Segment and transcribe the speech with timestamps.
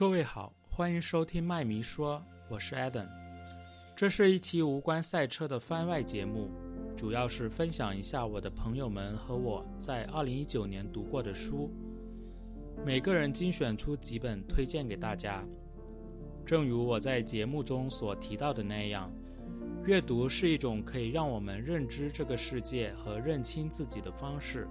[0.00, 3.06] 各位好，欢迎收听麦迷说，我是 Adam。
[3.94, 6.48] 这是一期无关赛车的番外节目，
[6.96, 11.70] 主要是分享一下我的朋友们和我在2019年读过的书，
[12.82, 15.44] 每个人精选出几本推荐给大家。
[16.46, 19.12] 正如我在节目中所提到的那样，
[19.84, 24.66] 阅读是一种可以让我们认知这个世界和认清自己的方式，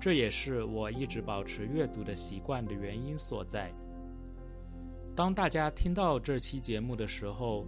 [0.00, 3.72] 这也是我一直保持阅读的习惯的原因所在。
[5.16, 7.64] 当大家听到这期节目的时候，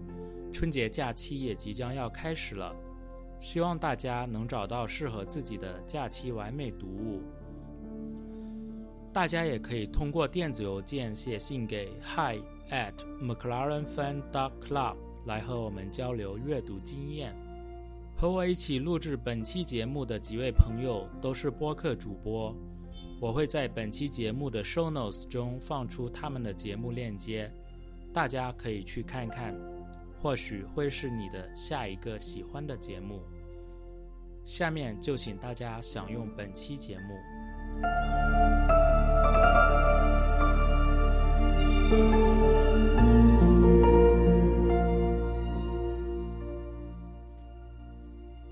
[0.53, 2.77] 春节假期也即将要开始了，
[3.41, 7.23] 希望大家能找到适合自己的假期完美读物。
[9.15, 12.37] 大家也可以通过电子邮件写信给 hi
[12.71, 17.35] at mclarenfan dot club 来和我们交流阅读经验。
[18.15, 22.55] 和我一起录制本期节目的几位朋友都是播客主播。
[23.21, 27.51] 我会在本期节目的 show notes 中放出他们的节目链接，
[28.13, 29.53] 大家可以去看看，
[30.23, 33.21] 或许会是你的下一个喜欢的节目。
[34.45, 37.17] 下面就请大家享用本期节目。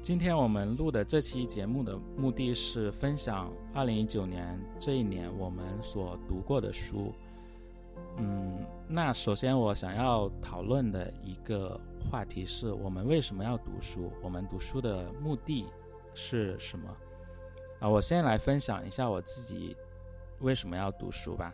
[0.06, 7.12] 今天我们录的这期节目的目的是分享二零一九年这一年我们所读过的书。
[8.18, 14.12] 嗯，那首先我想要讨论的一个话题是我们为什么要读书？
[14.22, 15.66] 我们读书的目的
[16.14, 16.88] 是什么？
[17.80, 19.76] 啊，我先来分享一下我自己
[20.38, 21.52] 为什么要读书吧。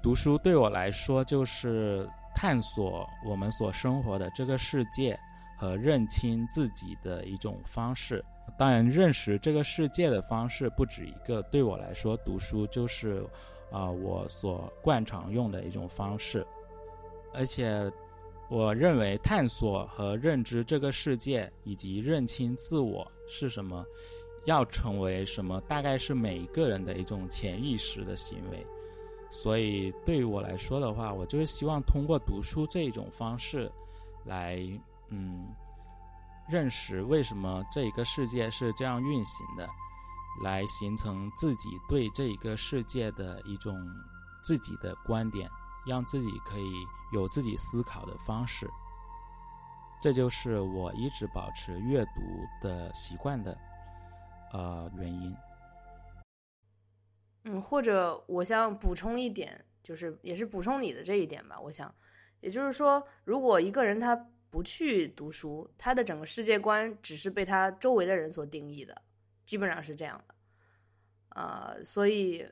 [0.00, 5.18] 读书对我来说就是探索我们所生活的这个世界。
[5.62, 8.24] 和认清自己的一种方式，
[8.58, 11.40] 当然，认识这个世界的方式不止一个。
[11.52, 13.24] 对我来说，读书就是，
[13.70, 16.44] 啊，我所惯常用的一种方式。
[17.32, 17.88] 而且，
[18.50, 23.86] 我认为探索和认知这个世界，以及认清自我是什么，
[24.46, 28.66] 要成为什么，大概是每一个人的一种潜意识的行为。
[29.30, 33.70] 所以，对于我来说的话，我就是希望通过读书这一种方式，
[34.24, 34.60] 来。
[35.14, 35.54] 嗯，
[36.48, 39.68] 认识为什么这一个世界是这样运行的，
[40.42, 43.78] 来形成自己对这一个世界的一种
[44.42, 45.50] 自己的观点，
[45.86, 46.72] 让自己可以
[47.12, 48.66] 有自己思考的方式。
[50.00, 53.54] 这就是我一直保持阅读的习惯的
[54.54, 55.36] 呃原因。
[57.44, 61.60] 嗯，或者我想补充一点，就是也是补充你的这一点吧。
[61.60, 61.94] 我想，
[62.40, 64.26] 也就是说，如果一个人他。
[64.52, 69.00] 不去读书，他的整个世界观只是被他周围的人所定义的，
[69.46, 70.34] 基本上是这样的，
[71.30, 72.46] 呃，所以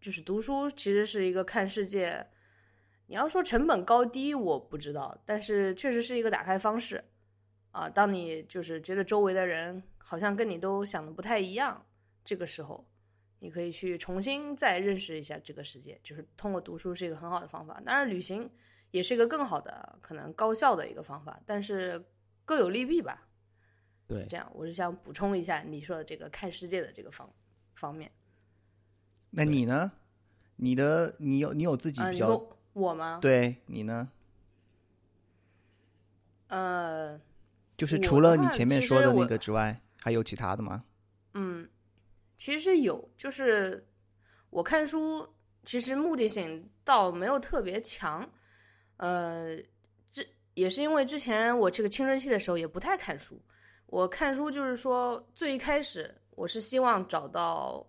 [0.00, 2.24] 就是读书其实是一个看世界，
[3.08, 7.02] 你要说成本高低我不知道，但是确实是一个打开方式，
[7.72, 11.84] 啊，当你就是觉得周围的人好像跟你都想的不太一样，
[12.22, 12.86] 这个时候
[13.40, 18.48] 你可以去重新再认识一下这个世界，就是通过读书是一个很好的方法，当然旅行。
[18.92, 22.02] 也是一个更好的、可能高效的一个方法，但是
[22.44, 23.26] 各有利弊吧。
[24.06, 27.28] 对，这样我是想补充一下你说的这个看世界的这个方
[27.74, 28.12] 方面。
[29.30, 29.90] 那你呢？
[30.56, 32.40] 你的你有你有自己比较
[32.74, 33.18] 我吗？
[33.20, 34.10] 对你呢？
[36.48, 37.18] 呃，
[37.78, 40.84] 就是除了你前面说的那个之外，还有其他的吗？
[41.32, 41.66] 嗯，
[42.36, 43.88] 其实有，就是
[44.50, 45.26] 我看书
[45.64, 48.28] 其实目的性倒没有特别强。
[49.02, 49.56] 呃，
[50.12, 50.24] 这
[50.54, 53.36] 也是因为之前我这个青春期的时候也不太看书。
[53.86, 57.84] 我看书就是说，最一开始我是希望找到，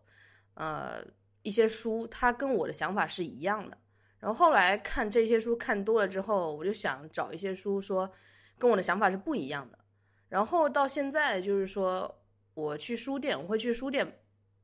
[0.55, 1.05] 呃，
[1.43, 3.77] 一些书，它跟我的想法是一样的。
[4.17, 8.11] 然后后来看这些书看多了之后，我就想找一些书说，
[8.57, 9.77] 跟我的想法是不一样的。
[10.29, 12.23] 然后到现在就是说，
[12.55, 14.19] 我去书店，我会去书店，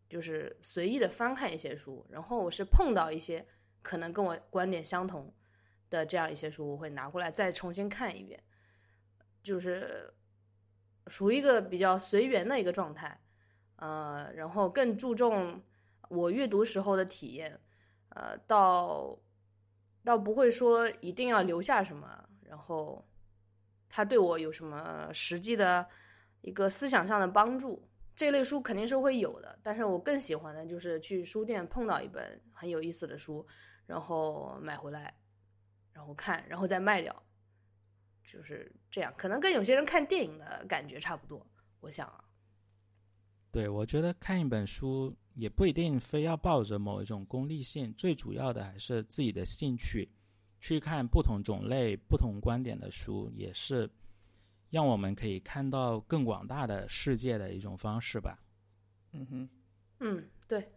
[0.10, 2.04] 就是随意的翻看一些书。
[2.10, 3.46] 然后我是碰到一些
[3.84, 5.32] 可能跟我观点相同。
[5.90, 8.42] 的这样一些书，我会拿过来再重新看一遍，
[9.42, 10.14] 就是
[11.08, 13.20] 属于一个比较随缘的一个状态，
[13.78, 15.62] 呃，然后更注重
[16.10, 17.60] 我阅读时候的体验，
[18.10, 19.18] 呃，倒
[20.04, 23.04] 倒不会说一定要留下什么，然后
[23.90, 25.88] 它对我有什么实际的
[26.42, 33.46] 一个思想上的帮助，这类书肯定是会有的，但是我更喜欢的就是去书店碰到一本很有意思的书，
[33.86, 35.14] 然后买回来。
[35.92, 37.24] 然后看，然后再卖掉，
[38.24, 39.14] 就是这样。
[39.18, 41.46] 可能跟有些人看电影的感觉差不多，
[41.82, 42.24] 我想啊。
[43.52, 50.08] 对，我觉得看一本书也不一定非要抱着某一种功利性，最主要的还是自己的兴趣，
[50.60, 53.90] 去看不同种类、不同观点的书，也是
[54.70, 58.38] 让我们可以看到更广大的世界的一种方式吧。
[59.14, 59.50] 嗯哼，
[60.00, 60.72] 嗯，对。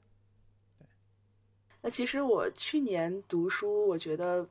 [1.83, 4.49] 那其实我去年读书，我觉得。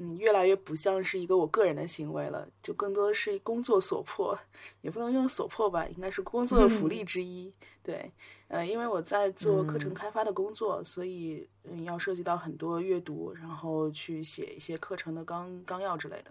[0.00, 4.38] 嗯，越来越不像是一个我个人的行为了，就更多的是工作所迫，
[4.80, 7.52] 也不能用所迫吧，应该是工作的福利之一。
[7.82, 8.10] 对，
[8.46, 16.30] 呃，因为我在做课程开发的工作，所以嗯，要涉及到很多阅读，然后去写一些课程的纲纲要之类的，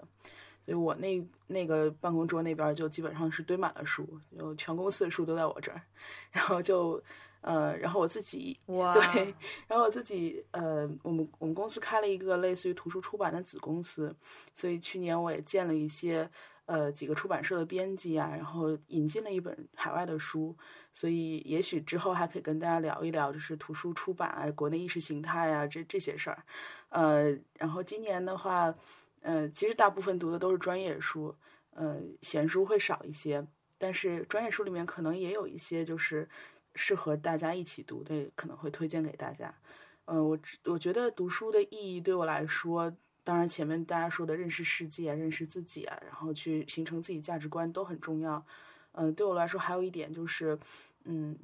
[0.66, 5.82] 所以我那那个办公桌那边就基本上是堆满了书，就全公司的书都在我这儿，
[6.32, 7.04] 然后就。
[7.42, 9.34] 呃，然后我自己对，
[9.68, 14.14] 然后我自己呃，我们我们公司开了一个类似于图书出版的子公司，
[14.54, 16.30] 所以去年我也见了一些
[16.66, 20.54] 呃几个出版社的编辑啊，然后引进了一本海外的书，
[20.92, 26.44] 所以也许之后还可以跟大家聊一聊，就是图书出版啊，国内意识形态啊这这些事儿。
[26.90, 28.74] 呃，然后今年的话，
[29.22, 31.34] 呃，其实大部分读的都是专业书，
[31.72, 33.46] 呃，闲书会少一些，
[33.78, 36.28] 但是专业书里面可能也有一些就是。
[36.78, 39.54] 适合大家一起读的，可能会推荐给大家。
[40.06, 48.46] 嗯，我我觉得读书的意义对我来说，当然前面大家说的认识世界、认识自己啊，然后去形成自己价值观都很重要。
[48.94, 50.58] 嗯，对我来说还有一点就是，
[51.04, 51.38] 嗯，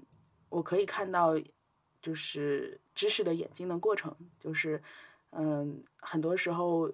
[0.50, 1.34] 我可以看到
[2.02, 4.82] 就是知识的演进的过程，就是
[5.32, 6.90] 嗯，很多时候。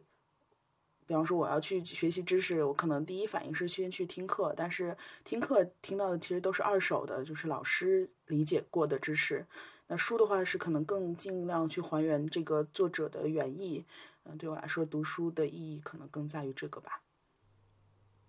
[1.09, 9.43] 比方说，我要去学习知识，我可能第一反应是先去听课，但是听课听到的其实都是二手的，就是老师理解过的知识。
[9.87, 13.83] 那书的话是可能更尽量去还原这个作者的原意。
[14.25, 17.01] 嗯，对我来说，读书的意义可能更在于这个吧。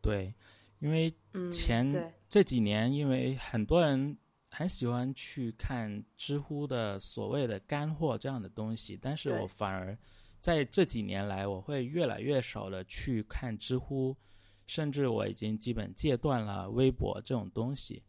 [0.00, 0.32] 对，
[0.78, 1.14] 因为
[1.52, 1.84] 前
[2.30, 4.16] 这几年，因为很多人
[4.48, 9.94] 很喜欢去看知乎的所谓的干货这样的东西，但是我反而。
[10.40, 14.16] 在这几年来，我会越来越少的去看知乎，
[14.66, 18.02] 甚至我已经基本戒断了微博这种东西，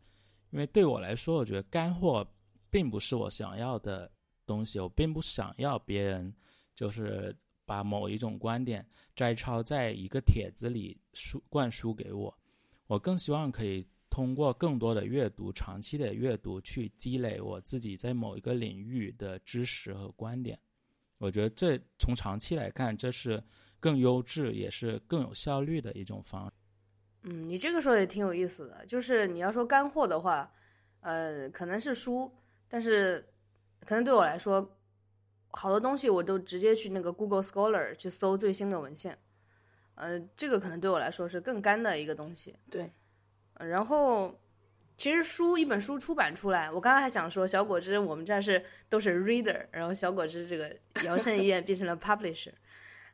[0.52, 2.26] 因为对我来说，我觉得干货
[2.70, 4.10] 并不是我想要的
[4.46, 6.34] 东西，我并不想要别人
[6.74, 7.36] 就是
[7.66, 12.34] 把某一种观点摘抄在一个帖子里输灌输给我，
[12.88, 20.58] 我更希望可以通过更多的阅读、长期的阅读去积累我自己在某一个领域的知识和观点。
[21.22, 23.42] 我觉得这从长期来看，这是
[23.80, 26.54] 更优质也是更有效率的一种方式。
[27.22, 30.52] 嗯，你这个说的也挺有意思的，就是你要说干货的话，
[31.02, 32.36] 呃，可能是书，
[32.68, 33.24] 但是
[33.86, 34.80] 可能对我来说，
[35.52, 39.16] 好多东西我都直接去那个 Google Scholar 去搜最新的文献，
[39.94, 42.58] 呃，这个可能对我来说是更干的一个东西。
[42.72, 42.92] 对，
[43.60, 44.41] 然后。
[45.02, 52.54] 其实书一本书出版出来，我刚刚还想说小果汁，我们这是都是 reader，然后小果汁这个摇身一变变成了 publisher，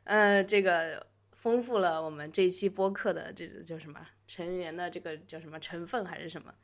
[0.04, 6.54] 呃，这个丰富了我们这一期播客的这个叫什么成员的这个叫什么成分还是什么，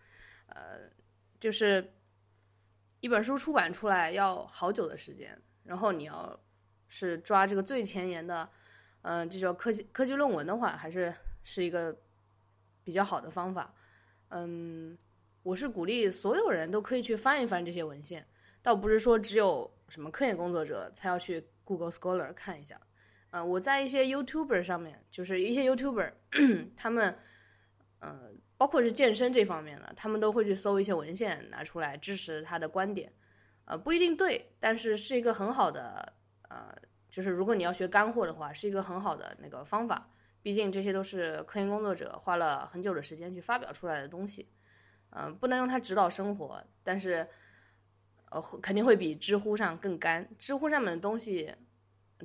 [0.48, 0.90] 呃，
[1.40, 1.94] 就是
[3.00, 6.38] 一本书出版出来要好久的时间，然后你要
[6.86, 8.46] 是抓这个最前沿的，
[9.00, 11.98] 嗯，这叫科技科技论文的话，还是是一个
[12.82, 13.74] 比较好的方法，
[14.28, 14.98] 嗯。
[15.44, 18.26] 我是鼓励所有人都可以去翻一翻这些文献，
[18.62, 22.80] 倒不是说只有什么科研工作者才要去 Google Scholar 看一下。
[23.28, 26.12] 嗯，我在一些 YouTuber 上面，就是一些 YouTuber，
[26.74, 27.14] 他们，
[27.98, 33.12] 呃，包括是健身这方面的，他们都会去搜一些文献拿出来支持他的观点。
[33.66, 36.10] 呃，不一定对，但是是一个很好的，
[36.48, 36.74] 呃，
[37.10, 40.08] 就是如果你要学干货的话，是一个很好的那个方法。
[40.40, 44.48] 毕竟这些都是科研工作者花了很久的时间去发表出来的东西。
[45.16, 47.24] 嗯，不能用它指导生活，但是，
[48.30, 50.28] 呃，肯定会比知乎上更干。
[50.40, 51.54] 知乎上面的东西，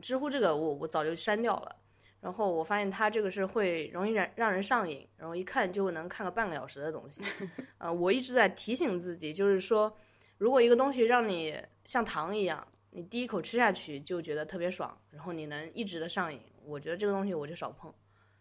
[0.02, 1.76] 知乎这个我我早就删掉了。
[2.20, 7.22] 然后我发现它这个是会容易让让人上瘾，然后一看就能看个半个小时的东西。
[7.78, 9.96] 呃，我一直在提醒自己，就是说，
[10.40, 11.56] 如果一个东西让你
[11.86, 17.94] 像糖一样，你第一口吃下去就觉得特别爽，然后你能一直的上瘾，我觉得这个东西我就少碰。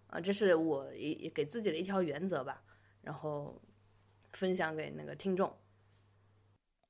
[0.06, 2.62] 啊，这是我也给自己的一条原则吧。
[3.02, 3.60] 然后。
[4.38, 5.52] 分享给那个听众。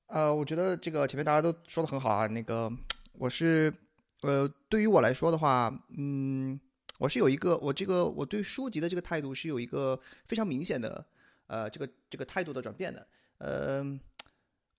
[0.09, 2.27] 呃，我觉得这个前面大家都说的很好啊。
[2.27, 2.71] 那个，
[3.13, 3.73] 我是，
[4.21, 6.61] 呃，对于我来说的话，嗯，
[6.99, 11.07] 我是有一个，我这个我对书籍的这个态度是有一个非常明显的，
[11.47, 13.07] 呃，这个这个态度的转变的。
[13.39, 13.99] 呃，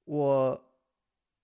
[0.05, 0.71] 我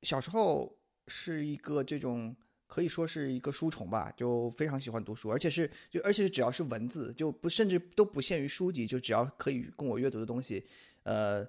[0.03, 0.77] 小时候
[1.07, 2.35] 是一个这种
[2.67, 10.65] 可以说是一个书虫吧，就非常喜欢读书，而且是就而且是只要是文字，就不甚至都不限于书籍，就只要可以供我阅读的东西。
[11.05, 11.47] 呃，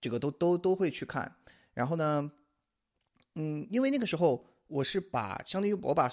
[0.00, 1.30] 这个都都都会去看，
[1.74, 2.30] 然后呢，
[3.34, 6.08] 嗯，因为那个时候我是把相当于我把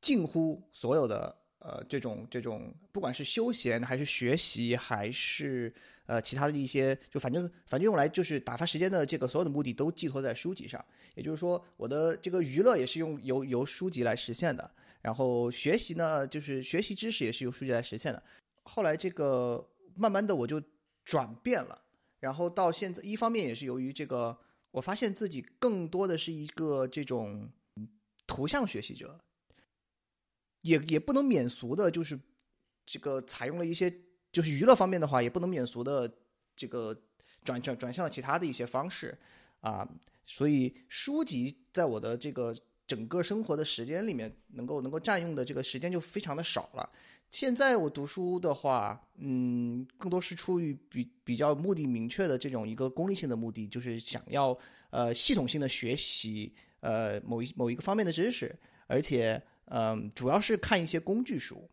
[0.00, 5.74] 近乎所有的呃这种这种，不管是休闲还是学习还是
[6.06, 10.82] 呃其他的一些，就反正反正用来就是打发时间的这个所有的目的都寄托在书籍上。
[11.16, 18.22] 也就是说，我的这个娱乐也是用由由书籍来实现的，然后学习呢，就是学习知识也是由书籍来实现的。
[18.64, 20.62] 后来这个慢慢的我就
[21.06, 21.80] 转变了，
[22.18, 24.36] 然后到现在，一方面也是由于这个，
[24.72, 27.48] 我发现自己更多的是一个这种
[28.26, 29.20] 图像学习者，
[30.62, 32.18] 也也不能免俗的，就是
[32.84, 36.12] 这个采用了一些就是娱乐方面的话，也不能免俗的
[36.56, 36.92] 这个
[37.44, 39.16] 转转转向了其他的一些方式
[39.60, 39.88] 啊。
[40.26, 42.52] 所以书籍在我的这个
[42.84, 46.90] 整个生活的时间里面，能够能够占用的这个时间就非常的少了。
[47.30, 54.58] 现在我读书的话，嗯，更多是出于比比较目的明确的这种一个功利性的目的，就是想要
[54.90, 61.68] 呃系统性的学习呃某一某一个方面的知识，而且嗯主要是看一些工具书。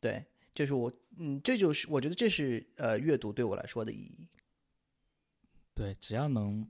[0.00, 4.28] 对，这是我嗯这就是我觉得这是呃阅读对我来说的意义。
[5.74, 6.68] 对，只要能。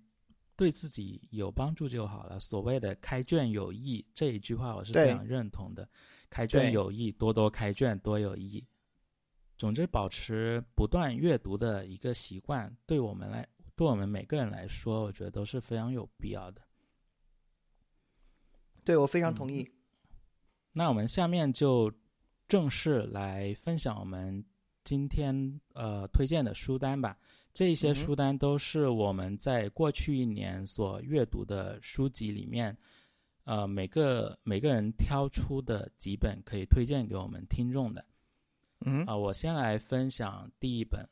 [0.59, 2.41] 对自己有帮助就好了。
[2.41, 5.87] 所谓的“开卷有益”这一句话，我是非常认同的。
[6.31, 8.65] 开卷有益，多多开卷，多有益。
[9.57, 16.61] 总之，保持不断阅读的一个习惯，对我们来，对我们每个人来说，我觉得都是非常有必要的。
[18.85, 19.69] 对，我非常同意。
[20.73, 21.91] 那我们下面就
[22.47, 24.45] 正式来分享我们
[24.85, 27.19] 今天呃推荐的书单吧。
[27.55, 32.77] 这些书单都是我们在过去一年所阅读的书籍里面，
[33.47, 38.05] 呃，每个每个人挑出的几本可以推荐给我们听众的。
[38.81, 41.09] 嗯啊，我先来分享第一本，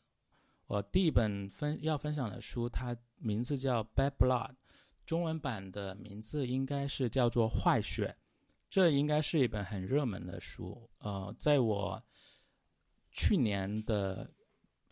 [0.67, 4.51] 我第一本分要分享的书，它名字叫《Bad Blood》，
[5.07, 8.09] 中文版的名字应该是叫做《坏血》，
[8.69, 10.91] 这应该是一本很热门的书。
[10.99, 12.03] 呃，在我
[13.11, 14.31] 去年的。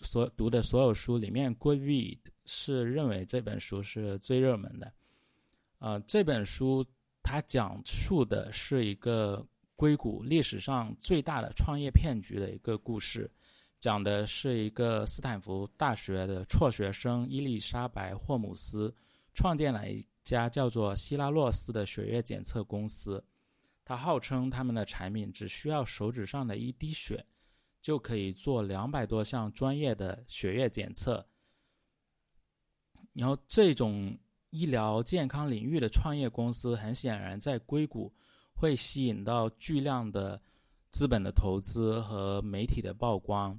[0.05, 4.93] 所读的所有书里面，Goodread 是认为这本书是最热门的。
[5.79, 6.85] 呃，这本书
[7.23, 13.31] 它讲述的是一个硅谷历史上最大的创业骗局的一个故事，
[13.81, 18.95] 讲的是一个斯坦福大学的辍学生伊丽莎白·霍姆斯
[19.33, 23.25] 创建了一家叫做希拉洛斯的血液检测公司，
[23.85, 27.25] 他号称他们的产品只需要手指上的一滴血。
[27.81, 31.27] 就可以做两百多项专业的血液检测，
[33.13, 34.17] 然后这种
[34.53, 38.13] 医疗健康领域的创业公司，很显然在硅谷
[38.55, 40.41] 会吸引到巨量的
[40.91, 43.59] 资本的投资和媒体的曝光。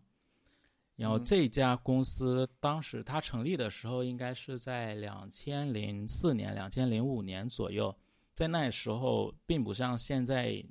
[0.96, 7.94] 然后这家公司当时它成立的时候，应该是在两千零四年、两千零五年左右，
[8.34, 10.64] 在那时候并不像现在。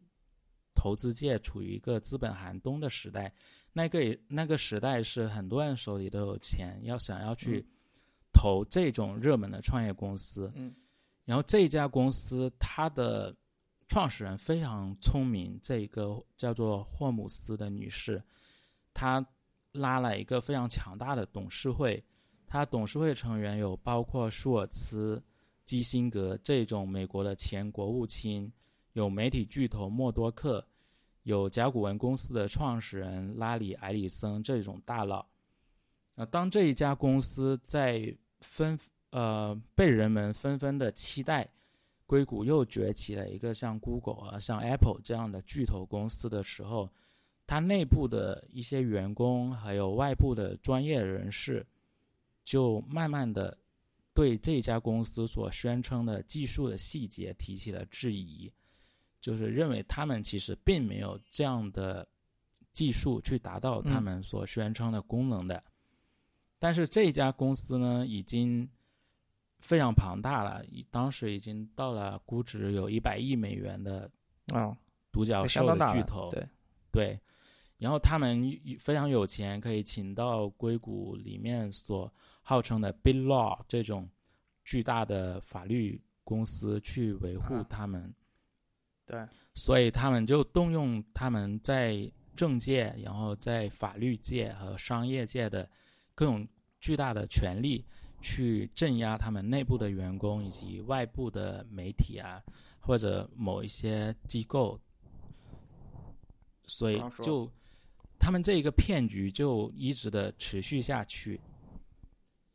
[0.74, 3.32] 投资界处于一个资本寒冬的时代，
[3.74, 7.64] 那个那个时代是很多人手里都有钱，要想要去
[8.32, 10.50] 投这种热门的创业公司。
[10.54, 10.74] 嗯，
[11.24, 13.34] 然后这家公司它的
[13.88, 18.22] 创始人非常聪明，这一个叫做霍姆斯的女士，
[18.94, 19.24] 她
[19.72, 22.02] 拉了一个非常强大的董事会，
[22.46, 25.22] 她董事会成员有包括舒尔茨、
[25.64, 28.52] 基辛格这种美国的前国务卿。
[28.94, 30.62] 有媒体巨头默多克，
[31.22, 35.24] 有甲骨文公司的创始人拉里·埃里森这种大佬。
[36.14, 38.78] 啊，当这一家公司在纷
[39.10, 41.48] 呃被人们纷纷的期待，
[42.06, 46.90] 硅谷又崛起了一个像 Google 啊、像 Apple 这样的巨头公司的时候，
[47.46, 51.66] 它内部的一些员工还有外部的专业人士，
[52.44, 53.56] 就慢慢的
[54.12, 58.52] 对这家公司所宣称的技术的细节提起了质疑。
[59.20, 62.04] 就是认为他们其实并没有这样的
[62.72, 65.62] 技术去达到他们所宣称的功能的，
[66.62, 68.68] 但是这家公司呢，已经
[69.58, 74.08] 非常庞大了，当时已经到了估值有一百亿美元的
[74.54, 74.72] 啊
[75.10, 76.48] 独角兽的巨头，对
[76.92, 77.20] 对，
[77.78, 82.08] 然后他们非常有钱，可以请到硅谷里面所
[82.42, 84.08] 号称的 Big Law 这种
[84.62, 88.14] 巨大的法律公司去维护他们。
[89.04, 95.68] 对，所以他们就动用他们在政界、然后在法律界和商业界的
[96.14, 96.46] 各种
[96.80, 97.84] 巨大的权力，
[98.20, 102.42] 去镇压他们内部的员工以及外部的媒体啊，
[102.80, 104.80] 或者某一些机构。
[106.66, 107.50] 所以就
[108.18, 111.40] 他们这一个骗局就一直的持续下去。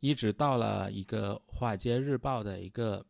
[0.00, 3.04] 一直到了一个《华尔街日报》的一个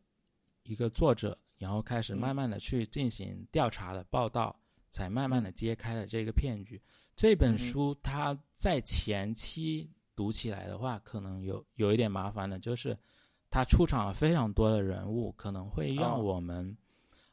[0.63, 6.81] 一个作者，然后开始慢慢的去进行调查的报道，才慢慢的揭开了这个骗局。
[7.15, 9.87] 这本书它在前期
[10.19, 12.97] 读起来的话，可能有有一点麻烦的，就是
[13.49, 16.75] 它出场了非常多的人物，可能会让我们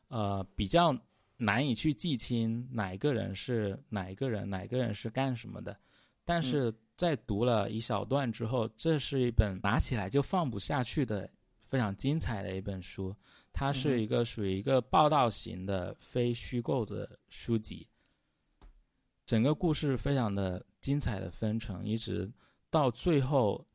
[0.06, 0.96] 呃比较
[1.36, 5.76] 难以去记清哪一个人是哪一个人，哪一个人是干什么的。
[6.24, 11.28] 但是在读了一小段之后，这是一本拿起来就放不下去的
[11.64, 13.12] 非常精彩的一本书。
[13.52, 17.88] 它是一个属于一个报道型的非虚构的书籍。
[19.26, 22.30] 整个故事非常的精彩的分成，一直
[22.76, 23.66] 到最后，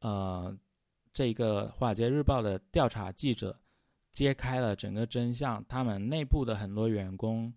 [0.00, 0.52] 呃，
[1.12, 3.56] 这个《华尔街日报》的调查记者
[4.10, 7.54] 揭开了整个真相，他们内部的很多员工，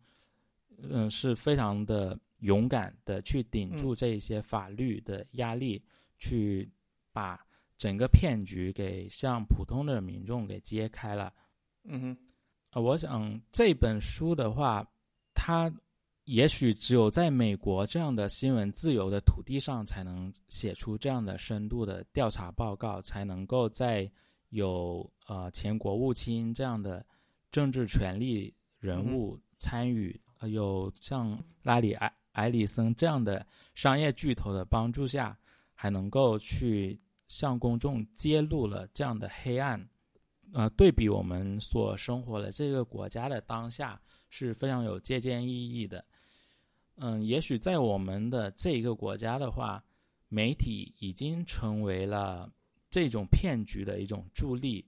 [0.78, 5.84] 嗯，是非常的勇敢的去顶住这些法律的压力，
[6.20, 6.72] 去
[7.12, 7.44] 把
[7.76, 11.34] 整个骗局给向普通的民众给揭开了。
[11.86, 12.18] 嗯哼，
[12.74, 14.88] 呃，我想这本书的话，
[15.34, 15.74] 它。
[16.28, 24.12] 也许只有在美国这样的新闻自由的土地上，才能写出这样的深度的调查报告，才能够在
[24.50, 27.06] 有呃前国务卿这样的
[27.50, 35.38] 政治权力人物参与，呃有像拉里埃埃里森这样的商业巨头的帮助下，
[35.74, 39.82] 还能够去向公众揭露了这样的黑暗，
[40.52, 43.98] 呃，对比我们所生活的这个国家的当下
[44.30, 46.04] 是非常有借鉴意义的。
[47.00, 49.84] 嗯，也许在我们的这一个国家的话，
[50.30, 52.52] 媒体已经成为了
[52.90, 54.86] 这种骗局的一种助力。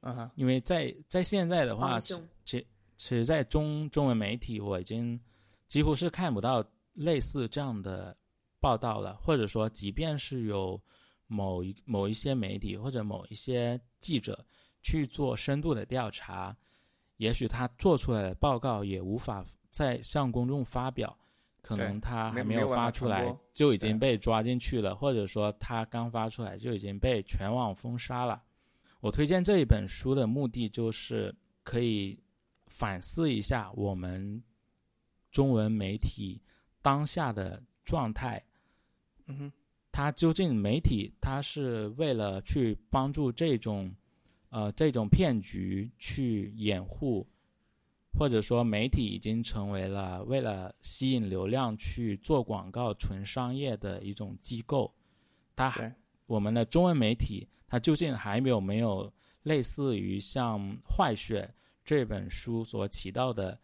[0.00, 2.66] 啊哈，因为在在现在的话，其其
[2.98, 5.20] 实，在中中文媒体，我已经
[5.66, 8.16] 几乎是看不到类似这样的
[8.60, 10.80] 报道了，或者说，即便是有
[11.26, 14.44] 某一某一些媒体或者某一些记者
[14.82, 16.56] 去做深度的调查，
[17.16, 19.44] 也许他做出来的报告也无法。
[19.72, 21.18] 在向公众发表，
[21.62, 28.42] 可能他还没有发出来就已经被抓进去了，或者说他刚发出来就已经被全网封杀了。
[29.00, 32.22] 我推荐这一本书的目的就是可以
[32.66, 34.42] 反思一下我们
[35.30, 36.42] 中文媒体
[36.82, 38.44] 当下的状态。
[39.26, 39.52] 嗯哼，
[39.90, 43.90] 它究竟媒体它是为了去帮助这种
[44.50, 47.26] 呃这种骗局去掩护。
[48.18, 54.92] 或者说，媒体已经成为了为了吸引流量去做广告、纯商业的一种机构。
[55.56, 55.72] 它
[56.26, 61.42] 我们的中文媒体，它究竟还有没有类似于像《坏血》
[61.84, 63.58] 这本书所起到的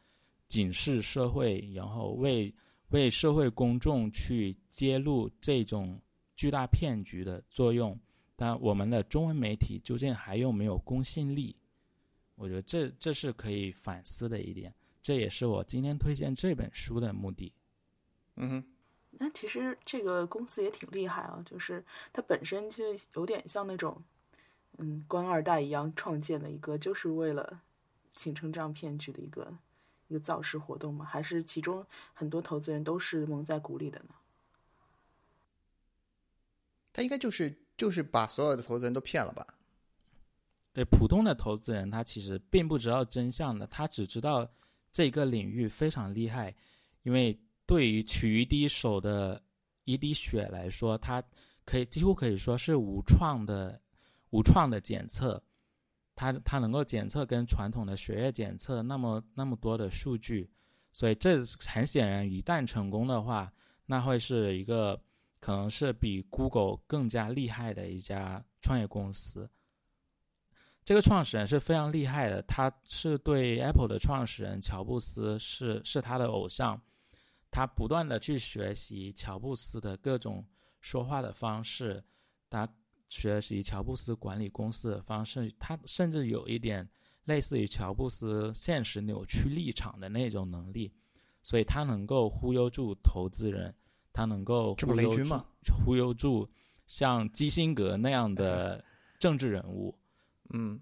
[0.49, 2.53] 警示社会，然后为
[2.89, 6.01] 为社会公众去揭露这种
[6.37, 7.99] 巨大骗局的作用？
[8.35, 11.55] 但我们的中文媒体究竟还有没有公信力？
[12.39, 14.73] 我觉得这这是可以反思的一点，
[15.03, 17.53] 这也是我今天推荐这本书的目的。
[18.37, 18.65] 嗯哼，
[19.11, 24.01] 那其实这个公司也挺厉害啊，就是它本身就有点像那种，
[24.77, 27.61] 嗯，官二代一样创建的一个，就是为了
[28.17, 29.53] 形成这样骗局的一个
[30.07, 31.05] 一个造势活动嘛？
[31.05, 34.15] 还是其中很多投资人都是蒙在鼓里的呢？
[36.93, 39.45] 他应该就是就是把所有的投资人都骗了吧？
[40.79, 44.49] 对普通的投资人，他其实并不知道真相的，他只知道
[44.93, 46.55] 这个领域非常厉害，
[47.03, 47.37] 因为
[47.67, 49.43] 对于取一滴手的
[49.83, 51.21] 一滴血来说，它
[51.65, 53.81] 可以几乎可以说是无创的
[54.31, 55.43] 无创的检测，
[56.15, 60.49] 它它能够检测跟传统的血液检测那么那么多的数据，
[60.93, 63.53] 所以这很显然，一旦成功的话，
[63.85, 64.97] 那会是一个
[65.41, 69.51] 可能是比 Google 更加厉害的一家创业公司。
[70.89, 76.81] 这个创始人是非常厉害的，他是对 Apple 的创始人乔布斯是是他的偶像，
[77.51, 80.43] 他不断的去学习乔布斯的各种
[80.81, 82.03] 说话的方式，
[82.49, 82.67] 他
[83.11, 86.89] 学习乔布斯管理公司的方式，他甚至有一点
[87.27, 90.91] 类似于乔布斯现实扭曲立场的那种能力，
[91.43, 93.75] 所以他能够忽悠住投资人，
[94.11, 95.35] 他能够忽悠住
[95.85, 96.49] 忽悠住
[96.87, 98.83] 像基辛格那样的
[99.19, 99.95] 政治人物。
[100.51, 100.81] 嗯，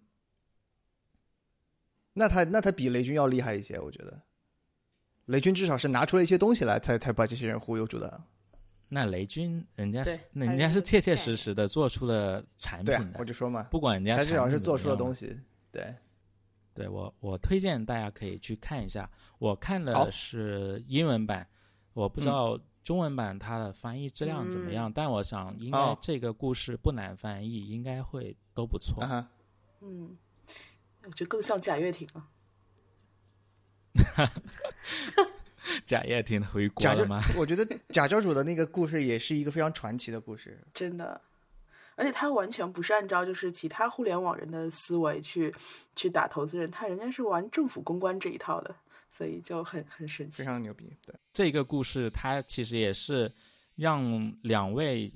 [2.13, 4.23] 那他那他比雷军要厉害一些，我觉得。
[5.27, 8.23] 雷军至少是拿出了一些东西来，才才把这些人忽悠住的。
[8.89, 15.37] 那雷军人家是人家是切切实实的做出了产品的，我就说嘛，不管人家他至少是做出了东西。
[15.73, 15.93] 对，
[16.73, 21.45] 对我我推荐大家可以去看一下，我看的是英文版，
[21.93, 29.05] 我不知道中文版它的翻译质量怎么样，嗯但我想应该哦这个故事不难翻译，应该会都不错。
[29.81, 30.17] 嗯，
[31.05, 32.29] 我觉得更像贾跃亭了。
[35.85, 40.59] 贾跃亭回国了吗？，我觉得贾教主的那个故事也是一个非常传奇的故事。
[40.73, 41.21] 真的，
[41.97, 45.53] 而且他完全不是按照就是其他互联网人的思维去
[45.95, 48.75] 去打投资人，他人家是玩政府公关这一套的，
[49.11, 50.45] 所以就很很神奇非。
[50.45, 53.31] 常牛逼，对，这个故事它其实也是
[53.75, 55.13] 让两位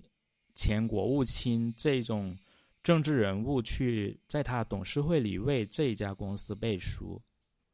[0.54, 2.36] 前国务卿这种
[2.82, 7.20] 政治人物去在他董事会里为这一家公司背书。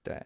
[0.02, 0.20] 对，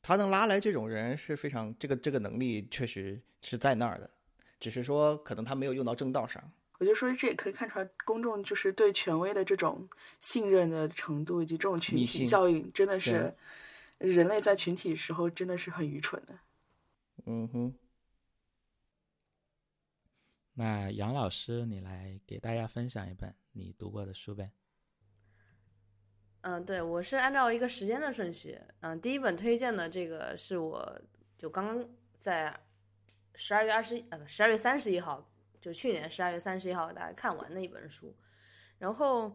[0.00, 4.10] 他能拉来这种人是非常这个这个能力确实是在那儿的，
[4.58, 6.42] 只是说可能他没有用到正道上。
[6.78, 9.88] 我就说这也可以看出来，公众就是对权威的这种
[10.18, 13.32] 信任的程度，以及这种群体效应，真的是
[13.98, 16.36] 人类在群体时候真的是很愚蠢的。
[17.26, 17.74] 嗯哼，
[20.54, 24.52] 那杨老师，你来给大家分享一本你读过的书呗？
[26.42, 28.60] 嗯，对，我是按照一个时间的顺序。
[28.80, 31.00] 嗯，第一本推荐的这个是我
[31.38, 31.88] 就刚刚
[32.18, 32.54] 在
[33.34, 35.26] 十二月二十呃不十二月三十一号，
[35.60, 38.14] 就去年十二月三十一号大家看完的一本书。
[38.78, 39.34] 然后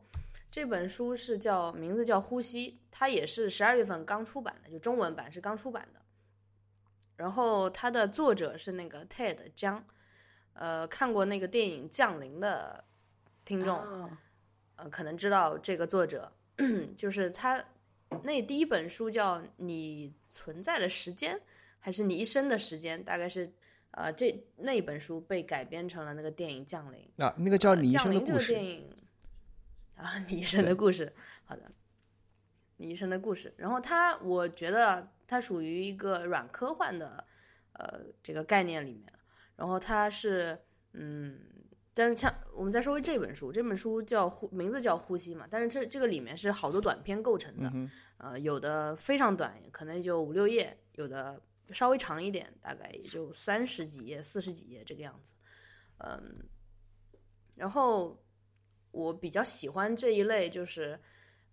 [0.51, 6.01] 这本书是叫名字叫《呼吸》，它也是十二月份刚出版的，就中文版是刚出版的。
[7.15, 9.83] 然后它的作者是那个 Ted 江，
[10.59, 12.83] 呃，看过那个电影《降临》的
[13.45, 14.09] 听众，哦
[14.75, 16.31] 呃，可能知道这个作者，
[16.97, 17.63] 就是他
[18.23, 21.35] 那第一本书叫《你存在的时间》，
[21.79, 23.03] 还是你一生的时间？
[23.03, 23.53] 大概是
[23.91, 27.07] 呃，这那一本书被改编成了那个电影《降临》。
[27.23, 28.89] 啊，那个叫你一生的故事个电影
[29.95, 31.13] 啊，你一生的故事，
[31.45, 31.71] 好的，
[32.77, 33.53] 你一生的故事。
[33.57, 37.23] 然后它，我觉得它属于一个软科幻的
[37.73, 39.05] 呃这个概念里面。
[39.57, 40.57] 然后它是
[40.93, 41.39] 嗯，
[41.93, 51.41] 但是像我们再说回这本书，这本书叫呼，名字叫《呼吸》嘛，但是这这个里面是好多短篇构成的，嗯，呃，有的非常短，可能也就五六页，有的
[51.71, 55.33] 稍微长一点，大概也就三十几页、四十几页这个样子。
[55.97, 56.47] 嗯，
[57.57, 58.23] 然后
[58.91, 60.99] 我比较喜欢这一类，就是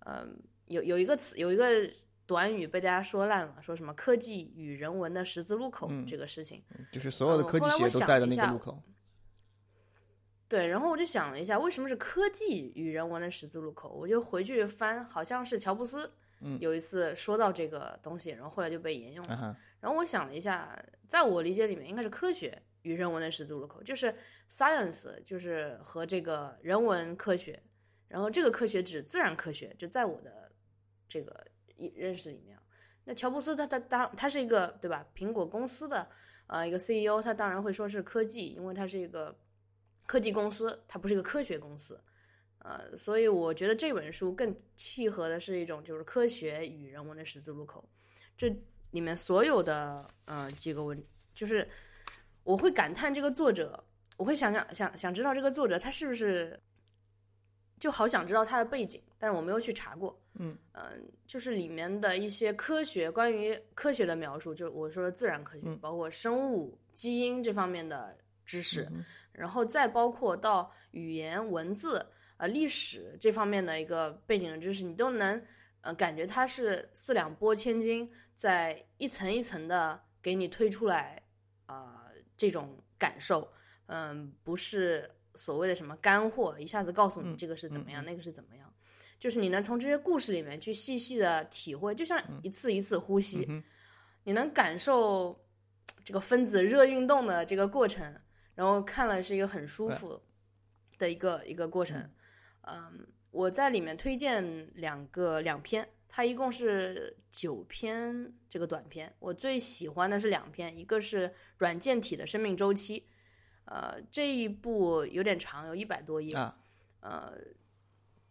[0.00, 1.90] 嗯，有有一个词，有一个
[2.26, 6.62] 短语被大家说烂了，说什么科技与人文的十字路口嗯这个事情。
[6.92, 8.82] 就是所有的科技企业都在的那个路口。
[10.46, 13.88] 对，然后我就想了一下，为什么是科技与人文的十字路口？
[13.88, 19.56] 我就回去翻，好像是乔布斯，嗯有一次说到这个东西，然后后来就被沿用了。
[19.80, 24.14] 然后我想了一下，在我理解里面，应该是科学与人文的十字路口，就是
[24.50, 27.60] science，就是和这个人文科学，
[28.08, 30.52] 然后这个科学指自然科学，就在我的
[31.08, 31.53] 这个一
[31.94, 32.58] 认识里面。
[33.04, 35.06] 那乔布斯他他当他是一个对吧？
[35.14, 36.08] 苹果公司的
[36.46, 39.36] 呃一个 CEO，他当然会说是科技，因为他是一个
[40.06, 42.00] 科技公司，他不是一个科学公司。
[42.60, 47.86] 呃，所以我觉得这本书更契合的是一种就是科学与人文的十字路口。
[48.38, 48.48] 这
[48.92, 51.68] 里面所有的呃几个文，就是
[52.42, 53.84] 我会感叹这个作者，
[54.16, 56.58] 我会想想想想知道这个作者他是不是
[57.78, 60.18] 就好想知道他的背景，但是我没有去查过。
[60.34, 60.56] 嗯。
[61.26, 65.78] 就是里面的一些科学关于科学的描述，就是我说的自然科学，嗯。
[65.78, 75.42] 包括生物、基因这方面的知识，嗯然后再包括到语言、文字、呃历史这方面的一个背景的知识，你都能
[75.80, 81.22] 呃感觉它是四两拨千斤，在一层一层的给你推出来
[81.66, 83.52] 啊、呃这种感受，
[83.86, 88.72] 嗯、不是所谓的什么干货，一下子告诉你嗯这个是怎么样，那个是怎么样。
[89.24, 93.64] 就是你能从这些故事里面去细细的体会，就像一次一次呼吸，嗯
[94.24, 95.42] 你能感受
[96.04, 98.14] 这个分子热运动的这个过程，
[98.54, 100.20] 然后看了是一个很舒服
[100.98, 102.10] 的一个一个过程。
[102.66, 113.06] 嗯，我在里面推荐两个两篇，它一共是九篇这个短篇，我最喜欢的是两篇，一个是软件体的生命周期，
[113.64, 116.54] 呃，这一部有点长，有一百多页，啊，
[117.00, 117.32] 呃，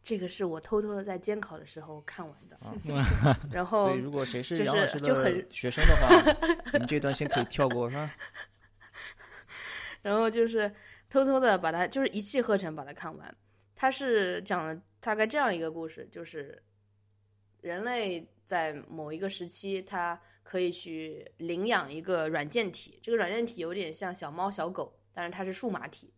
[0.03, 2.75] 这个是我偷偷的在监考的时候看完的，啊
[3.49, 6.09] 然后所以如果谁是就是杨老师就很的学生的话，
[6.73, 8.13] 你们这段先可以跳过，是吧？
[10.03, 10.69] 然后就是
[11.09, 13.35] 偷偷的把它就是一气呵成把它看完。
[13.75, 16.61] 它是讲了大概这样一个故事，就是
[17.61, 26.13] 人类在某一个时期，它可以去领养一个软件体，这个软件体有点像小猫小狗，但是它是数码体，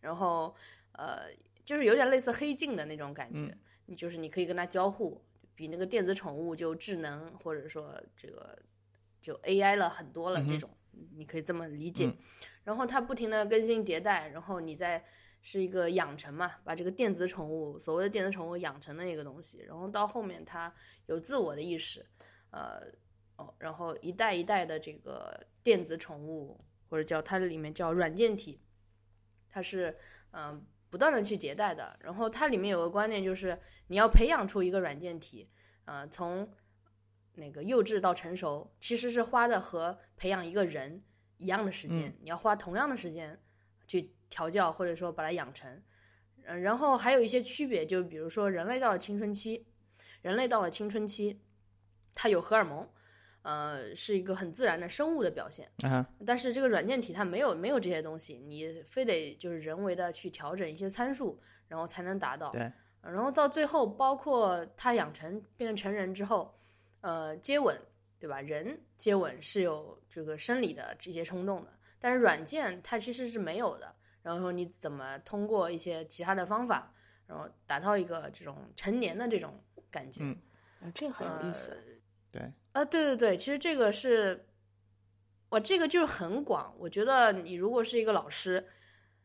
[0.00, 0.54] 然后
[0.92, 1.24] 呃，
[1.70, 3.58] 就是有点类似黑镜的那种感觉，嗯。
[3.86, 8.58] 你就是你可以跟它交互，比那个电子宠物就智能或者说这个
[9.20, 10.68] 就 AI 了很多了这种，
[11.14, 12.06] 你可以这么理解。
[12.06, 12.16] 嗯。
[12.64, 15.04] 然后它不停的更新迭代，然后你在
[15.42, 20.74] 是一个养成嘛，把这个电子宠物，所谓的电子宠物养成的一个东西，然后到后面它
[21.06, 22.04] 有自我的意识，
[22.50, 22.82] 呃，
[23.36, 28.60] 哦，然后一代一代的这个电子宠物，或者叫它里面叫软件体，
[29.48, 29.96] 它是
[30.32, 31.96] 嗯、呃不断的去迭代的。
[32.00, 35.48] 然后它里面有个观念就是你要培养出一个软件体，
[35.86, 36.52] 呃，从
[37.34, 41.02] 那个幼稚到成熟，其实是花的和培养一个人
[41.38, 43.40] 一样的时间，你要花同样的时间
[43.86, 45.82] 去调教或者说把它养成。
[46.44, 49.66] 嗯，然后还有一些区别，就比如说人类到了青春期，
[50.22, 51.40] 人类到了青春期，
[52.14, 52.88] 它有荷尔蒙，
[53.42, 55.70] 呃，是一个很自然的生物的表现。
[56.26, 62.50] 但是这个软件体它没有没有这些东西，你非得就是人为的去调整一些参数，然后才能达到。
[62.50, 62.70] 对，
[63.02, 66.54] 然后到最后，包括它养成变成成人之后，
[67.00, 67.74] 呃，接吻，
[68.18, 68.40] 对吧？
[68.40, 73.94] 人接吻是有这个生理的这些冲动的，但是软件它其实是没有的。
[74.22, 76.92] 然后说你怎么通过一些其他的方法，
[77.26, 79.58] 然后达到一个这种成年的这种
[79.90, 80.20] 感觉。
[80.94, 81.74] 这个很有意思。
[82.30, 84.46] 对，啊，对对对，其实这个是，
[85.48, 86.74] 我这个就是很广。
[86.78, 88.66] 我觉得你如果是一个老师，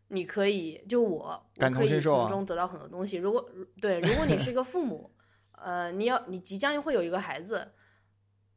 [0.07, 3.17] 你可以就我，我感可以从中得到很多东西。
[3.17, 3.49] 如果
[3.81, 5.15] 对，如果你是一个父母，
[5.53, 7.71] 呃，你要你即将会有一个孩子，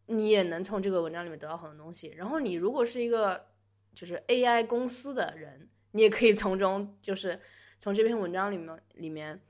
[0.07, 2.09] 你也能从这个文章里面得到很多东西。
[2.17, 3.47] 然后你如果是一个
[3.95, 7.41] 就是 AI 公司的人，你也可以从中就是
[7.79, 9.41] 从这篇文章里面里面，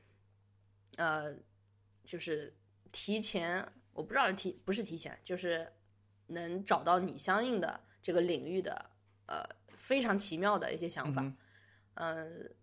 [0.97, 1.35] 呃，
[2.05, 2.55] 就是
[2.93, 3.67] 提前，
[3.99, 5.67] 我不知道提不是提前，就是
[6.29, 8.91] 能找到你相应的这个领域的
[9.27, 9.43] 呃
[9.75, 11.21] 非常奇妙的一些想法。
[11.21, 11.37] 嗯
[11.95, 12.55] 嗯、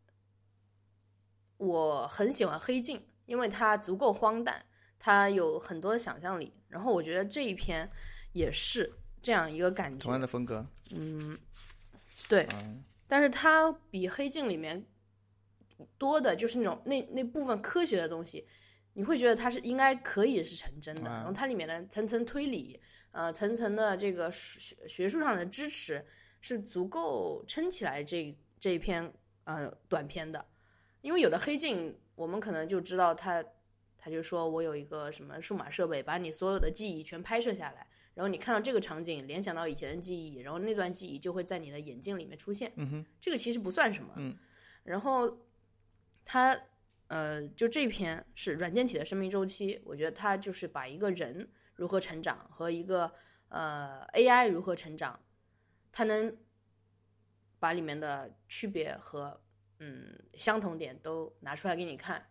[1.58, 4.66] 我很喜欢黑镜，因为它足够荒诞，
[4.98, 6.54] 它有很多的想象力。
[6.70, 7.90] 然后我觉得这一篇
[8.32, 8.90] 也是
[9.22, 10.22] 这样一个感同样觉。
[10.22, 11.38] 的风格，嗯，
[12.30, 14.86] 对，嗯但是它比黑镜里面
[15.98, 18.48] 多的就是那种那那部分科学的东西，
[18.96, 21.10] 你会觉得它是应该可以是成真的。
[21.10, 22.82] 啊然后它里面的层层推理，
[23.12, 26.04] 呃，层层的这个学学术上的支持
[26.42, 30.44] 是足够撑起来这这一篇呃短片的。
[31.02, 33.44] 因为有的黑镜，我们可能就知道它，
[33.98, 37.86] 他就说我有一个什么数码设备，把你所有的记忆全拍摄下来。
[38.16, 42.72] 然后你看到这个场景，联想到以前的记忆，然后那段记忆就会在你的眼镜里面出现。
[42.78, 44.14] 嗯哼，这个其实不算什么。
[44.16, 44.36] 嗯，
[44.84, 45.46] 然后
[46.24, 46.58] 它
[47.08, 53.14] 呃，就这篇是软件体的生命周期，我觉得它就是把一个人如何成长和一个
[53.50, 55.20] 呃 AI 如何成长，
[55.92, 56.36] 它能
[57.60, 59.40] 把里面的区别和
[59.80, 62.26] 嗯相同点都拿出来给你看。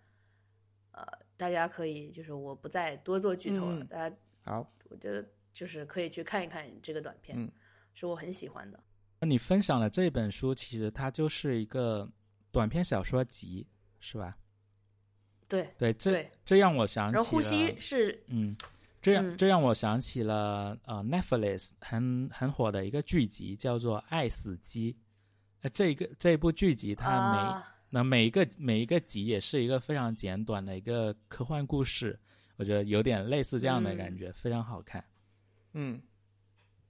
[0.93, 1.05] 呃，
[1.37, 7.51] 大家可以就是我不再多做剧透了，嗯大家好，我觉得就是可以去看一看这个短片，嗯
[7.95, 8.79] 是我很喜欢的。
[9.21, 12.09] 那你分享的这本书，其实它就是一个
[12.53, 13.67] 短篇小说集，
[14.01, 14.37] 是吧？
[15.55, 18.57] 对对，这对，这让我想起了，然后呼吸是嗯，
[19.01, 19.37] 这样、嗯。
[19.37, 24.93] 这让我想起了呃 Netflix 很很火的一个剧集，叫做《爱死机》。
[25.63, 27.71] 呃，这一个这一部剧集，它每、啊。
[27.91, 32.19] 那每一个每一个集也是一个非常简短的一个科幻故事，
[32.57, 33.97] 我觉得有点类似这样的嗯。
[33.97, 35.05] 感觉，非常好看。
[35.75, 36.03] 嗯，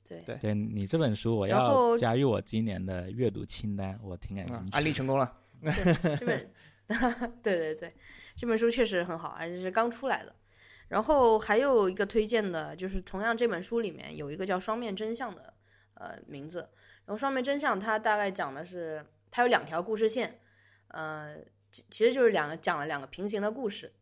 [0.09, 0.19] 对。
[0.21, 0.37] 对。
[0.37, 6.53] 对你这本书，我要加入我今年的阅读清单，我挺感兴趣，安利成功了，对这本，
[7.43, 7.95] 对对对，
[8.37, 10.35] 这本书确实很好，而且是刚出来的。
[10.89, 15.55] 然后还有一个推荐的，就是同样这本书里面有一个叫《双面真相》的
[15.95, 16.69] 呃名字。
[17.07, 20.41] 然后《双面真相》它大概讲的是，它有两条故事线，
[20.89, 21.37] 呃，
[21.71, 23.93] 其其实就是两个讲了两个平行的故事。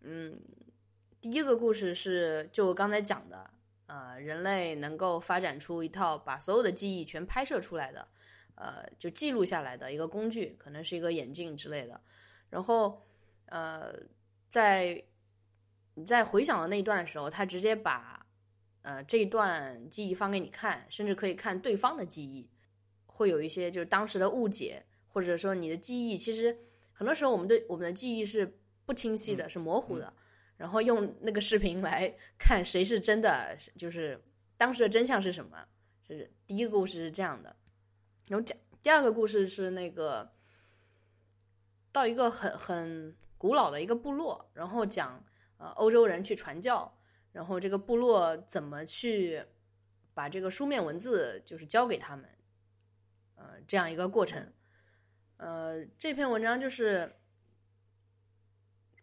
[0.00, 0.40] 嗯，
[1.20, 3.50] 第一个故事是就刚才讲的，
[3.86, 8.08] 呃，人类能够发展出一套把所有的记忆全拍摄出来的。
[8.56, 12.00] 呃，就记录下来的一个工具，可能是一个眼镜之类的。
[12.50, 13.04] 然后，
[13.54, 13.94] 呃，
[14.48, 15.04] 在
[15.94, 18.26] 你在回想的那一段的时候，他直接把
[18.82, 22.50] 呃这一段记忆放给你看，甚至可以看对方的记忆，
[23.06, 26.58] 会有一些就是当时的误解，或者说你的记忆，其实
[26.92, 30.12] 很多时候我们对我们的记忆是不清晰的，是模糊的。
[30.56, 34.20] 然后用那个视频来 看谁是真的，就是
[34.56, 35.64] 当时的真相是什么。
[36.02, 37.54] 就是第一个故事是这样的。
[38.26, 40.32] 然后第第二个故事是那个
[41.92, 43.14] 到一个很很
[43.44, 45.22] 古老的一个部落，然后讲
[45.58, 46.90] 呃欧洲人去传教，
[47.30, 49.44] 然后这个部落怎么去
[50.14, 52.26] 把这个书面文字就是教给他们，
[53.34, 54.50] 呃这样一个过程。
[55.36, 57.16] 呃，这篇文章就是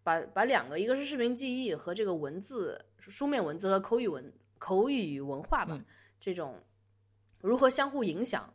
[0.02, 5.86] 把把两个，一个是视频记忆和这个文字书面文字和口语文口语文化吧，嗯
[6.20, 6.60] 这种
[7.42, 8.52] 如何相互影响，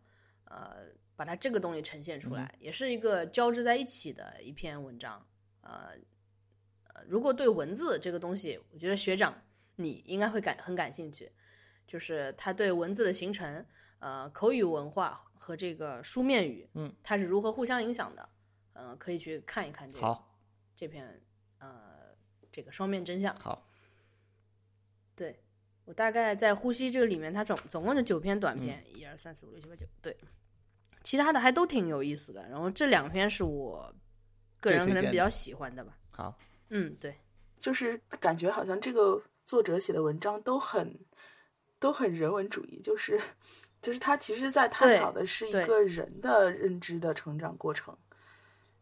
[0.47, 0.79] 呃，
[1.15, 5.25] 把它这个东西呈现出来，也是一个交织在一起的一篇文章。
[5.67, 5.91] 呃，
[6.95, 9.43] 呃如果对文字这个东西，我觉得学长
[9.77, 11.31] 你应该会感很感兴趣，
[11.87, 13.67] 就是他对文字的形成，
[13.99, 18.29] 呃，口语文化和这个书面语，嗯，它是如何互相影响的，
[18.75, 20.39] 呃，可以去看一看这个好，
[20.75, 21.21] 这篇
[21.59, 22.15] 呃
[22.51, 23.35] 这个双面真相。
[23.37, 23.67] 好，
[25.15, 25.43] 对
[25.85, 30.17] 我大概在呼吸这个里面，它总总共就九篇短篇，一二三四五六七八九，对，
[31.05, 32.49] 其他的还都挺有意思的。
[32.49, 33.95] 然后这两篇是我
[34.61, 35.97] 个人可能比较喜欢的吧。
[36.11, 36.39] 好，
[36.71, 37.17] 嗯，对，
[37.59, 40.99] 就是感觉好像这个作者写的文章都很
[41.79, 43.21] 都很人文主义，就是
[43.83, 47.97] 就是他其实在探讨的是一个人的认知的成长过程，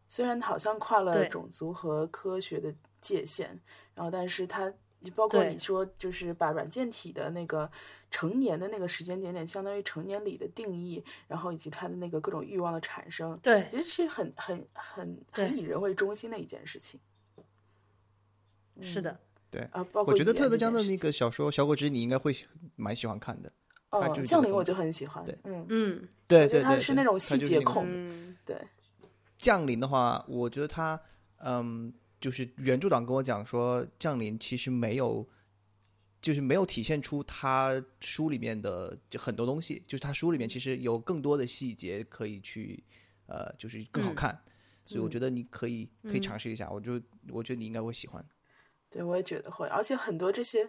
[0.07, 3.59] 虽然好像跨了种族和科学的界限，
[3.93, 4.73] 然后但是他
[5.11, 7.69] 包括你说就是把软件体的那个
[8.09, 16.99] 成年的那个时间点点，相当于成年礼的定义，然后以及他的那个各种欲望的产生，对其实是很很很很以人为中心的一件事情。
[18.81, 19.17] 是的，
[19.49, 22.33] 对啊，包括我觉得特德江的那个小说《小果汁》，你应该会
[22.75, 23.51] 蛮喜欢看的。
[23.91, 26.07] 哦就是，降临我就很喜欢，对嗯，嗯。
[26.27, 27.87] 对对对，他是那种细节控
[28.43, 28.59] 对，
[29.37, 30.99] 降临的话，我觉得他，
[31.37, 31.93] 嗯，
[32.25, 35.23] 就是原著党跟我讲说，降临其实没有，
[36.19, 42.83] 就是没有体现出他书里面的就很多东西，就是他书里面其实有更多的细节可以去，
[43.27, 44.41] 呃，就是更好嗯看。
[44.87, 48.27] 所以我觉得你可以可以嗯尝试一下，我就我觉得你应该会喜欢。
[48.89, 50.67] 对我也觉得会，而且很多这些，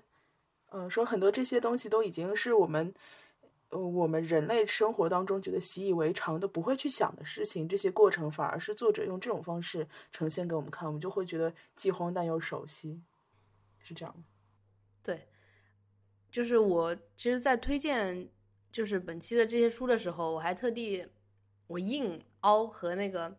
[0.73, 2.93] 嗯、说很多这些东西都已经是我们，
[3.71, 13.03] 呃，我们人类生活当中觉得习以为常都不会去想的事情，这些过程反而是作者用这种方式呈现给我们看，我们就会觉得既荒诞又熟悉，
[13.81, 14.25] 是这样吗？
[15.03, 15.29] 对，
[16.31, 18.29] 就是我其实，在推荐
[18.71, 21.07] 就是本期的这些书的时候，我还特地
[21.67, 23.37] 我硬凹和那个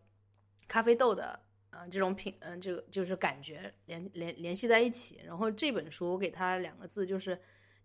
[0.66, 5.20] 咖啡豆的啊、这种品，嗯、这个就是感觉联联联系在一起。
[5.24, 7.38] 然后这本书我给它两个字，就是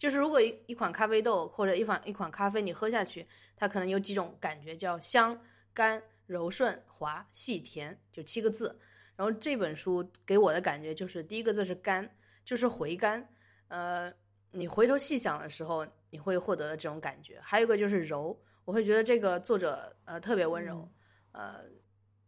[0.03, 5.41] 就是如果一一款咖啡豆或者一款一款咖啡你喝下去，它可能有几种感觉，叫香、
[5.73, 8.77] 甘、柔顺、滑、细、甜，就七个字。
[9.15, 12.05] 然后这本书给我的感觉就是第一个字是甘，
[12.43, 13.25] 就是回甘，
[13.69, 14.11] 呃，
[14.51, 17.39] 你回头细想的时候，你会获得的这种感觉。
[17.41, 20.85] 还有一个就是柔，我会觉得这个作者呃特别温柔，
[21.31, 21.61] 呃，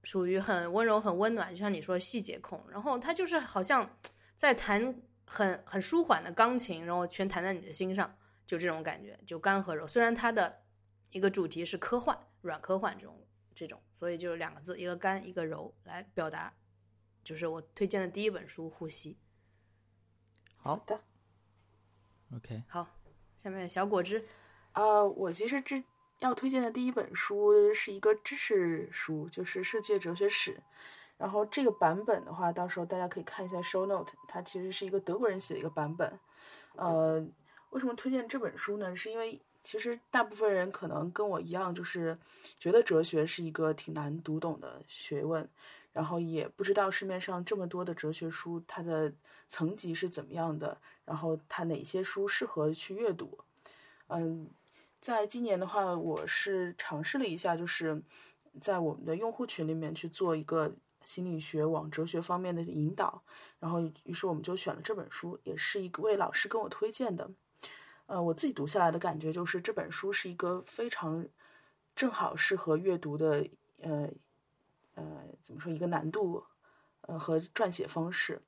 [0.03, 2.63] 属于很温柔、很温暖，就像你说细节控。
[2.71, 3.99] 然后他就是好像
[4.37, 9.85] 在弹很很舒缓的钢琴，然后全弹在你的心上，就这种感觉，就干和柔。
[9.85, 10.61] 虽然它的
[11.11, 16.53] 一个主题是科幻、软科幻这种这种，所以就是两个字，一个干，一个柔，来表达，
[17.23, 19.13] 就是我推荐的第一本书《呼吸》。
[20.57, 20.99] 好，的
[22.35, 22.87] OK，好，
[23.37, 24.25] 下面小果汁，
[24.71, 25.83] 啊、我其实之
[26.19, 30.53] 要推荐的第一本书是一个知识书，就是《世界哲学史》。
[31.17, 36.19] 然后这个版本的话，到时候大家可以看一下 show note，它其实是一个德国人写的一个版本。
[36.75, 37.25] 呃，
[37.69, 38.95] 为什么推荐这本书呢？
[38.95, 42.17] 是因为其实大部分人可能跟我一样，就是
[42.59, 45.47] 觉得哲学是一个挺难读懂的学问，
[45.93, 49.11] 然后也不知道市面上这么多的哲学书，它的
[49.47, 53.39] 层级是怎么样的，然后它哪些书适合去阅读。
[54.07, 54.49] 嗯，
[54.99, 58.01] 在今年的话，我是尝试了一下，就是
[58.59, 60.71] 在我们的用户群里面去做一个
[61.05, 63.23] 心理学往哲学方面的引导，
[63.59, 67.29] 然后于是我们就选了这本书，也是一位老师跟我推荐的。
[68.07, 71.25] 呃，我自己读下来的感觉就是这本书是一个非常
[71.95, 73.47] 正好适合阅读的，
[73.81, 74.09] 呃
[74.95, 76.43] 呃，怎么说一个难度，
[77.01, 78.41] 呃和撰写方式，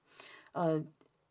[0.52, 0.84] 呃。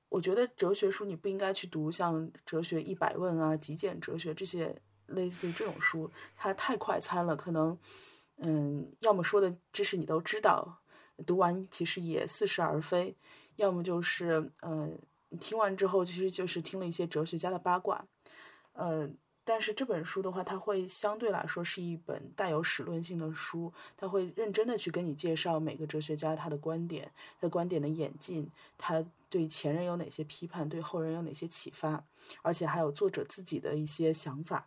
[0.08, 2.14] 我觉得哲学书你不应该去读像
[2.46, 7.76] 《哲学一百问》啊、《极简哲学》这些类似于这种书，它太快餐了，可能
[8.36, 10.80] 嗯，要么说的知识你都知道，
[11.24, 13.14] 读完其实也似是而非；
[13.56, 14.90] 要么就是呃，
[15.28, 18.06] 你听完之后其实就是听了一些哲学家的八卦，
[18.72, 19.08] 呃。
[19.48, 27.08] 但是这本书的话，它会相对来说是一本带有史论性的书，它会认真的去跟你介绍每个哲学家他的观点、
[27.38, 32.04] 他的观点的演进，他对前人有哪些批判，对后人有哪些启发，
[32.42, 34.66] 而且还有作者自己的一些想法。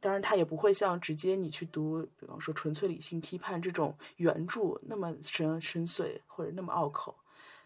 [0.00, 7.14] 当然，它也不会像直接你去读，比方说《纯粹理性批判》这种原著那么深深邃或者那么拗口。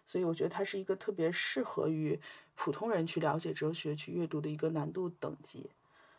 [0.06, 2.18] 所以，我觉得它是一个特别适合于
[2.54, 5.70] 普通人去了解哲学、去阅读的一个难度等级。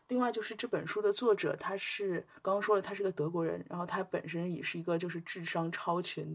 [0.07, 6.25] 另外就是这本书的作者，他是刚刚说了，他是个德国人，然后他本身也是一个就是智商超群，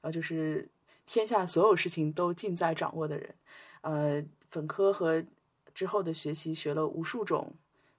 [0.00, 0.66] 然后就是
[1.04, 3.34] 天下所有事情都尽在掌握的人，
[3.82, 5.22] 呃，本科和
[5.74, 7.54] 之后的学习学了无数种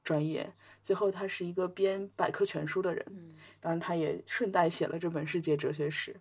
[0.08, 0.50] 专业，
[0.82, 3.06] 最后他是一个编百科全书的人。
[3.10, 6.14] 嗯当然，他也顺带写了这本《世界哲学史》。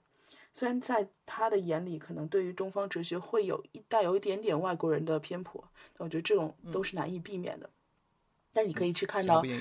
[0.52, 5.62] 虽然在他的眼里，可能对于东方哲学会有一带有一点点外国人的偏颇，
[5.92, 7.70] 但我觉得这种都是难以避免的。
[8.52, 9.60] 但你可以去看到对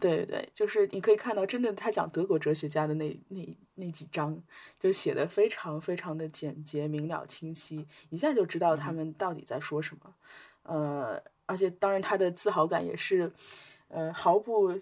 [0.00, 4.42] 对对，就是你可以看到，真的他讲德国哲学家的那那那几章，
[4.78, 10.14] 就写的非常非常的简洁明了清晰，一下就知道他们到底在说什么。
[10.62, 13.30] 呃，而且当然他的自豪感也是，
[13.88, 14.72] 呃，毫不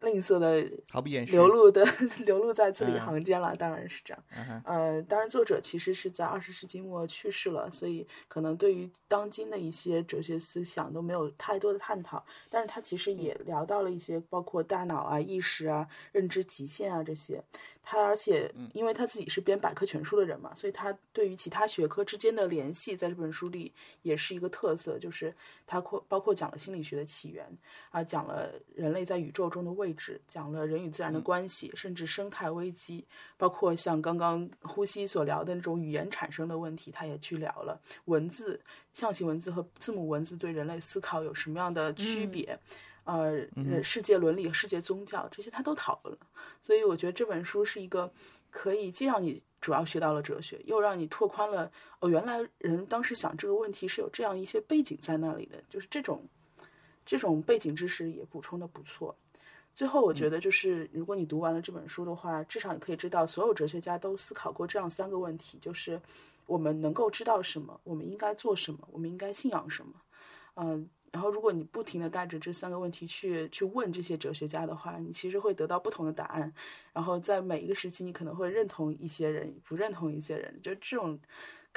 [0.00, 1.32] 吝啬的毫不掩饰。
[1.32, 1.84] 流露的
[2.24, 4.24] 流露在字里嗯行间了，当然是这样。
[4.36, 12.24] 嗯呃，当然，作者其实是在二十世纪末去世了，所以可能对于当今的一些哲学思想都没有太多的探讨。
[12.48, 17.42] 但是他其实也聊到了一些，包括大脑啊、意识啊、认知极限啊这些。
[17.90, 23.72] 他而且因为他自己是编百科全书的人嘛，所以他对于其他学科之间的联系，在这本书里
[24.02, 25.34] 也是一个特色，就是
[25.66, 27.50] 他括包括讲了心理学的起源
[27.88, 37.80] 啊，讲了人类在宇宙中的位置，讲了人与自然的关系，甚至生态危机，包括像刚刚呼吸所聊的那种语言产生的问题，他也去聊了。
[38.06, 38.60] 文字、
[38.92, 42.58] 象形文字和字母文字对人类思考有什么样的区别。
[43.04, 46.26] 呃，呃世界伦理、世界宗教这些他都讨论了，
[46.60, 48.12] 所以我觉得这本书是一个
[48.50, 56.22] 可以既让你主要学到了哲学，又让你拓宽了哦，原来人当时想这个问题是有这样一些背景在那里的，就是这种
[57.06, 59.16] 这种背景知识也补充的不错。
[59.78, 66.00] 最后，我觉得就是，如果你读完了这本书的话，至少你可以知道，所有哲学家都思考过这样三个问题：就是
[66.46, 69.92] 我们能够知道什么，我们应该做什么，我们应该信仰什么。
[70.56, 76.52] 嗯，然后如果你不停的带着这三个问题去去问这些哲学家的话，你其实会得到不同的答案。
[76.92, 81.16] 然后在每一个时期，你可能会认同一些人，不认同一些人，就这种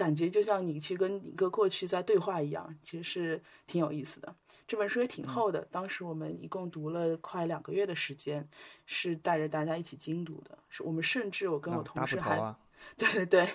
[0.01, 4.35] 感觉，就像你去跟一个过去在对话一样，其实是挺有意思的。
[4.67, 8.47] 这本书也挺厚的，当时我们一共读了快两个月的时间，
[8.87, 10.57] 是带着大家一起精读的。
[10.69, 12.57] 是我们甚至我跟我同事还、啊，
[12.97, 13.47] 对对对，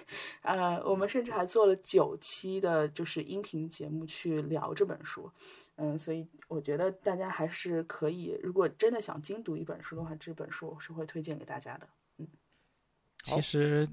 [0.42, 5.28] 呃，我们甚至还做了九期的，就是音频节目去聊这本书，
[5.74, 11.88] 嗯，所以我觉得大家还是可以，如果真的想精读一本书的话，这本书我是会推荐给大家的。
[12.18, 12.28] 嗯
[13.22, 13.88] 其实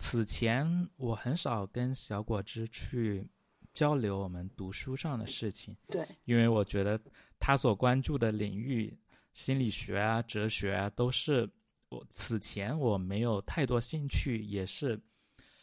[0.00, 3.28] 此前我很少跟小果汁去
[3.74, 6.98] 交流我们读书上的事情，对，因为我觉得
[7.38, 8.98] 他所关注的领域，
[9.34, 11.46] 心理学啊、哲学啊，都是
[11.90, 14.98] 我此前我没有太多兴趣，也是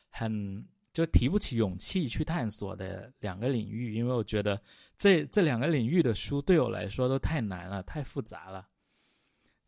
[0.10, 0.64] 很
[0.94, 4.62] 就提不起勇气去探索的两个领域，因为我觉得
[4.96, 8.68] 这这两个领域的书对我来说都太难了，太复杂了。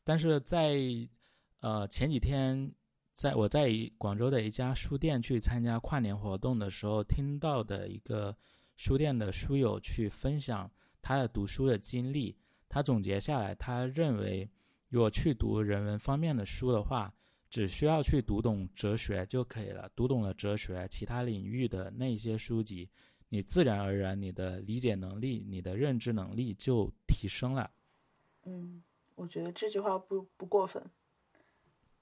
[0.04, 0.78] 但是在
[1.60, 2.72] 呃前几天，
[3.20, 8.34] 在我在广州的一家书店去参加跨年活动的时候，听到的一个
[8.78, 12.34] 书店的书友去分享他的读书的经历，
[12.70, 14.50] 他总结下来，他认为
[14.88, 17.14] 如果去读人文方面的书的话，
[17.50, 19.92] 只需要去读懂哲学就可以了。
[19.94, 22.90] 读懂了哲学，其他领域的那些书籍，
[23.28, 27.70] 你自然而然你的理解能力、你的认知能力就提升了。
[28.46, 28.82] 嗯，
[29.16, 30.82] 我觉得这句话不不过分。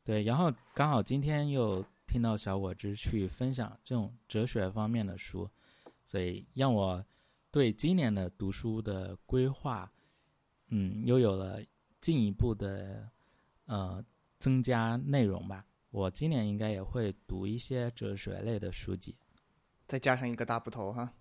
[0.07, 5.49] 对，然后刚好今天又听到小果汁去分享这种哲学方面的书，
[6.05, 7.05] 所以让我
[7.51, 9.91] 对今年的读书的规划，
[10.69, 11.61] 嗯，又有了
[11.99, 13.09] 进一步的
[13.65, 14.01] 呃
[14.39, 15.65] 增加内容吧。
[15.89, 19.13] 我今年应该也会读一些哲学类的书籍。
[19.87, 21.13] 再加上一个大部头哈，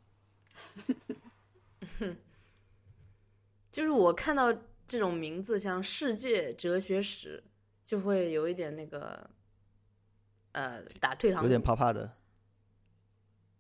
[3.72, 4.57] 就是我看到
[4.87, 7.43] 这种名字，像《世界哲学史》，
[7.87, 9.30] 就会有一点那个，
[10.51, 12.16] 呃，打退堂鼓，有点怕怕的。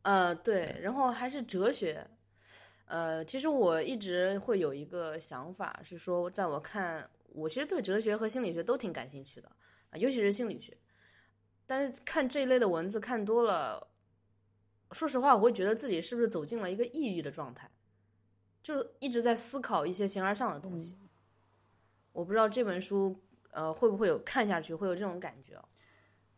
[0.02, 2.04] 呃，对，然后还是哲学。
[2.86, 9.48] 呃，其实我一直会有一个想法，是说，在我看，我其实对哲学和心理学都挺感兴趣的，
[9.90, 10.76] 啊，尤其是心理学。
[11.64, 13.86] 但是看这一类的文字看多了，
[14.90, 17.70] 说实话，我会觉得自己是不是走进了一个抑郁的状态，
[18.60, 20.98] 就一直在思考一些形而上的东西。
[22.10, 23.20] 我不知道这本书，
[23.56, 25.64] 呃，会不会有看下去会有这种感觉哦？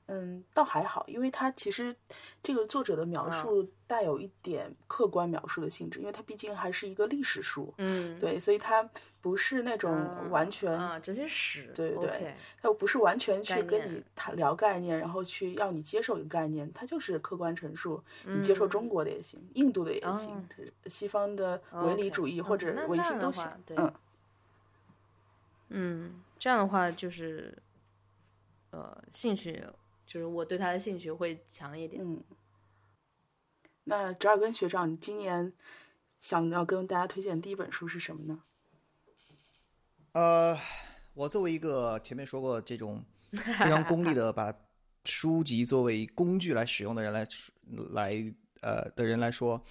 [0.07, 1.95] 嗯，倒还好，因为它其实
[2.43, 8.89] 这个作者的描啊述带有一点客观描述的性质，因为它毕竟还是一个历史书，嗯，对，所以它
[9.21, 18.71] 不是那种啊完全，啊，哲学史，对对它不是完全去跟你谈聊概念，然后去要你接受一个概念，它就是客观陈述，你接受嗯。
[18.71, 20.49] 中国的也行，印度的也哦行，
[20.87, 23.77] 西方的唯理主义嗯或者唯心都行话，对
[25.69, 26.23] 嗯。
[26.39, 27.61] 嗯，这样的话就是，
[28.70, 29.64] 呃，兴趣
[30.07, 32.03] 就是我对他的兴趣会强一点。
[32.03, 32.22] 嗯，
[33.84, 35.53] 那折耳根学长，你今年
[36.20, 38.43] 想要跟大家推荐的第一本书是什么呢？
[40.12, 40.57] 呃，
[41.14, 44.55] 我作为一个前面说过这种非常功利的 把
[45.05, 47.26] 书籍作为工具来使用的人来
[47.93, 49.62] 来呃的人来说，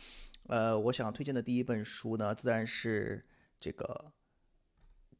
[0.48, 3.26] 呃，我想推荐的第一本书呢，自然是
[3.60, 4.12] 这个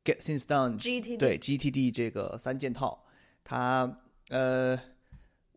[0.08, 3.04] Get Things Done GTD 对 GTD 这个三件套，
[3.44, 4.00] 它
[4.30, 4.80] 呃，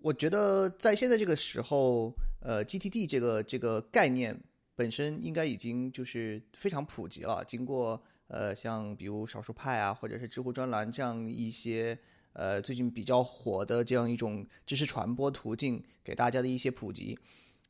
[0.03, 4.37] 我觉得在现在这个时候，呃，GTD 这个这个概念
[4.75, 7.45] 本身应该已经就是非常普及了。
[7.47, 11.97] 经过呃，像比如少数派啊，或者是知乎专栏这样一些
[12.33, 17.17] 呃最近比较火的这样一种知识传播途径，给大家的一些普及。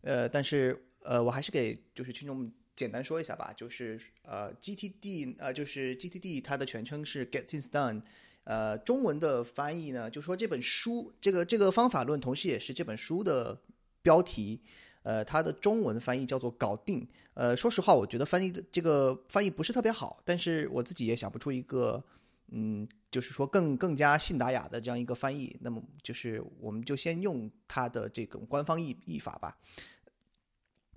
[0.00, 2.50] 呃，但是呃，我还是给就是听众
[2.80, 8.00] 简单说一下吧，就是呃，GTD 呃，就是 GTD 它的全称是 Get Things Done。
[8.44, 13.60] 呃，中文的翻译呢，就说这本书这个这个方法论，同时也是这本书的
[14.00, 14.62] 标题。
[15.02, 17.06] 呃，它的中文翻译叫做“搞定”。
[17.34, 22.02] 呃，说实话，我觉得翻译的这个翻译不是特别好，但是我自己也想不出一个，
[22.48, 25.54] 嗯，就是说更更加信达雅的这样一个翻译。
[25.60, 29.58] 那么，就是我们就先用它的这种官方译译法吧。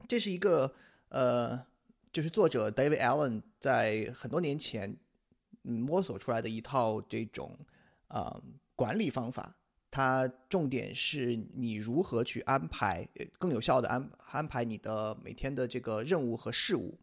[0.07, 0.73] 这是一个
[1.09, 1.65] 呃，
[2.13, 4.95] 就是作者 David Allen 在很多年前
[5.63, 7.57] 嗯摸索出来的一套这种
[8.07, 8.39] 啊、
[8.75, 9.57] 管理方法。
[9.89, 13.07] 它重点是你如何去安排，
[13.37, 16.99] 更有效的安安排你的每天的这个任务和事务。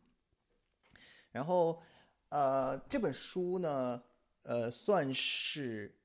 [1.31, 1.81] 然后，
[2.31, 4.03] 呃，这本书呢，
[4.43, 5.97] 呃，算是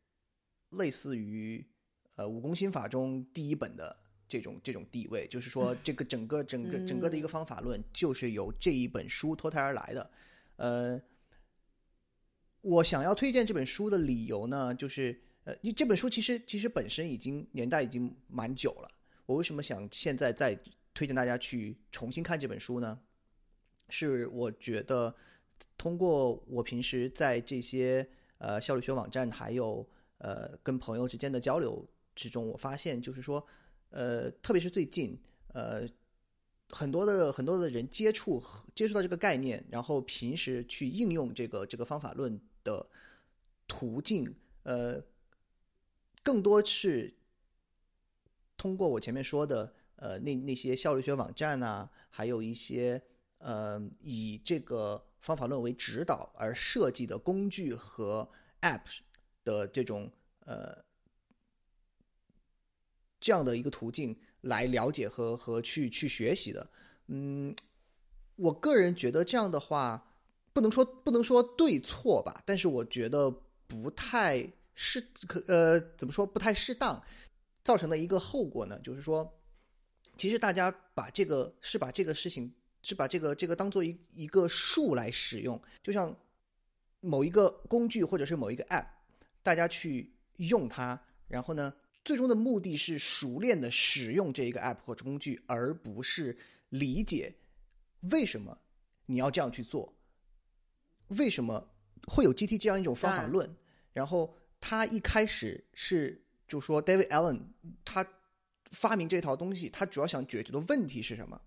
[0.69, 1.67] 类似于
[2.15, 3.95] 呃武功心法中第一本的
[4.35, 10.11] 这种这种地位，就是说这个整个整个整个的一个方法论就是由这一本书脱胎而来的。
[10.57, 11.01] 呃，
[12.61, 18.91] 我想要推荐这本书的理由呢，就是呃，因为这本书其实其实本身已经年代已经蛮久了。
[19.25, 20.59] 我为什么想现在再
[20.93, 22.99] 推荐大家去重新看这本书呢？
[23.89, 25.15] 是我觉得
[25.77, 28.07] 通过我平时在这些
[28.39, 33.45] 呃效率学网站还有呃跟朋友之间的交流之中，我发现就是说
[33.95, 35.17] 呃，特别是最近
[35.53, 35.87] 呃。
[36.69, 38.43] 很多的很多的人接触
[38.73, 42.85] 接触到这个概念，然后平时去应用这个这个方法论的
[43.67, 45.01] 途径，呃，
[46.23, 47.15] 更多是
[48.57, 53.01] 通过我前面说的，呃，那那些效率学网站啊，还有一些
[53.37, 58.27] 呃以这个方法论为指导而设计的工具和
[58.61, 58.81] App
[59.43, 60.83] 的这种呃
[63.25, 66.69] 这样的一个途径来了解和和去去学习的。
[67.07, 67.55] 嗯，
[68.35, 70.13] 我个人觉得这样的话，
[70.53, 73.31] 不能说不能说对错吧，但是我觉得
[73.65, 77.01] 不太适可呃怎么说不太适当，
[77.63, 79.27] 造成的一个后果呢，就是说，
[80.15, 82.53] 其实大家把这个是把这个事情
[82.83, 86.15] 是把这个这个当做一一个术来使用，就像
[86.99, 88.85] 某一个工具或者是某一个 App，
[89.41, 91.73] 大家去用它，然后呢，
[92.05, 96.37] 最终的目的是熟练的使用这一个 App 或者工具，而不是
[96.69, 97.35] 理解
[98.11, 98.57] 为什么
[99.07, 99.97] 你要这样去做，
[101.07, 101.73] 为什么
[102.07, 103.53] 会有 GT 这样一种方法论。
[103.91, 107.41] 然后他一开始是就说 David Allen
[107.83, 108.07] 他
[108.71, 111.41] 发明这套东西，他主要想解决的问题是什么？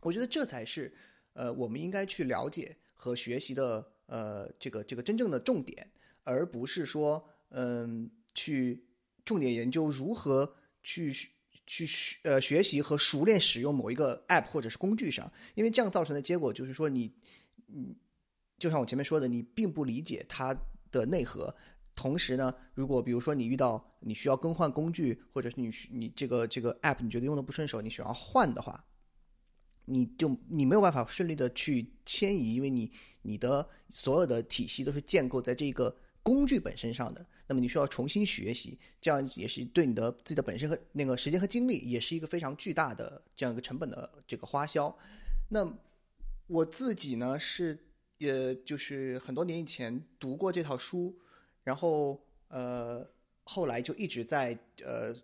[0.00, 0.94] 我觉得这才是
[1.34, 5.92] 呃我们应该去了解和学习的呃这个这个真正的重点，
[6.22, 8.82] 而不是说嗯、去
[9.24, 11.14] 重点研究如何去
[11.66, 17.12] 去学呃学习和熟练使用某一个 app 或者是工具上，因为这样造成的结果就是说你
[17.68, 17.94] 嗯，
[18.58, 20.56] 就像我前面说的，你并不理解它
[20.90, 21.54] 的内核。
[21.94, 28.82] 同时呢，如果比如说你遇到你需要更换工具，或者是你你这个这个 app 你觉得用的不顺手，你想要换的话，
[29.84, 37.24] 你就你没有办法顺利的去迁移，因为你你的所有的体系都是建构在这个工具本身上的。
[37.46, 44.96] 那么你需要重新学习，这样也是对你的自己的本身和那个时间和精力，也是一个非常巨大的这样一个成本的这个花销。
[45.50, 45.70] 那
[46.46, 47.78] 我自己呢是，
[48.20, 51.14] 呃，就是很多年以前读过这套书，
[51.62, 52.18] 然后
[52.48, 53.06] 呃，
[53.44, 55.14] 后来就一直在呃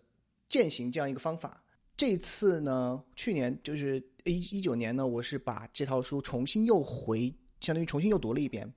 [0.49, 1.63] 践行这样一个方法。
[1.97, 8.71] 这次呢，去年就是一一九年呢，我是把这套书重新又回，相当于重新又读了一遍。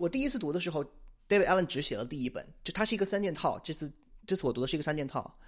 [0.00, 0.82] 我第一次读的时候
[1.28, 3.58] ，David Allen 只写了第一本，就它是一个三件套。
[3.58, 3.92] 这次
[4.26, 5.38] 这次我读的是一个三件套，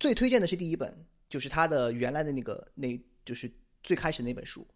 [0.00, 3.48] 最推荐的是第一本，就是他的原来的那个，那就是
[3.84, 4.66] 最开始那本书。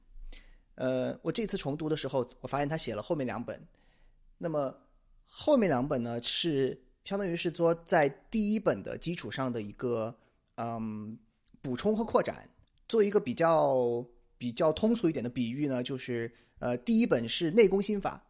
[0.77, 3.61] 呃，我这次重读的时候，我发现他写了后面两本。
[4.39, 4.73] 那么
[5.27, 10.17] 后面两本呢，是相当于是说在第一本的基础上的一个
[10.55, 11.19] 嗯
[11.61, 12.49] 补充和扩展，
[12.87, 14.07] 做一个比较
[14.39, 18.25] 比较通俗一点的比喻呢，就是呃，第一本是内功心法，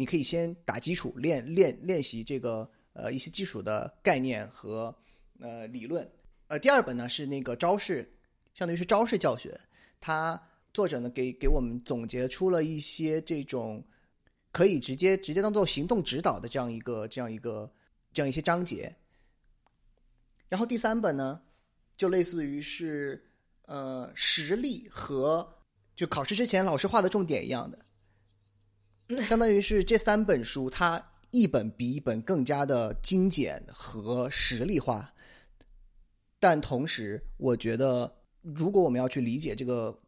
[0.00, 4.96] 你可以先打基础，练练练习这个呃一些基础的概念和
[5.40, 6.10] 呃理论。
[6.46, 8.10] 呃，第二本呢是那个招式，
[8.54, 9.54] 相当于是招式教学，
[10.00, 10.42] 它
[10.72, 13.84] 作者呢给给我们总结出了一些这种
[14.50, 17.70] 可以直接直接当做行动指导的这样一个这样一个
[18.14, 18.96] 这样一些章节。
[20.48, 21.42] 然后第三本呢，
[21.98, 23.22] 就类似于是
[23.66, 25.46] 呃实例和
[25.94, 27.78] 就考试之前老师画的重点一样的，
[29.28, 35.12] 相当于是这三本书它一本比一本更加的精简和实例化。
[36.38, 40.00] 但同时，我觉得，如果我们要去理解这个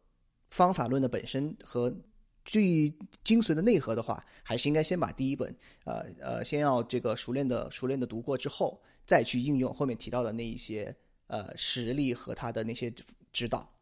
[0.49, 1.95] 方法论的本身和
[2.43, 2.93] 最
[3.23, 10.95] 精髓的内核的话，还是应该先把第一本，呃呃，先要这个熟练的熟练的读过之后，再去应用后面提到的那一些
[11.27, 12.93] 呃实例和他的那些
[13.31, 13.72] 指导。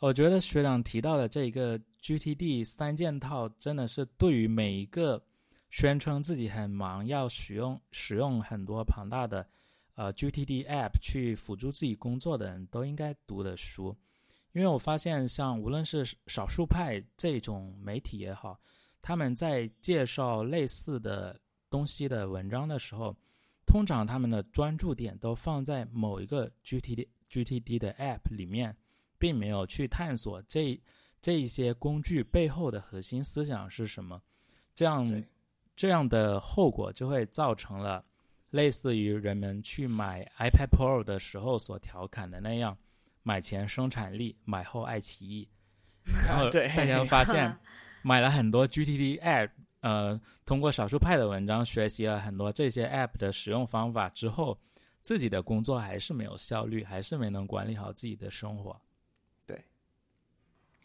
[0.00, 5.20] 我觉得学长提到的这一个 GTD 三件套，真的是对于每一个
[5.70, 9.46] 宣称自己很忙，要使用使用很多庞大的。
[9.94, 13.96] 呃，GTD App 去辅助自己工作的人都应该读的书，
[14.52, 18.60] 因为我发现，像无论是少数派这种媒体也好，
[19.02, 21.36] 他们在介绍类似的
[21.68, 23.12] 东西的文章的时候，
[23.66, 28.76] 通常他们的专注点都放在某一个 GTD GTD 的 App 里面，
[29.18, 30.80] 并没有去探索这
[31.20, 34.22] 这一些工具背后的核心思想是什么，
[34.74, 35.24] 这样
[35.76, 38.04] 这样的后果就会造成了。
[38.52, 42.74] 类似于人们去买 iPad Pro 的时候所调侃的那样，
[43.22, 45.46] 买前生产力，买后爱奇艺。
[46.26, 47.54] 然后大家发现，
[48.00, 49.50] 买了很多 GTD App，
[49.80, 54.58] 呃，通过少数派的文章学习了很多这些 App 的使用方法之后，
[55.02, 58.80] 自己的工作还是没有效率，还是没能管理好自己的生活。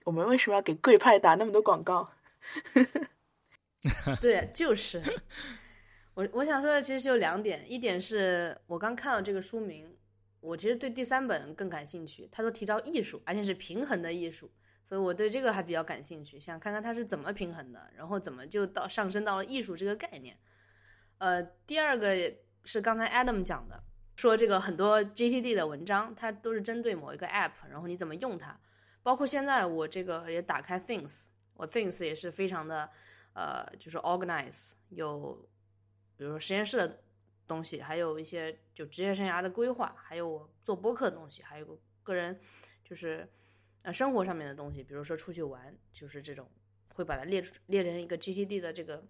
[0.04, 2.06] 对，我们为什么要给贵派打那么多广告？
[4.22, 5.02] 对，就是。
[6.16, 9.98] 我我想说的其实就两点，一点是我刚看到这个书名，
[10.42, 12.30] 我其实对第三本更感兴趣。
[12.32, 14.52] 他都提到艺术，而且是平衡的艺术，
[14.84, 20.38] 所以我对这个还比较感兴趣，想看看它是怎么平衡的，然后怎么就到上升到了艺术这个概念。
[21.18, 22.16] 呃，第二个
[22.64, 23.84] 是刚才 Adam 讲的，
[24.16, 28.60] 说这个很多 GTD 的文章，它都是针对某一个 App，然后你怎么用它，
[29.04, 32.90] 包括现在我这个也打开 Things，我 Things 也是非常的，
[33.34, 35.48] 呃，就是 organize 有。
[36.16, 37.04] 比如说实验室的
[37.48, 42.40] 东西，还有一些就职业生涯的规划，还有我做播客的东西，还有个人
[42.84, 43.28] 就是
[43.82, 46.50] 呃生活上面的东西，比如说出去玩，就是这种
[46.94, 49.04] 会把它列出列成一个 GTD 的这个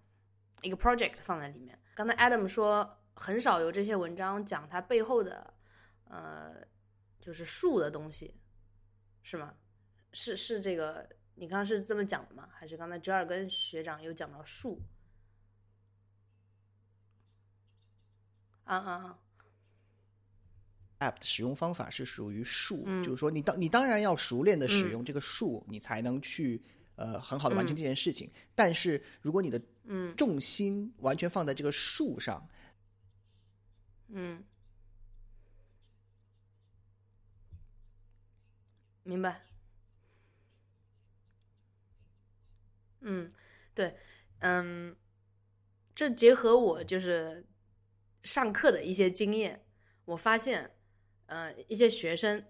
[0.62, 1.78] 一个 project 放在里面。
[1.94, 5.54] 刚才 Adam 说很少有这些文章讲它背后的
[6.06, 6.56] 呃
[7.20, 8.40] 就是术的东西，
[9.22, 9.54] 是吗？
[10.14, 12.48] 是是这个你刚刚是这么讲的吗？
[12.54, 14.80] 还是刚才折耳根学长有讲到树？
[18.66, 19.20] 啊啊啊
[21.00, 26.64] ！App 的使用方法是属于术，就是说你当你当然要熟练的使用这个术，你才能去
[26.96, 28.32] 呃很好的完成这件事情。
[28.56, 32.48] 但是如果你的嗯重心完全放在这个数上，
[34.10, 34.42] 嗯，
[39.04, 39.42] 明白。
[43.04, 43.32] 嗯，
[43.74, 43.96] 对，
[44.40, 44.96] 嗯，
[45.96, 47.46] 这结合我就是。
[48.26, 49.66] 上课的一些经验，
[50.06, 50.72] 我发现，
[51.26, 52.42] 呃，一些学生，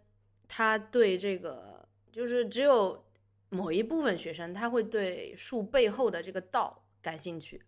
[0.48, 3.04] 他对这个就是只有
[3.50, 7.66] 某一部分学生，他会对树背后的这个道感兴趣。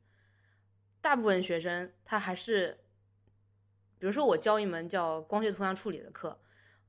[1.02, 2.80] 大部分学生他还是，
[3.98, 6.40] 比如说我教一门叫光学图像处理的课，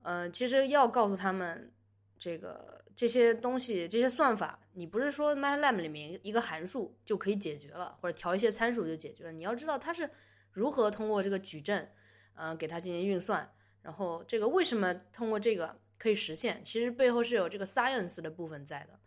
[0.03, 1.72] 呃，其实要告诉他们
[2.18, 9.32] 这个这些东西、这些算法，你不是说 MATLAB 里面一个函数就可以解决了，或者调一些参数就解决了。
[9.32, 10.10] 你要知道它是。
[10.52, 11.92] 如何通过这个矩阵，
[12.34, 13.52] 嗯，给它进行运算？
[13.82, 16.62] 然后这个为什么通过这个可以实现？
[16.64, 18.98] 其实背后是有这个 science 的部分在的。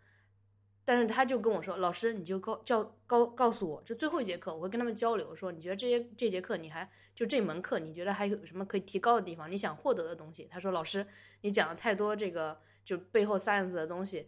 [0.85, 9.51] 但是他就跟我说：“老师，你就告教告告诉我，就最后一节课，我会跟他们交流，说你觉得这些这节课你还就这门课，你觉得还有什么可以提高的地方？
[9.51, 11.03] 你想获得的东西？”他说：“老师，
[11.41, 14.27] 你讲的太多这个就背后 science 的东西，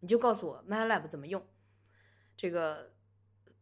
[0.00, 1.46] 你就告诉我 MATLAB 怎么用，
[2.38, 2.94] 这个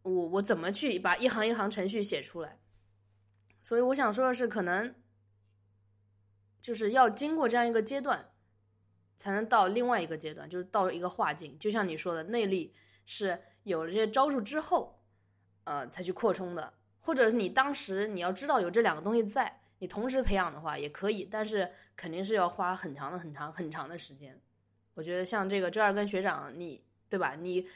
[0.02, 2.60] 我我怎么去把一行一行程序写出来？”
[3.60, 4.94] 所以我想说的是，可能
[6.60, 8.30] 就是要经过这样一个阶段，
[9.16, 11.58] 才能到另外一个阶段，就是到一个化境。
[11.58, 12.72] 就像你说的，内力
[13.04, 15.02] 是有了这些招数之后，
[15.64, 16.74] 呃，才去扩充的。
[17.00, 24.40] 或者你当时你要知道有这两个东西在，你同时培养的话也可以，但是肯定是要花很长的、很长、很长的时间。
[24.94, 27.34] 我觉得像这个周二跟学长，你对吧？
[27.34, 27.68] 你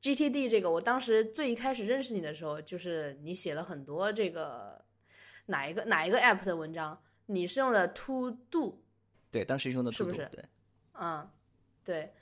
[0.00, 4.84] GTD 这个，我当时最一开始认识你的时候，就是你写了很多这个
[5.46, 8.80] 哪一个哪一个 app 的文章，你是用的 To Do，
[9.30, 10.44] 对，当时用的是不 To Do，是对，
[10.94, 11.30] 嗯，
[11.84, 12.12] 对，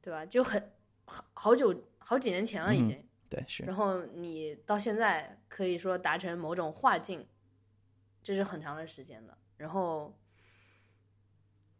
[0.00, 0.24] 对吧？
[0.24, 0.72] 就很
[1.04, 3.04] 好好久好几年前了已嗯经。
[3.28, 7.24] 对是，然后你到现在可以说达成某种化境，
[8.30, 9.36] 这是很长的时间的。
[9.56, 10.16] 然后，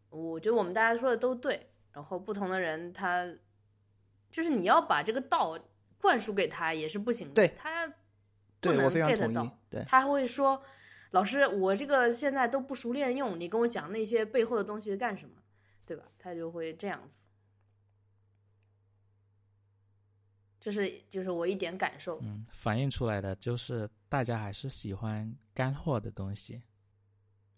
[0.08, 1.68] 我觉得我们大家说的都对。
[1.92, 3.24] 然后不同的人他，
[4.32, 5.56] 就是你要把这个道
[6.00, 7.34] 灌输给他也是不行的。
[7.34, 7.94] 对他不
[8.60, 10.60] 对能我非常 get 同意到，对，他会说
[11.12, 15.36] ：“老师，我这个现在都不熟练用，你跟我讲那些背后的东西干什么？
[15.86, 17.22] 对吧？”他就会这样子。
[20.60, 22.18] 这是就是我一点感受。
[22.22, 26.60] 嗯，反映出来的就是大家还是喜欢干货的东西。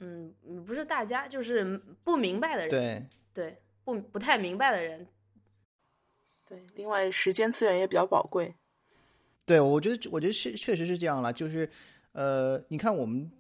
[0.01, 5.07] 嗯，嗯不是大家，就是不明白的人，对，对不不太明白的人，
[6.47, 8.55] 对，另外时间资源也比较宝贵。
[9.47, 11.33] 对，我觉得，我觉得确确实是这样了。
[11.33, 11.69] 就是，
[12.13, 13.31] 呃，你看我们，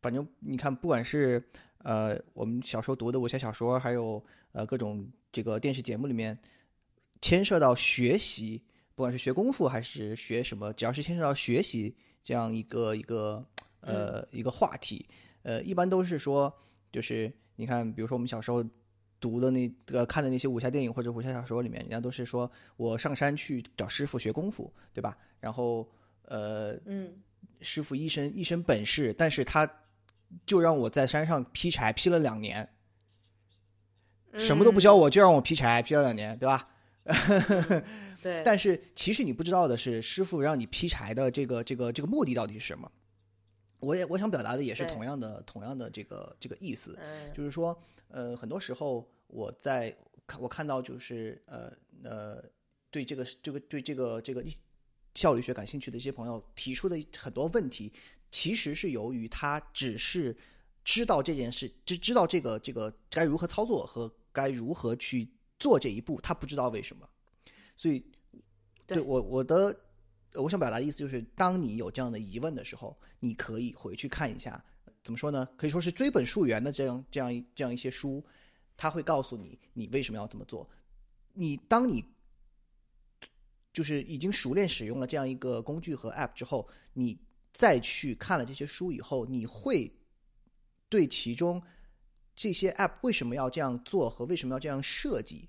[0.00, 1.42] 反正你看，不管是
[1.78, 6.38] 呃我们小时候读的武侠小说，还有呃各种这个电视节目里面，
[7.20, 8.64] 牵涉到学习，
[8.94, 11.94] 不管是学功夫还是学什么，只要是牵涉到学习
[12.24, 13.44] 这样一个一个
[13.80, 15.08] 呃一个话题，
[15.42, 16.52] 呃，一般都是说，
[16.90, 18.64] 就是你看，比如说我们小时候。
[19.22, 25.16] 读的那个看的那些武侠电影或者武侠小说里面，人家都是说我上山去找师傅学功夫，对吧？
[25.38, 25.88] 然后
[26.22, 27.22] 呃，嗯
[27.60, 29.64] 师傅一身一身本事，但是他
[30.44, 32.68] 就让我在山上劈柴，劈了两年，
[34.36, 36.68] 什么都不教我，就让我劈柴，劈了两年，对吧？
[37.04, 37.84] 嗯
[38.22, 42.90] 对，但是其实你不知道的是，师傅让你劈柴的这个这个这个目的到底是什么？
[43.80, 47.32] 我也我想表达的也是同样的同样的这个这个意思，嗯。
[47.34, 47.76] 就是说，
[48.08, 49.92] 呃，很多时候我在
[50.26, 51.72] 看我看到就是呃
[52.04, 52.44] 呃，
[52.92, 54.44] 对这个这个对这个这个
[55.16, 57.92] 效率学感兴趣的一些朋友提出的很多问题，
[58.30, 60.36] 其实是由于他只是
[60.84, 65.28] 知道这件事，知知道这个这个该如何操作和该如何去
[65.62, 67.08] 做这一步，他不知道为什么，
[67.76, 68.04] 所以
[68.84, 69.80] 对我我的
[70.34, 74.62] 我想表达的意思就是，当你有这样的疑问的时候，你可以回去看一下。
[75.04, 75.48] 怎么说呢？
[75.56, 78.24] 可以说是追本溯源的这样这样一这样一些书，
[78.76, 80.68] 他会告诉你你为什么要这么做。
[81.34, 82.04] 你当你
[83.72, 87.18] 就是已经熟练使用了这样一个工具和 App 之后，你
[87.52, 89.92] 再去看了这些书以后，你会
[90.88, 91.62] 对其中
[92.34, 95.48] 这些 App 为什么要这样做和为什么要这样设计，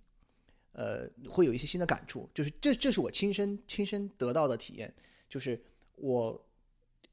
[0.73, 2.29] 呃，会有一些新的感触。
[2.33, 4.93] 就是这这是我亲身亲身得到的体验，
[5.29, 5.59] 就是
[5.95, 6.39] 我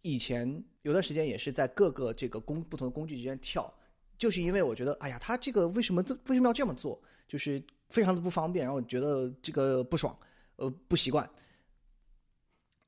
[0.03, 3.73] 以前有段时间也是在各个这个工不同的工具之间跳，
[4.19, 10.19] 就是因为我觉得，哎呀，他这个为什么这为什么要这么做，就是非常的不方便，然后我觉得这个不爽，
[10.57, 11.29] 呃，不习惯。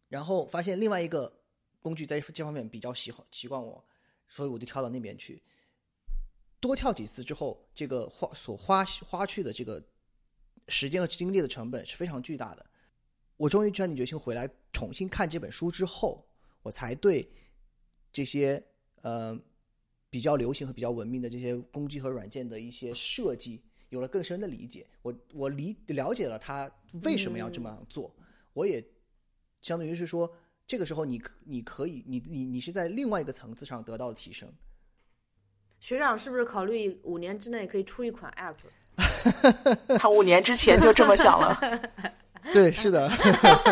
[0.08, 1.32] 然后发现另外一个
[1.80, 3.82] 工具在这方面比较喜欢习惯我，
[4.28, 5.42] 所以我就跳到那边去。
[6.60, 9.82] 多跳几次之后，这个花所花花去的这个
[10.68, 12.66] 时间和精力的成本是非常巨大的。
[13.36, 16.24] 我终于下定决心回来重新看这本书之后，
[16.62, 17.28] 我才对
[18.12, 18.62] 这些
[19.02, 19.36] 呃
[20.08, 24.86] 比较流行和比较文明的这些工具和软件的一些设计有了更深的理解。
[25.02, 26.70] 我我理了解了他
[27.02, 28.14] 为什么要这么样做，
[28.52, 28.84] 我也
[29.60, 30.32] 相当于是说，
[30.66, 34.52] 这个时候你可你可以你你你是在另外一个层次上得到的提升。
[35.80, 38.54] 学长是不是考虑五年之内可以出一款 App？
[39.98, 41.58] 他五年之前就这么想了。
[42.52, 43.08] 对，是的，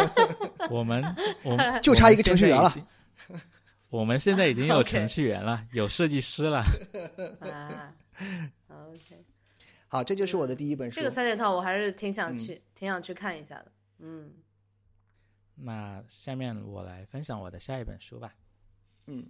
[0.70, 1.04] 我们
[1.42, 2.72] 我们就差一个程序员了。
[3.88, 6.62] 我们现在已经有 程序员了，有设计师了。
[7.40, 7.92] 啊
[8.68, 9.24] ，OK，
[9.88, 10.94] 好，这就是我的第一本书。
[10.96, 13.72] 这个三件套我还是挺想嗯去，挺想去看一下的。
[13.98, 14.30] 嗯，
[15.56, 18.32] 那下面我来分享我的下一本书吧。
[19.08, 19.26] 嗯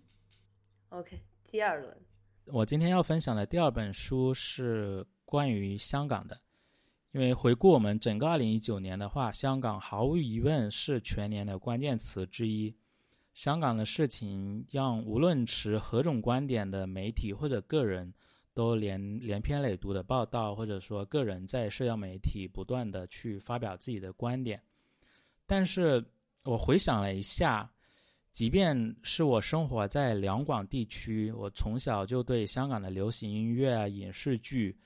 [0.91, 1.19] OK，
[1.51, 1.97] 第二轮，
[2.45, 6.37] 我今天要分享的第二本书是关于香港的，
[7.13, 12.75] 因为回顾我们整个二零一九年的话，香港毫无疑问是全年的关键词之一。
[13.33, 18.13] 香港的事情让无论持何种观点的媒体或者个人
[18.53, 24.61] 都连连篇累牍的报道，或者说个人在社交媒体不断的去发表自己的观点。
[25.47, 26.05] 但是
[26.45, 27.71] 我回想了一下，
[28.33, 34.77] 即便是我生活在两广地区，我从小就对香港的流行音乐啊、影视剧，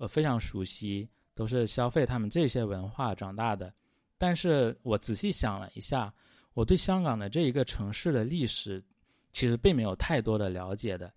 [0.00, 3.72] 呃非常熟悉，都是消费他们这些文化长大的。
[4.16, 6.12] 但是我仔细想了一下，
[6.54, 8.82] 我对香港的这一个城市的历史，
[9.30, 11.12] 其实并没有太多的了解的。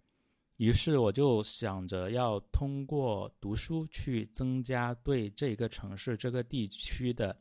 [0.58, 7.36] 于是我就想着要通过读书去增加对这个城市、这个地区的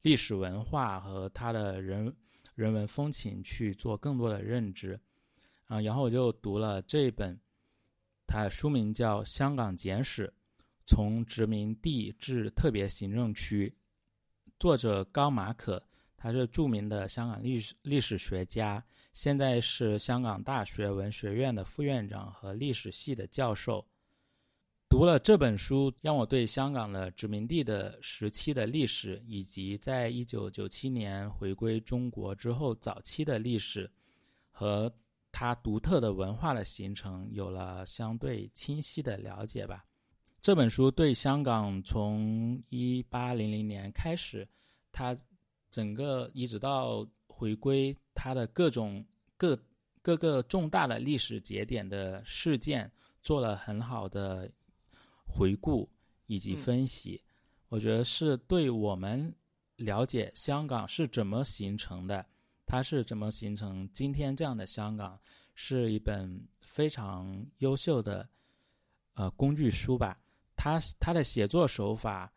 [0.00, 2.10] 历史文化和它的人
[2.54, 4.98] 人文风情去做更多的认知。
[5.66, 7.38] 啊，然后我就读了这本，
[8.26, 10.32] 它书名叫《香港简史：
[10.86, 13.74] 从殖民地至特别行政区》，
[14.58, 15.82] 作者高马可，
[16.16, 18.82] 他是著名的香港历史历史学家。
[19.12, 23.84] 现在是香港大学文学院的副院长和历史系的教授。
[24.88, 33.90] 读了这本书，让我对香港的殖民地的时期的历史，以及在一九九七年回归中国之后早期的历史，
[34.50, 34.94] 和
[35.32, 39.85] 它独特的文化的形成，有了相对清晰的了解吧。
[40.46, 44.46] 这本书对香港从一八零零年开始，
[44.92, 45.12] 它
[45.72, 47.04] 整个一直到。
[47.26, 49.04] 回归它的各种
[49.36, 49.58] 各
[50.00, 52.90] 各个重大的历史节点的事件，
[53.20, 54.48] 做了很好的
[55.26, 55.86] 回顾
[56.26, 57.20] 以及分析。
[57.68, 59.34] 我觉得是对我们
[59.74, 62.24] 了解香港是怎么形成的，
[62.64, 65.20] 它是怎么形成今天这样的香港，
[65.56, 68.26] 是一本非常优秀的
[69.14, 70.18] 呃工具书吧。
[70.56, 72.32] 它它的写作手法，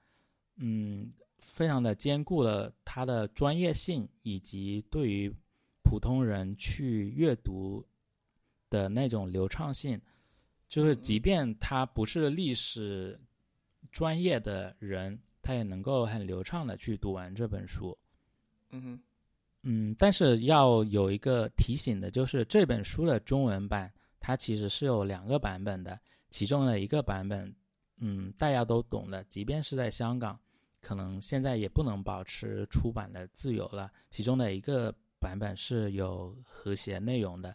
[0.57, 1.11] 嗯。
[1.41, 5.34] 非常的兼顾了他的专业性，以及对于
[5.84, 7.86] 普通人去阅读
[8.70, 9.99] 的那种流畅性，
[10.70, 13.20] 就是即便他不是历史
[13.91, 17.97] 专业的人，他也能够很流畅的去读完这本书。
[18.70, 18.99] 嗯哼，
[19.63, 25.99] 嗯，但是要有一个提醒的，就是这本书的中文版它其实是有两个版本的，
[26.30, 27.53] 其中的一个版本，
[28.00, 30.39] 嗯，大家都懂的，即便是在香港。
[30.82, 33.91] 可能现在也不能保持出版的自由了。
[34.10, 37.54] 其中的一个版本是有和谐内容的，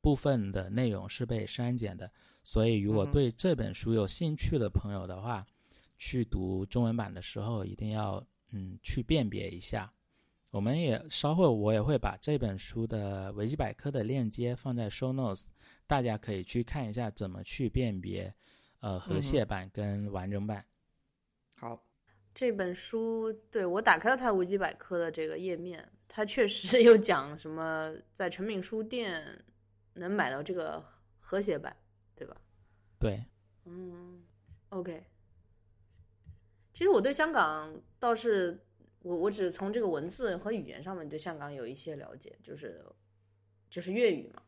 [0.00, 2.10] 部分的内容是被删减的。
[2.42, 5.46] 所以，如果对这本书有兴趣的朋友的话，
[5.98, 9.92] 去读中文版的时候，一定要嗯去辨别一下。
[10.50, 15.48] 我们也稍后我也会把这本书的维基百科的链接放在 show notes，
[15.86, 18.34] 大家可以去看一下怎么去辨别
[18.82, 20.64] 呃和谐版跟完整版。
[21.54, 21.82] 好。
[22.34, 29.44] 这本书对我打开了它维基百科的这个页面，它确实 有讲什么在诚品书店
[29.92, 30.82] 能买到这个
[31.20, 31.76] 和谐版，
[32.14, 32.34] 对吧？
[32.98, 33.22] 对，
[33.66, 34.24] 嗯
[34.70, 35.04] ，OK。
[36.72, 38.58] 其实我对香港倒是
[39.00, 42.82] 我我只从这个文字和语言上面对香港有一些了解，就是
[43.68, 44.41] 就是粤语嘛。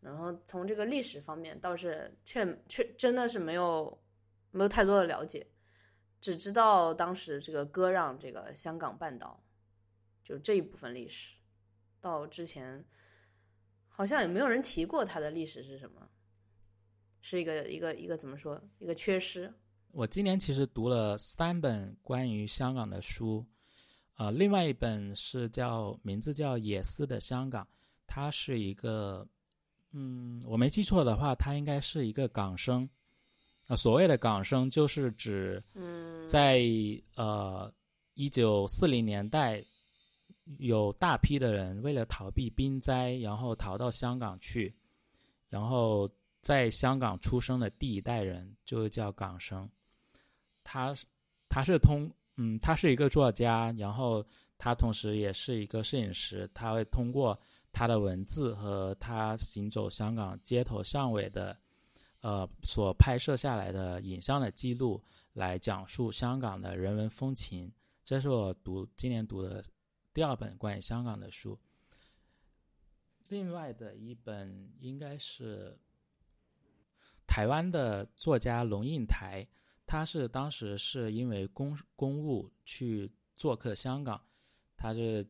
[0.00, 3.98] 然后从这个历史方面倒是却却真的是没有
[4.50, 5.46] 没有太多的了解。
[6.20, 9.42] 只知道当时这个割让这个香港半岛，
[10.24, 11.36] 就这一部分历史，
[12.00, 12.84] 到之前
[13.86, 16.08] 好像也没有人提过它的历史是什么，
[17.20, 19.52] 是一个一个一个怎么说一个缺失。
[19.92, 23.46] 我今年其实读了三本关于香港的书，
[24.16, 27.64] 呃，另外一本是叫名字叫《野思的香港》，
[28.06, 29.26] 它是一个，
[29.98, 32.86] 嗯，我没记错的话，他应该是一个港生。
[33.66, 35.60] 啊，所谓的港生就是指，
[36.26, 36.60] 在
[37.14, 37.72] 呃
[38.12, 39.64] 一九四零年代，
[40.58, 44.72] 有大批的人为了逃避兵灾，然后逃到香港去，
[45.48, 46.08] 然后
[46.42, 49.68] 在香港出生的第一代人就叫港生。
[50.62, 50.94] 他
[51.48, 54.22] 他是通嗯，他是一个作家，然后
[54.58, 57.36] 他同时也是一个摄影师，他会通过
[57.76, 61.54] 他的文字和他行走香港街头巷尾的。
[62.22, 65.00] 呃，所拍摄下来的影像的记录
[65.34, 67.70] 来讲述香港的人文风情，
[68.04, 69.62] 这是我读今年读的
[70.12, 71.56] 第二本关于香港的书。
[73.28, 75.78] 另外的一本应该是
[77.28, 79.46] 台湾的作家龙应台，
[79.86, 84.20] 他是当时是因为公公务去做客香港，
[84.76, 85.24] 他是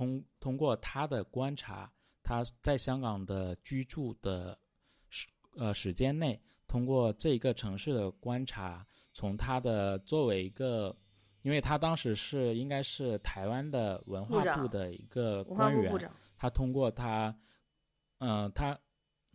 [0.00, 1.92] 通通过他的观察，
[2.22, 4.58] 他在香港的居住的
[5.10, 5.28] 时。
[5.56, 10.96] 呃，时间内通过这一个城市的观察，从他的作为一个，
[11.42, 15.92] 因为他当时是应该是台湾的文化部的一个官员，
[16.38, 17.36] 他通过他，
[18.18, 18.78] 嗯，他，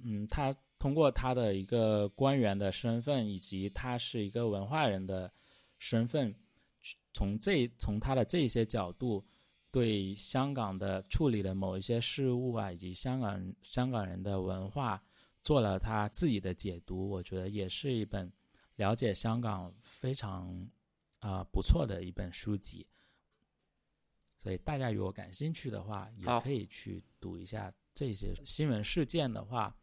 [0.06, 5.30] 嗯，他通过他的一个官员的身份，以及他是一个文化人的
[5.80, 6.34] 身份，
[7.14, 9.24] 从这从他的这些角度，
[9.76, 15.04] 对香港的处理的某一些事物啊，以及香港香港人的文化。
[15.44, 18.32] 做了他自己的解读，我觉得也是一本
[18.78, 20.66] 了解香港非常
[21.20, 22.88] 啊不错的一本书籍。
[24.42, 29.76] 所以大家如果感兴趣的话，也可以去读一下这些新闻事件的话，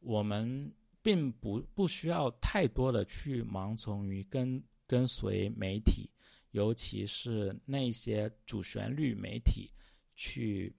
[0.00, 0.70] 我们
[1.00, 6.08] 并不不需要太多的去盲从于跟跟随媒体，
[6.52, 9.70] 尤其是那些主旋律媒体
[10.14, 10.74] 去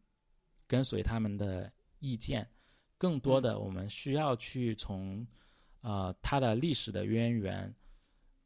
[0.65, 2.49] 跟随他们的意见。
[2.97, 5.28] 更多的，我们需要去从
[5.82, 7.74] 呃它的历史的渊源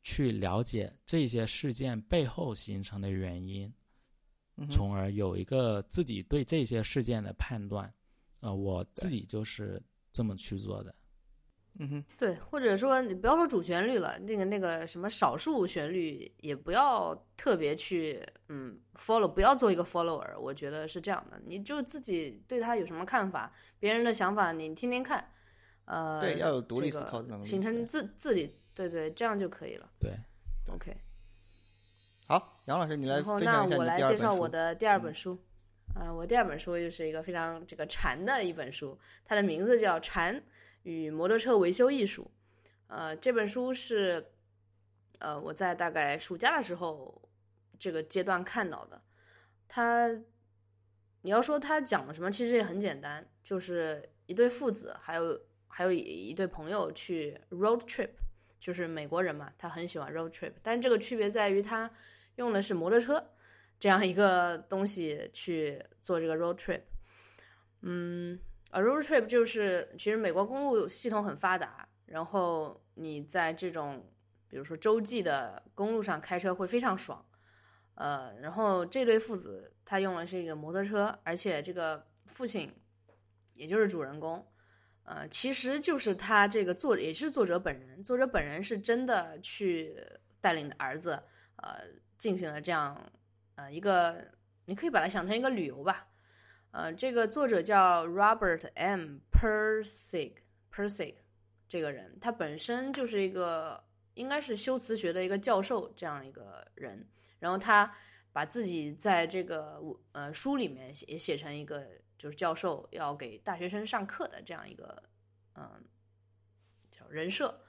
[0.02, 3.72] 去了解这些事件背后形成的原因，
[4.72, 7.94] 从而有一个自己对这些事件的判断。
[8.40, 10.96] 呃，我自己就是这么去做的。
[11.80, 25.32] 嗯哼，对，或者说你不要说主旋律了，那个那个什么少数旋律也不要特别去嗯 follow，不要做一个 follower，我觉得是这样的，你就自己对他有什么看法，别人的想法你听听看，
[25.86, 29.88] 呃，对，要有独立思考的能力，形成自自己，对对，这样就可以了。
[30.00, 30.12] 对
[30.74, 30.98] ，OK。
[32.26, 35.40] 好，杨老师，你来分享一下你的那我来介绍我的第二本书，
[35.94, 40.36] 呃，我第二本书就是一个非常这个禅的一本书，它的名字叫《禅》。
[40.88, 42.32] 与摩托车维修艺术，
[42.88, 44.32] 呃，这本书是，
[45.20, 47.30] 呃，我在大概暑假的时候
[47.78, 49.02] 这个阶段看到的。
[49.68, 50.08] 他，
[51.24, 58.12] 你要说他讲了什么，其实也很简单，就是一对父子，还有还有一对朋友去 road trip，
[58.62, 61.92] 就是美国人嘛，他很喜欢 road trip，但是这个区别在于他
[62.38, 63.32] 用的是摩托车
[63.78, 66.84] 这样一个东西去做这个 road trip，
[67.82, 68.40] 嗯。
[68.72, 74.06] A road trip 就是，其实美国公路系统很发达，然后你在这种，
[74.48, 77.26] 比如说洲际的公路上开车会非常爽，
[77.96, 82.70] 呃，然后这对父子他用的是一个摩托车，而且这个父亲，
[83.56, 84.46] 也就是主人公，
[85.04, 89.96] 呃，其实就是他这个作也是作者本人，作者本人是真的去
[90.42, 91.24] 带领儿子，
[91.56, 91.80] 呃，
[92.18, 93.02] 进行了这样，
[93.56, 94.28] 呃，一个
[94.66, 96.06] 你可以把它想成一个旅游吧。
[96.78, 99.18] 呃，这个作者叫 Robert M.
[99.32, 101.16] Persig，Persig，
[101.68, 107.08] 这个人他本身就是一个应该是修辞学的一个教授这样一个人，
[107.40, 107.92] 然后他
[108.32, 111.84] 把自己在这个呃书里面也写成一个
[112.16, 115.02] 就是教授要给大学生上课的这样一个
[115.56, 115.84] 嗯
[116.92, 117.60] 叫人设，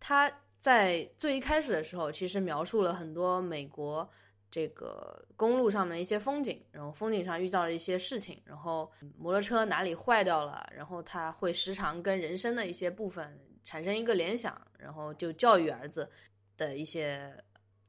[0.00, 4.10] 他在最一开始的时候其实描述了很多美国。
[4.56, 16.10] 这个公路上的一些风景，然后风景上遇到了一些事情，然后摩托车哪里坏掉了，然后他会时常跟人生的一些部分产生一个联想，然后就教育儿子
[16.56, 17.36] 的一些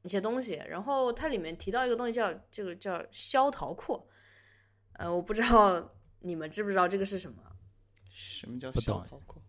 [0.02, 0.62] 一些东西。
[0.68, 4.06] 然后它里面提到一个东西叫这个叫消陶阔，
[4.98, 5.90] 呃，我不知道
[6.20, 7.42] 你们知不知道这个是什么？
[8.12, 9.42] 什么叫消陶阔？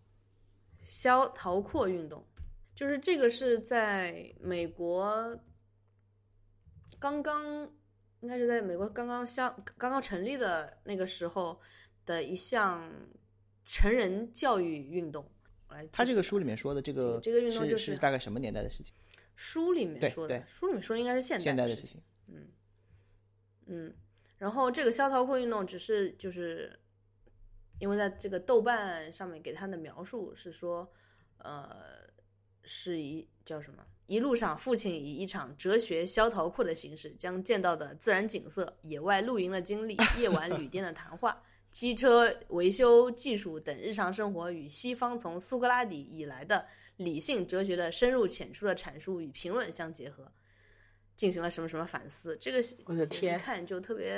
[0.83, 2.25] 消陶阔运动，
[2.73, 5.37] 就是这个是在美国。
[6.99, 7.71] 刚刚
[8.19, 11.59] 应该是在美国刚刚相刚刚成立的那个时候
[12.05, 12.91] 的一项
[13.63, 15.25] 成人教育运动。
[15.69, 18.93] 来，他这个书里面说的这个这个运动就是大概什么年代的事情？
[19.35, 22.01] 书里面说的，书里面说应该是现代的事情。
[22.27, 22.47] 嗯
[23.67, 23.93] 嗯，
[24.37, 26.77] 然后这个消陶阔运动只是就是
[27.79, 30.91] 因为在这个豆瓣上面给他的描述是说，
[31.37, 32.09] 呃，
[32.63, 33.85] 是一叫什么？
[34.09, 41.39] 一路上，父亲以一场哲学消陶课的形式，将见到的自然景色、野外露营的经历、夜晚旅店的谈话、
[41.69, 46.65] 机车维修技术等日常生活，与西方从苏格拉底以来的
[46.97, 50.31] 理性哲学的深入浅出的阐述与评论相结合，
[51.15, 52.35] 进行了什么什么反思。
[52.41, 54.11] 这个我的天，一看就特别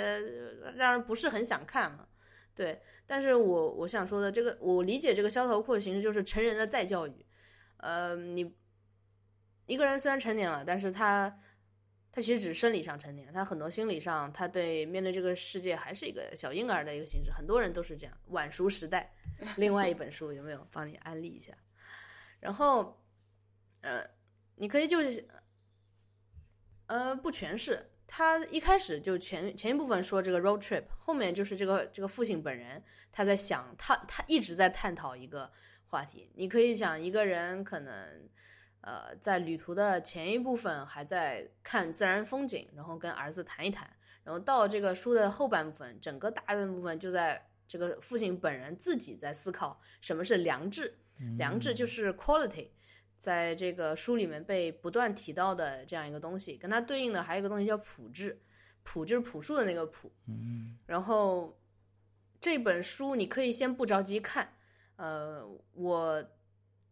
[0.73, 2.07] 让人不是很想看了。
[2.55, 7.25] 对，但是我我想说的这个，我理解这个消陶阔的形式就是成人的再教育。
[7.75, 8.55] 呃，你。
[9.67, 11.39] 一个人虽然成年了，但是他，
[12.11, 17.31] 他其实只是生理上成年，他很多心理上，他对面对这个世界还是一个小婴儿的一个形式。
[17.31, 18.17] 很多人都是这样。
[18.27, 19.13] 晚熟时代，
[19.55, 21.53] 另外一本书有没有帮你安利一下？
[22.41, 23.01] 然后，
[23.81, 24.03] 呃，
[24.55, 25.25] 你可以就是，
[26.87, 27.91] 呃，不全是。
[28.07, 35.49] 他一开始就前前一部分说这个 road trip，后面就是这个这个父亲本人他在想，他他一直在探讨一个
[35.85, 36.29] 话题。
[36.35, 38.27] 你可以想一个人可能。
[38.81, 43.87] 呃，在旅途的前一部分还在看自然风景，然后跟儿子谈一谈，
[44.23, 50.97] 然后到这个书的后半部分，整个大半部分就在这个父亲本人自己在思考什么是良知，
[51.37, 51.85] 良知就。
[51.85, 52.69] 是 quality，
[53.17, 58.41] 在这个书里面被不断提到的这样一个东西，跟它对应的还有一个东西叫朴质，
[58.81, 61.55] 朴就是朴树的那个朴，嗯，然后
[62.39, 64.55] 这本书你可以先不着急看，
[64.95, 66.25] 呃，我。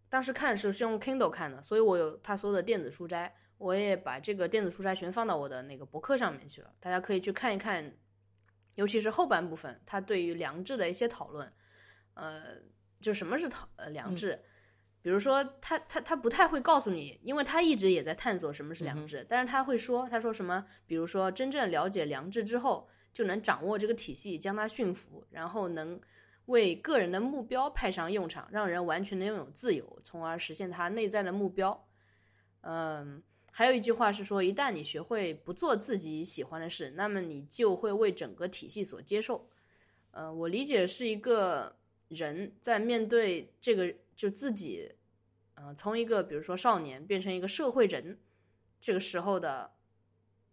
[0.10, 7.96] 当时看的时候是用 Kindle 看的，所以我有他所有的电子书斋，我也把这个电子书斋全放到我的那个博客上面去了，大家可以去看一看，
[8.76, 11.54] 尤其是后半部分，他对于良知的一些讨论，
[12.16, 12.42] 呃，
[13.00, 14.42] 就什么是讨呃良知，
[15.02, 26.00] 比如说他他他不太会告诉你，因为他一直也在探索什么是良知，但是他会说，他说什么，比如说真正了解良知之后，就能掌握这个体系，将它驯服，然后能
[26.50, 31.88] 为个人的目标派上用场，让人完全的拥有自由，从而实现他内在的目标。
[32.62, 33.22] 嗯，
[33.52, 39.48] 还有一句话是说，一旦你学会不做自己喜欢的事，那么你就会为整个体系所接受。
[40.12, 41.78] 呃，我理解是一个
[42.08, 44.92] 人在面对这个就自己，
[45.54, 48.20] 呃，从一个比如说少年变成一个社会人，
[48.82, 49.72] 这个时候的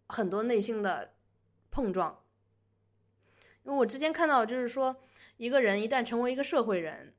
[0.07, 1.15] 很多内心的
[1.71, 2.23] 碰撞。
[3.63, 4.95] 因为我之前看到就是说，
[5.37, 7.13] 一个人一旦成为一个社会人，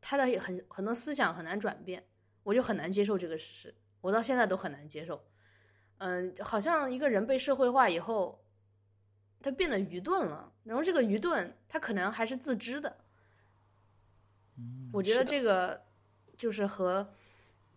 [0.00, 2.04] 他的很很多思想很难转变，
[2.42, 3.74] 我就很难接受这个事实。
[4.00, 5.24] 我到现在都很难接受，
[5.98, 8.44] 嗯，好像一个人被社会化以后，
[9.40, 12.96] 他变得愚钝了，然后这个愚钝他可能还是自知的。
[14.92, 15.82] 我觉得这个
[16.36, 17.14] 就是和，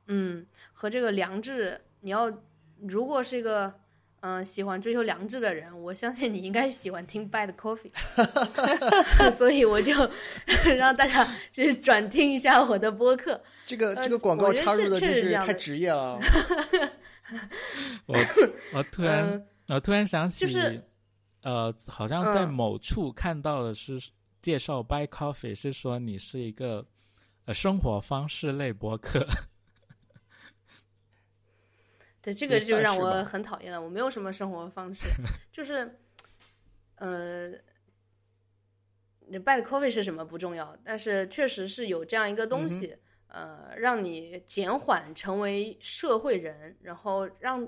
[0.08, 2.42] 嗯，和这个良知，你要
[2.80, 3.80] 如果是一个
[4.26, 7.92] 嗯喜欢追求良知的人，我相信你应该喜欢听 Bad Coffee，
[9.30, 9.92] 所以我就
[10.78, 13.42] 让大家就是转听一下我的播客。
[13.66, 16.18] 这个呃这个广告插入的真是太职业了。
[18.06, 18.16] 我
[18.74, 20.82] 我突然、嗯我突然想起，就是
[21.42, 24.00] 呃，好像在嗯某处看到的是
[24.42, 26.86] 介绍 Buy Coffee，是说你是一个
[27.46, 29.26] 呃生活方式类播客。
[32.24, 33.82] 对，这个就让我很讨厌了。
[33.82, 35.06] 我没有什么生活方式，
[35.52, 36.00] 就是，
[36.96, 37.52] 呃，
[39.30, 42.98] 这 bad coffee 是什么不重要，但是确实是有这样一个嗯东西，
[43.28, 47.68] 呃，让你减缓成为社会人，然后让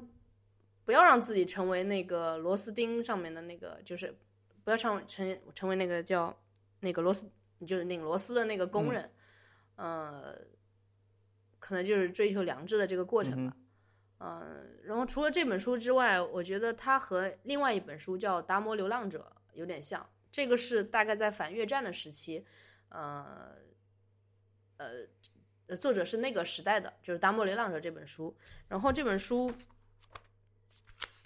[0.85, 4.17] 不要让自己成为那个螺丝钉上面的那个，就是
[4.63, 6.33] 不要成成成为那个叫
[6.79, 7.29] 那个螺丝，
[7.67, 8.93] 就是拧螺丝的那个工嗯。
[8.93, 9.11] 人，
[9.75, 10.33] 呃，
[11.59, 13.53] 可能就是追求良知的这个过程嗯
[14.17, 14.41] 吧。
[14.41, 20.09] 嗯，然后除了这本书之外，我觉得它和另外一本书叫《达摩流浪者》有点像。
[20.31, 22.45] 这个是大概在反越战的时期，
[22.89, 23.55] 呃，
[24.75, 25.07] 呃，
[25.67, 28.35] 呃作者是那个时代的，就是《达摩流浪者》这本书。
[28.67, 29.49] 然后这本书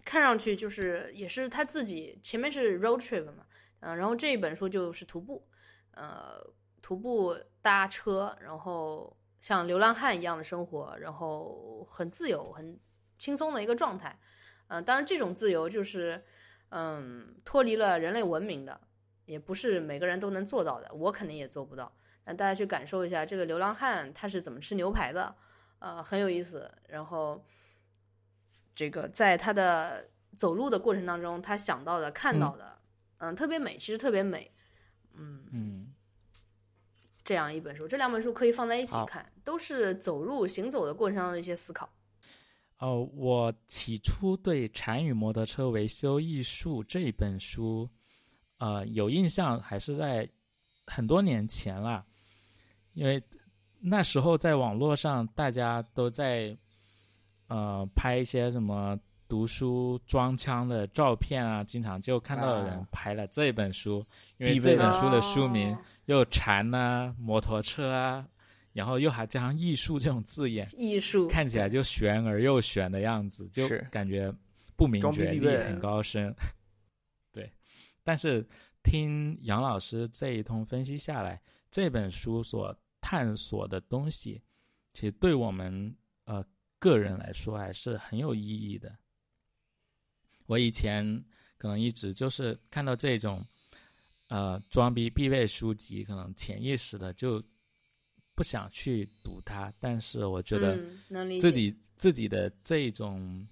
[0.05, 3.47] 看上去就是也是他自己前面是 road trip 嘛，
[3.79, 5.47] 嗯、然后这一本书就是徒步，
[5.91, 6.39] 呃，
[6.81, 12.79] 徒步搭车，然后像流浪汉一样的生活，然后很自由、很
[13.17, 14.19] 轻松的一个状态。
[14.67, 16.23] 嗯、当然这种自由就是，
[16.69, 18.79] 嗯，脱离了人类文明的，
[19.25, 21.91] 也不是每个人都能做到的，我肯定也做不到。
[22.25, 25.35] 那大家去感受一下这个流浪汉他是怎么吃牛排的，
[25.79, 26.71] 呃，很有意思。
[26.87, 27.43] 然后，
[28.75, 32.77] 这个在他的走路的过程当中，他想到的、看到的，
[33.17, 34.51] 嗯特别美，其实特别美。
[35.15, 35.78] 嗯，嗯，
[37.29, 41.87] 这样一本书，这两本书可以放在一起看，都是走路行走的过程当中的一些思考。
[42.79, 47.87] 哦，我起初对《禅与摩托车维修艺术》这本书，
[48.57, 50.27] 呃，有印象，还是在
[50.87, 52.03] 很多年前了，
[52.93, 53.21] 因为
[53.79, 56.57] 那时候在网络上大家都在
[57.45, 62.87] 呃拍一些什么读书装腔的照片啊，经常就看到有人啊。
[62.91, 64.03] 拍了这本书，
[64.37, 68.27] 因为这本书的书名哦又禅啊、摩托车啊，
[68.73, 74.33] 然后又还加上艺术这种字眼，艺术看起来就玄而又玄的样子，就感觉
[74.75, 76.35] 不明觉厉，很高深。
[77.31, 77.53] 对，
[78.03, 78.43] 但是
[78.81, 81.39] 听杨老师这一通分析下来，
[81.69, 84.41] 这本书所探索的东西，
[84.93, 85.95] 其实对我们
[86.25, 86.43] 呃
[86.79, 88.91] 个人来说还是很有意义的。
[90.47, 91.23] 我以前
[91.59, 93.45] 可能一直就是看到这种
[94.29, 97.43] 呃装逼必备书籍，可能潜意识的就
[98.33, 100.79] 不想去读它，但是我觉得
[101.39, 103.45] 自己、自己的这种，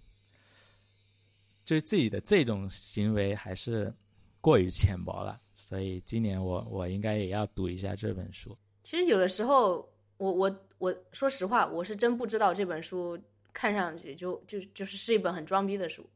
[1.65, 3.93] 就是自己的这种行为还是
[4.39, 8.57] 过于浅薄了，所以今年我我应该也要读一下这本书。
[8.83, 13.19] 其实有的时候，我我我说实话，我是真不知道这本书
[13.51, 16.09] 看上去就就就是是一本很装逼的书，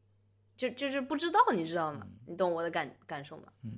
[0.56, 2.08] 就就是不知道，你知道吗？
[2.26, 3.52] 你懂我的感感受吗？
[3.64, 3.78] 嗯，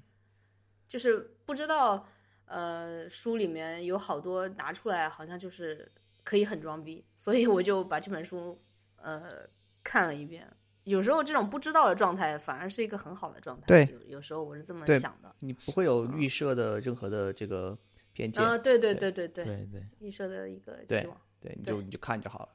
[0.93, 2.07] 就是不知道，
[2.45, 5.91] 呃，书里面有好多拿出来，好像就是
[6.23, 8.55] 可以很装逼，所以我就把这本书
[8.97, 9.39] 呃
[9.83, 10.47] 看了一遍。
[10.83, 13.65] 有时候这种不知道的状态反而是一个很好的状态。
[13.65, 15.35] 对有有时候我是这么想的。
[15.39, 17.75] 你不会有预设的任何的这个
[18.11, 21.19] 偏见，啊，对对对对对对对，预设的一个期望。
[21.41, 22.49] 对，你就你就看就好了。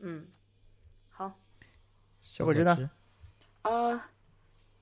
[0.00, 0.28] 嗯，
[1.08, 1.40] 好，
[2.20, 2.76] 小果汁呢？
[2.76, 2.90] 汁
[3.62, 4.10] 啊，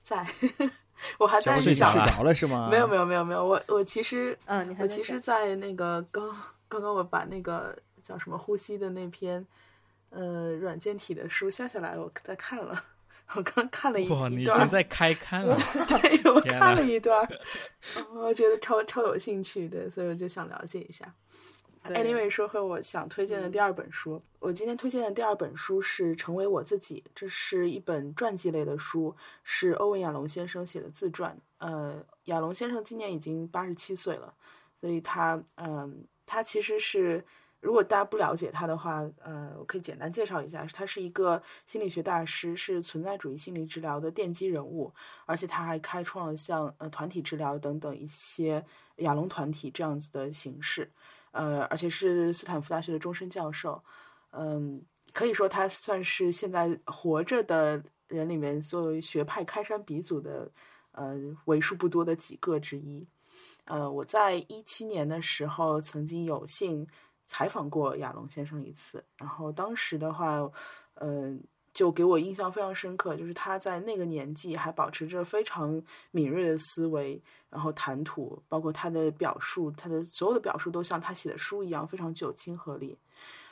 [0.03, 0.27] 在，
[1.19, 2.67] 我还在想睡着了是吗？
[2.71, 6.27] 没有没有没有没有，我我其实嗯，你还我其实，在那个刚
[6.67, 9.45] 刚刚我把那个叫什么呼吸的那篇
[10.09, 12.83] 呃软件体的书下下来，我在看了。
[13.35, 15.53] 我刚看了一哇，你已段经在开 看了。
[15.89, 17.27] 对我看了一段，
[18.15, 21.05] 我觉得超超有兴趣的，所以我就想了解一下。
[21.87, 31.35] 对 Anyway，说回我想推荐的第二本书，我今天推荐的第二本书是《成为我自己》，这是一本传记类的书，是欧文亚龙先生写的自传。
[31.59, 34.33] 呃，亚龙先生今年已经八十七岁了，
[34.79, 37.23] 所以他，嗯、他其实是，
[37.59, 44.93] 如果大家不了解他的话，呃，我可以简单介绍一下，他是一个心理学大师，是存在主义心理治疗的奠基人物，
[45.25, 48.63] 而且他还开创了像呃团体治疗等等一些
[48.97, 50.91] 亚龙团体这样子的形式。
[51.31, 53.83] 呃，而且是斯坦福大学的终身教授，
[54.31, 54.81] 嗯，
[55.13, 60.49] 可以说他算是现在活着的人里面作为学派开山鼻祖的，
[60.91, 63.07] 呃，为数不多的几个之一。
[63.65, 66.87] 呃，我在一七年的时候曾经有幸
[67.27, 70.49] 采访过亚龙先生一次，然后当时的话，
[70.93, 71.37] 呃，
[71.77, 75.79] 就给我印象非常深刻，就是他在那个年纪还保持着非常
[76.09, 77.21] 敏锐的思维，
[77.51, 82.97] 然后谈吐，包括他的表述，他的所有的表述都像他写的书一样，非常具有亲和力。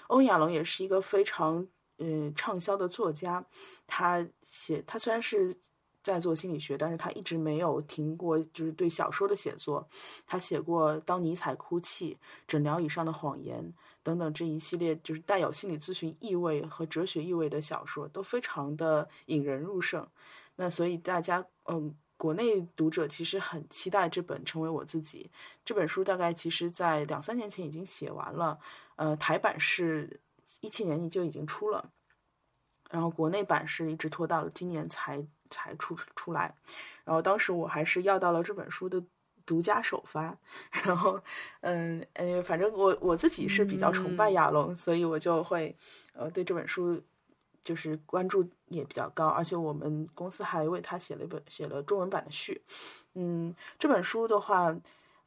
[0.07, 3.45] 欧亚龙也是一个非常呃畅销的作家，
[3.85, 5.55] 他写他虽然是
[6.01, 9.87] 在做心理学，但是他一直没有停过，就是对小说的写作。
[10.25, 12.13] 他写过《当尼采哭泣》
[12.47, 13.63] 《诊疗以上的谎言》
[14.05, 20.07] 等等这一系列就是带有心理咨询意味和哲学意味的小说，都非常的引人入胜。
[20.55, 21.93] 那所以大家嗯。
[22.17, 25.29] 国内读者其实很期待这本《成为我自己》
[25.65, 28.57] 这本书，大概其实在两三年前已经写完了，
[28.95, 30.21] 呃，台版是
[30.61, 31.91] 一七年就已经出了，
[32.89, 36.55] 然后国内版是一直拖到了今年才才出出来，
[37.03, 39.03] 然后当时我还是要到了这本书的
[39.45, 40.35] 独家首发，
[40.85, 41.21] 然后
[41.61, 45.75] 嗯呃，反正我我自己是比较崇拜亚龙，所以我就会
[46.13, 47.01] 呃对这本书
[47.63, 52.61] 就是关注也比较高，而且我们公司还为他写了一本写了中文版的序，
[53.13, 54.75] 嗯，这本书的话，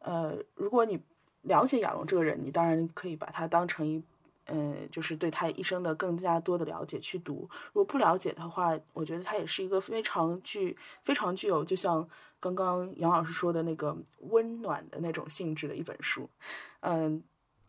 [0.00, 1.00] 呃，如果你
[1.42, 4.02] 了解亚龙这个人，你当然可以把它当成一。
[4.48, 7.48] 嗯，就是对他一生的更加多的了解去读。
[7.72, 12.08] 如果不了解的话，我觉得他也是一个非常具、非常具有，就像
[12.40, 16.28] 刚刚杨老师说的那个温暖的那种性质的一本书。
[16.80, 17.22] 嗯，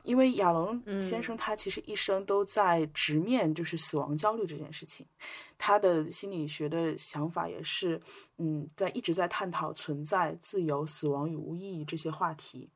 [0.04, 5.06] 因为亚龙先生他其实一生都在直面就是死亡焦虑这件事情，
[5.58, 8.00] 他的心理学的想法也是，
[8.38, 12.70] 嗯，在一直在探讨存在、自由、死亡与无意义这些话题。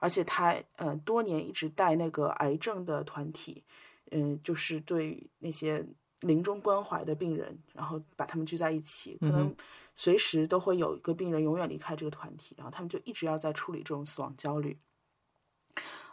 [0.00, 3.62] 而且他呃多年一直带那个癌症的团体，
[4.10, 5.86] 嗯，就是对那些
[6.20, 9.54] 临终关怀的病人，然后把他们聚在一起，可能
[9.94, 14.78] 随时都会有一个病人永远离开这个团体，然后他们就一直要在处理这种死亡焦虑。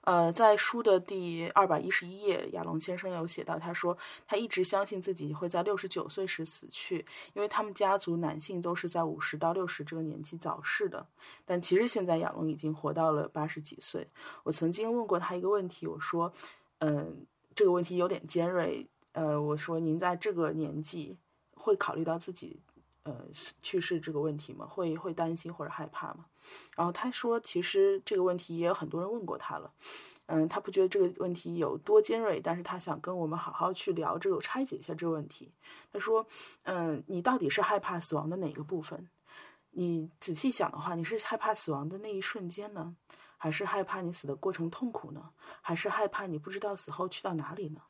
[0.07, 11.05] 呃，在书的第二百一十一页，亚龙先生有写到，他说他一直相信自己会在六十九岁时死去，因为他们家族男性都是在五十到六十这个年纪早逝的。
[11.43, 14.07] 但其实现在亚龙已经活到了八十几岁。
[14.45, 16.31] 我曾经问过他一个问题，我说，
[16.79, 21.17] 嗯，这个问题有点尖锐，呃，我说您在这个年纪
[21.53, 22.61] 会考虑到自己。
[23.07, 23.15] 呃，
[23.61, 26.25] 去世这个问题嘛，会会担心或者害怕吗？
[26.75, 29.71] 然后他说，其实这个问题也有很多人问过他了。
[30.25, 35.53] 嗯，他不觉得这个问题有多尖锐，但是他想跟我们好好去聊这个，拆解一下这个问题。
[35.93, 36.27] 他说，
[36.63, 39.07] 嗯，你到底是害怕死亡的哪个部分？
[39.71, 42.93] 你仔细想的话，你是害怕死亡的那一瞬间呢，
[43.37, 45.29] 还是害怕你死的过程痛苦呢？
[45.61, 47.81] 还是害怕你不知道死后去到哪里呢？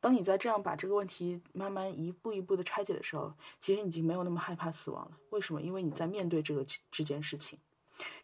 [0.00, 5.16] 当你在这样把这个问题慢慢一步一步的拆解的时候，其实已经没有那么害怕死亡了。
[5.30, 5.62] 为什么？
[5.62, 7.58] 因为你在面对这个这件事情，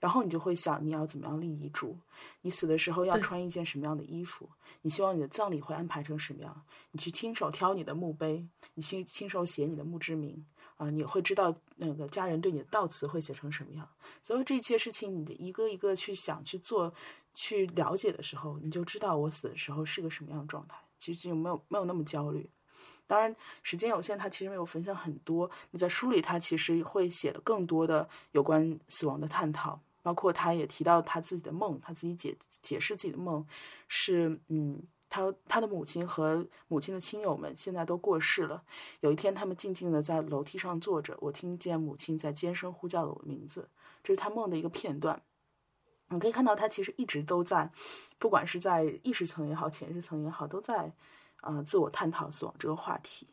[0.00, 1.98] 然后你就会想你要怎么样立遗嘱，
[2.40, 4.48] 你死的时候要穿一件什么样的衣服，
[4.82, 10.44] 你希望你的葬礼会安排成什么样，你去亲手挑你的墓碑，你亲亲手写你的墓志铭
[10.76, 13.88] 啊，你会知道那个家人对你的悼词会写成什么样。
[14.22, 16.92] 所有这一切事情，你一个一个去想去做
[17.34, 20.78] 去了解的时候，你就知道我死的时候是个什么样的状态。
[20.98, 22.48] 其实就没有没有那么焦虑。
[23.06, 25.48] 当然，时间有限，他其实没有分享很多。
[25.70, 33.46] 那在书里，他其实会写的更多的有关死亡的探讨，包括他也提到他自己的梦，他自己解解释自己的梦
[33.86, 38.60] 是，嗯，他他的母亲和母亲的亲友们现在都过世了。
[39.00, 43.70] 有一天，他们静静的在楼梯上坐着，我听见母亲在尖声呼叫了我的名字，
[44.02, 45.22] 这是他梦的一个片段。
[46.08, 47.70] 你可以看到，他其实一直都在，
[48.18, 50.92] 不管是在意识层也好，潜意识层也好，都在
[51.40, 53.26] 啊、自我探讨死亡这个话题。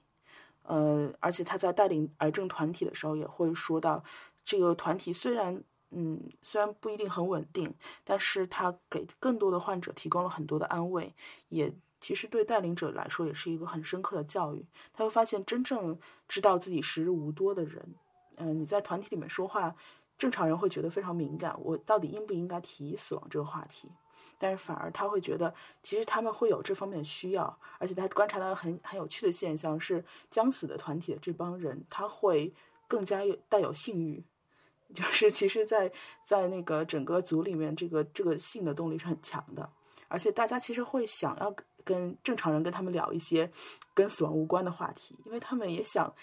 [0.64, 4.04] 呃，而且他在带领癌症团体的时候，也会说到，
[4.44, 7.74] 这个团体虽然嗯，虽然不一定很稳定，
[8.04, 11.14] 但是他给更多的患者提供了很多的安慰，
[11.50, 11.72] 也
[12.02, 14.66] 其实对带领者来说也是一个很深刻的教育。
[14.94, 17.94] 他会发现，真正知道自己时日无多的人，
[18.38, 19.76] 嗯，你在团体里面说话，
[20.24, 23.92] 正常人会觉得非常敏感，我到底应不应该提死亡这个话题？
[24.38, 30.02] 但是反而他会觉得，其实他们会有这方面的需要，而且他观察到很很有趣的现象是，
[30.32, 32.54] 将死的团体的这帮人，他会
[32.88, 34.24] 更加有带有性欲。
[34.96, 35.92] 就是其实，在
[36.24, 39.70] 在那个整个组里面，这个这个性的动力是很强的，
[40.08, 43.52] 而且大家其实会想要跟正常人跟他们聊一些
[43.94, 46.14] 跟死亡无关的话题，因为他们也想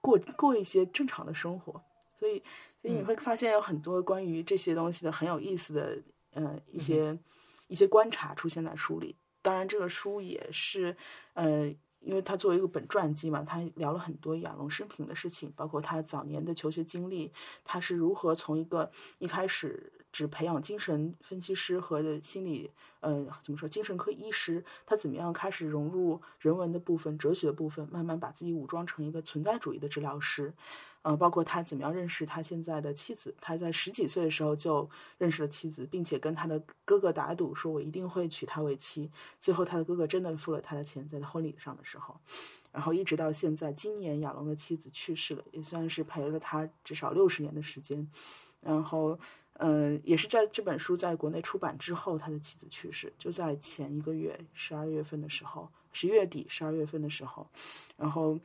[0.00, 1.82] 过过一些正常的生活，
[2.22, 2.40] 所以
[2.80, 5.98] 所以你会发现有很多关于这些东西的很有意思的
[6.34, 7.18] 呃一些
[7.66, 9.16] 一些观察出现在书里。
[9.42, 10.96] 当然，这个书也是
[11.34, 11.74] 呃。
[12.04, 17.32] 因为他作为一个本传记嘛，他聊了很多亚龙生平的事情，包括他早年的求学经历，
[17.62, 18.90] 他是如何从一个
[19.20, 22.68] 一开始只培养精神分析师和心理，
[22.98, 30.52] 呃，怎么说精神科医师，他怎么样开始融入人文的部分、哲学的部分，慢慢把自己武装成一个存在主义的治疗师。
[31.02, 34.88] 呃，包括他怎么样认识他现在的妻子，他在十几岁的时候就
[35.18, 39.10] 认识了妻子，并且跟他的哥哥打赌，说我一定会娶她为妻。
[39.40, 42.16] 最后，他的哥哥真的付了他的钱，在他婚礼上的时候，
[42.70, 48.08] 然后一直到现在，今年亚龙的妻子去世了，也算是陪了他至少六十年的时间。
[48.60, 49.18] 然后，
[49.54, 57.44] 嗯，也是在这本书在国内出版之后，他的妻子去世，就在前一个月，十二月份的时候，十月底十二月份的时候，
[57.96, 58.38] 然后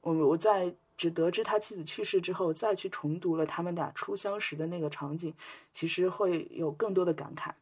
[0.00, 0.74] 我我在。
[0.98, 5.32] 只得知他妻子去世之后，再去重读了他们俩初相识的那个场景，
[5.72, 7.52] 其实会有更多的感慨。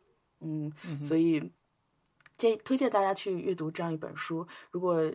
[0.41, 0.73] 嗯，
[1.05, 1.53] 所以
[2.37, 4.47] 建推荐大家去阅读这样一本书。
[4.71, 5.15] 如果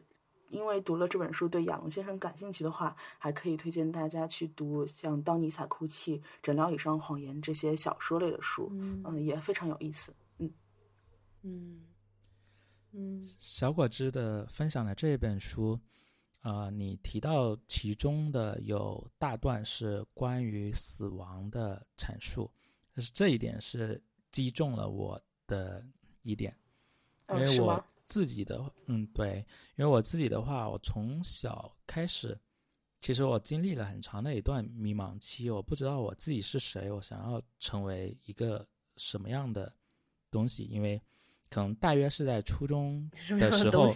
[0.49, 8.69] 因为读了这本书对亚龙先生感兴趣的话，还可以推荐大家去读像《当尼采哭泣》《诊疗以上谎言》这些小说类的书。
[8.72, 10.14] 嗯，也非常有意思。
[10.38, 10.53] 嗯
[11.41, 11.81] 嗯
[12.91, 15.80] 嗯，小果汁的分享的这一本书。
[16.41, 22.49] 啊，你提到其中的有大段是关于死亡的阐述，
[22.95, 24.01] 但是这一点是
[24.31, 25.85] 击中了我的
[26.23, 26.55] 一点，
[27.30, 29.45] 因为我自己的，嗯，对，
[29.76, 32.35] 因为我自己的话，我从小开始，
[33.01, 39.72] 其实我经历了很长的一段迷茫期，我不知道我自己是谁，我想要成为一个什么样的
[40.31, 40.99] 东西，因为
[41.51, 43.07] 可能大约是在初中
[43.39, 43.88] 的时候。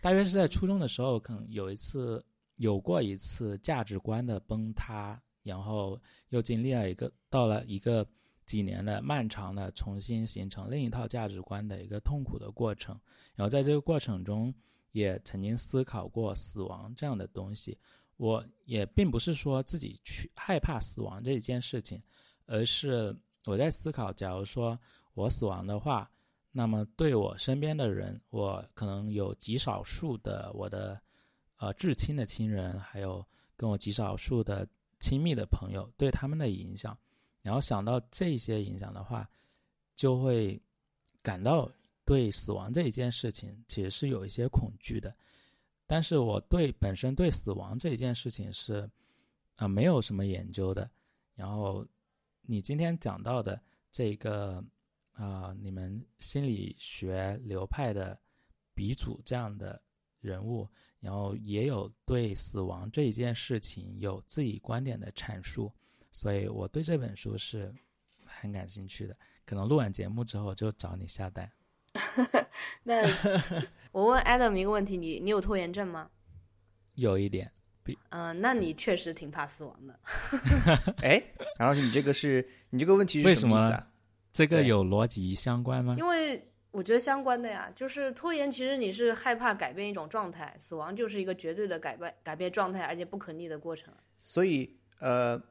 [0.00, 2.24] 大约是在初中的时候，可能有一次
[2.56, 8.06] 有过一次价值观的崩塌，然后又经历了一个到了一个
[8.46, 12.98] 几年的漫长的重新形成另一套价值观的一个痛苦的过程。
[13.34, 14.54] 然后在这个过程中，
[14.92, 17.76] 也曾经思考过死亡这样的东西。
[18.16, 22.02] 我也并不是说自己去害怕死亡这一件事情，
[22.46, 23.16] 而是
[23.46, 24.78] 我在思考，假如说
[25.14, 26.10] 我死亡的话。
[26.58, 31.00] 那么，对我身边的人，我可能有极少数的我的，
[31.58, 33.24] 呃，至亲的亲人，还有
[33.56, 34.68] 跟我极少数的
[34.98, 36.98] 亲密的朋友，对他们的影响，
[37.42, 39.30] 然后想到这些影响的话，
[39.94, 40.60] 就会
[41.22, 41.70] 感到
[42.04, 45.14] 对死亡这一件事情其实是有一些恐惧的。
[45.86, 48.90] 但是我对本身对死亡这一件事情是
[49.54, 50.90] 啊没有什么研究的。
[51.36, 51.86] 然后
[52.42, 53.62] 你今天讲到的
[53.92, 54.60] 这个。
[55.18, 58.16] 啊，你们心理学流派的
[58.72, 59.82] 鼻祖这样的
[60.20, 60.68] 人物，
[61.00, 65.72] 然后也有对死亡这一件事情有自己观点的阐述，
[66.12, 67.74] 所以我对这本书是
[68.24, 69.16] 很感兴趣的。
[69.44, 71.50] 可能录完节目之后就找你下单。
[72.84, 73.02] 那
[73.90, 76.08] 我问 Adam 一个问题，你你有拖延症吗？
[76.94, 77.50] 有一点。
[78.10, 79.98] 嗯，那你确实挺怕死亡的。
[81.02, 81.20] 哎，
[81.58, 83.90] 然后你这个是你这个问题是什么意思啊？
[84.32, 85.96] 这个有逻辑相关吗？
[85.98, 93.92] 因为我觉得相关的呀，就是拖延，其实你是害怕改变一种状态，死亡就是一个绝对的改变改变状态，而且不可逆的过程。
[94.22, 95.42] 所以，呃，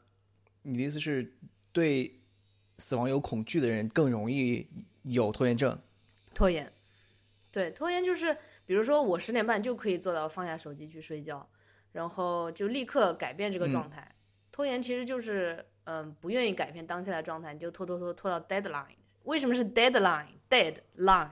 [0.62, 1.38] 你的意思是
[1.74, 2.22] 对
[2.78, 4.66] 死亡有恐惧的人更容易
[5.04, 5.78] 有拖延症？
[6.34, 6.72] 拖延，
[7.52, 11.50] 对，拖延就是，比如说我十点半就可以做到放下手机去睡觉，
[11.92, 14.16] 然后就立刻改变这个状态。
[14.52, 15.66] 拖延其实就是。
[15.90, 18.98] 嗯，不愿意改变当下的状态，你就拖拖拖拖到 deadline。
[19.24, 21.30] 为什么是 deadline？deadline，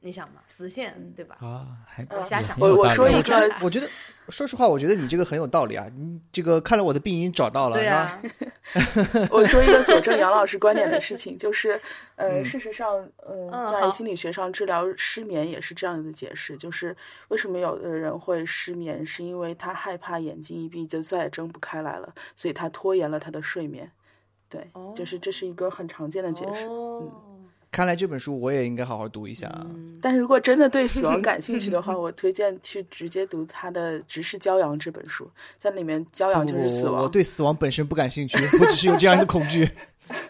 [0.00, 1.36] 你想嘛，实现对吧？
[1.40, 2.58] 啊，还我瞎想。
[2.58, 3.88] 我我说一个， 我觉得，
[4.28, 5.86] 说实话，我觉得你这个很有道理啊。
[5.94, 8.20] 你这个看来我的病因找到了，对啊。
[9.30, 11.80] 我说一个佐证杨老师观点的事情，就是，
[12.16, 16.96] 呃，事实上，呃，在心理学上治疗失眠也是这样的解释，就是
[17.28, 23.90] 为什么有的人会失眠，是因为他害怕眼睛一闭就再也睁不开来了，所以他拖延了他的睡眠。
[24.48, 26.66] 对，哦就是这是一个很常见的解释。
[26.66, 27.08] 哦，
[27.70, 29.66] 看来这本书我也应该好好读一下啊。
[29.68, 36.96] 嗯但是如果真的对死亡感兴趣的话， 我推荐去直接读他的《直视骄阳》这本书，在里面骄阳就是死亡。
[36.96, 39.68] 我我对死亡本身不感兴趣，我只是有这样的恐惧。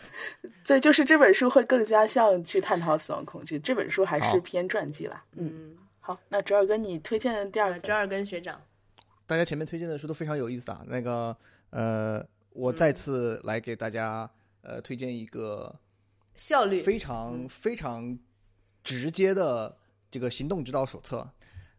[0.67, 3.59] 对，就是这本书会更加像去探讨死亡恐惧。
[3.59, 5.23] 这本书还是偏传记啦。
[5.37, 8.61] 嗯，嗯，好，那折耳根你推荐的第二个，呃折耳根学长，
[9.27, 10.83] 大家前面推荐的书都非常有意思啊。
[10.87, 11.37] 那个
[11.71, 14.29] 呃，我再次来给大家
[14.63, 15.75] 呃推荐一个
[16.41, 16.81] 效率。
[16.81, 18.19] 非常非常
[18.83, 19.77] 直接的
[20.11, 21.31] 这个行动指导手册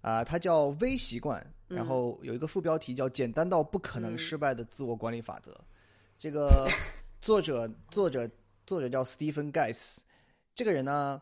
[0.02, 5.56] 啊、它叫微习惯，然后有一个副标题叫“简单到不可能失败的自我管理法则”。
[6.18, 6.68] 这个
[7.22, 8.30] 作者作者
[8.66, 9.98] 作者叫 Stephen Guys，
[10.56, 11.22] 这个人呢，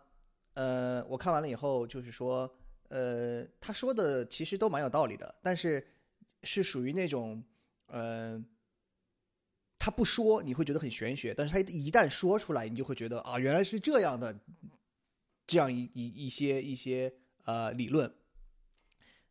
[0.53, 2.49] 呃，我看完了以后就是说，
[2.88, 5.86] 呃，他说的其实都蛮有道理的，但是
[6.44, 7.44] 是属于那种，
[7.88, 8.41] 呃，
[9.90, 14.40] 他不说你会觉得很玄学，但是他一旦说出来，你就会觉得啊，原来是这样的，
[15.48, 17.11] 这样一一一些一些
[17.45, 18.14] 呃理论，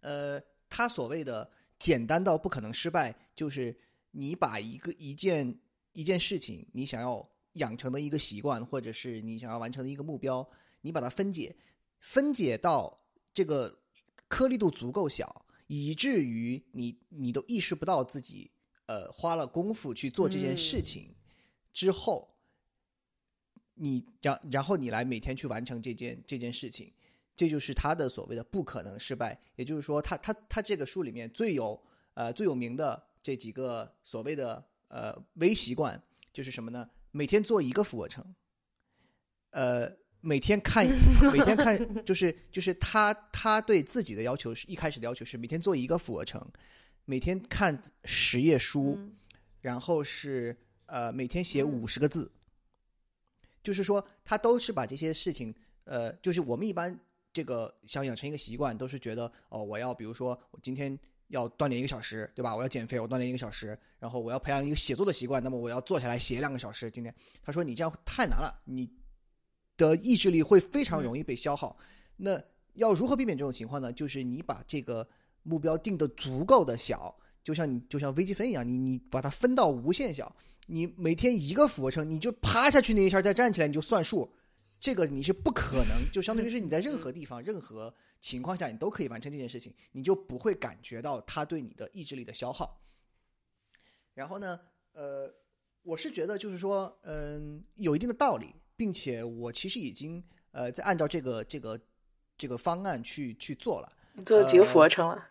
[0.01, 1.49] 呃，他所谓的
[1.79, 3.79] 简单到不可能失败，就是
[4.11, 5.61] 你把一个一件
[5.93, 10.45] 一件事情，你想要养成的一个习惯，或者是你想要完成的一个目标，
[10.81, 11.55] 你把它分解，
[12.01, 12.99] 分解到
[13.33, 13.79] 这个
[14.27, 18.51] 颗粒度足够小，以至于你你都意识不到自己
[18.89, 21.15] 呃花了功夫去做这件事情、
[21.73, 22.35] 之后，
[23.75, 26.93] 你然然后你来每天去完成这件这件事情，
[27.37, 29.41] 这就是他的所谓的不可能失败。
[29.55, 31.81] 也就是说他，他他这个书里面最有
[32.15, 36.03] 呃最有名的这几个所谓的呃微习惯，
[36.33, 36.89] 就是什么呢？
[37.11, 38.35] 每天做一个俯卧撑，
[39.51, 39.91] 呃，
[40.21, 40.87] 每天看
[41.33, 46.45] 每天看，就是就是他他对自己的要求是一开始的要求是每天做一个俯卧撑，
[47.11, 49.17] 每天看十页书，嗯
[49.63, 50.55] 然后是
[50.85, 52.31] 呃每天写五十个字，
[53.63, 55.55] 就是说他都是把这些事情，
[55.85, 56.95] 呃，就是我们一般
[57.33, 60.97] 这个想养成一个习惯，都是觉得哦，我要比如说我今天
[61.29, 62.55] 要锻炼一个小时，对吧？
[62.55, 66.91] 我要减肥，我锻炼一个小时，然后我要培养一个写作的习惯，那么我要坐下来写两个小时。
[66.91, 68.87] 今天他说你这样太难了，你
[69.79, 71.75] 的意志力会非常容易被消耗。
[72.19, 72.39] 那
[72.75, 73.91] 要如何避免这种情况呢？
[73.91, 75.09] 就是你把这个
[75.43, 80.35] 目标定的足够的小，就像你就像微积分一样，你你把它分到无限小，
[80.67, 84.33] 你每天一个俯卧撑，你就趴下去那一下再站起来，你就算数。
[84.81, 92.81] 这个你是不可能， 就相当于是你在任何地方、任何情况下，你都可以完成这件事情，你就不会感觉到它对你的意志力的消耗。
[94.15, 94.61] 然后呢，
[94.93, 95.29] 呃，
[95.83, 101.81] 我是觉得就是说，嗯，有一定的道理，并且我其实已经呃在按照这个这个
[102.37, 103.93] 这个方案去去做了。
[104.19, 105.25] 你做了几个俯卧撑了？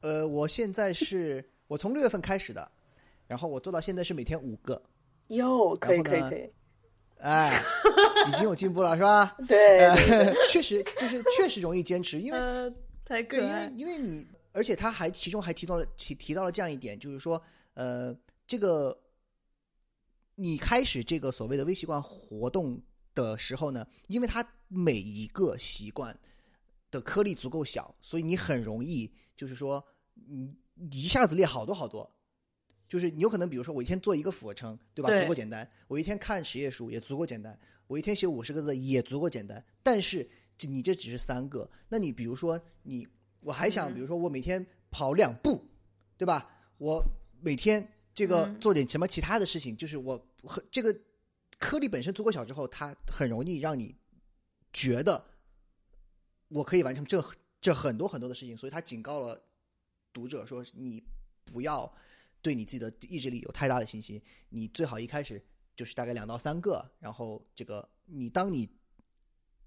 [0.00, 2.70] 呃，我现在是我从六月份开始的，
[3.28, 4.82] 然后我做到现在是每天五个，
[5.28, 6.50] 哟，可以可以可以，
[7.18, 7.62] 哎，
[8.28, 9.36] 已经有进步了，是吧？
[9.46, 9.88] 对
[10.48, 12.70] 确实就是确实容易坚持，因为呃，
[13.04, 17.40] 太对，因为，因为你，而且他还其中还提到了提提到了这样一点，就是说，
[17.74, 18.14] 呃，
[18.46, 18.96] 这个
[20.34, 22.80] 你开始这个所谓的微习惯活动
[23.14, 26.16] 的时候呢，因为他每一个习惯
[26.96, 30.56] 的颗粒足够小，所以你很容易就是说，你
[30.90, 32.10] 一下子列好多好多。
[32.88, 35.08] 就是你有可能，比如说我一天做一个俯卧撑，对吧？
[35.08, 35.68] 对足够简单。
[35.88, 37.58] 我一天看十页书也足够简单。
[37.88, 39.62] 我一天写五十个字也足够简单。
[39.82, 43.06] 但是这你这只是三个，那你比如说你，
[43.40, 45.68] 我还想，嗯比如说我每天跑两步，
[46.16, 46.48] 对吧？
[46.78, 47.04] 我
[47.40, 50.96] 每天这个嗯做点什么其他的事情，就是我和这个
[51.58, 53.96] 颗粒本身足够小之后，它很容易让你
[54.72, 55.24] 觉得
[56.48, 57.24] 我可以完成这
[57.60, 59.40] 这很多很多的事情，所以他警告了
[60.12, 61.02] 读者说，你
[61.44, 61.92] 不要
[62.40, 65.44] 对你自己的意志力有太大的信心，你最好一开始
[65.74, 68.68] 就是大概两到三个，然后这个你当你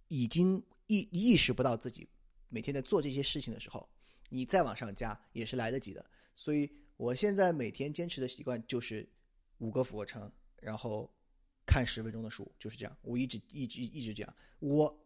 [0.07, 2.07] 已经意意识不到自己
[2.47, 3.88] 每天在做这些事情的时候，
[4.30, 6.03] 你再往上加也是来得及的。
[6.35, 9.07] 所以我现在每天坚持的习惯就是
[9.57, 10.31] 五个俯卧撑，
[10.61, 11.14] 然后
[11.65, 12.97] 看十分钟的书，就是这样。
[13.01, 14.35] 我一直一直一直这样。
[14.60, 15.06] 我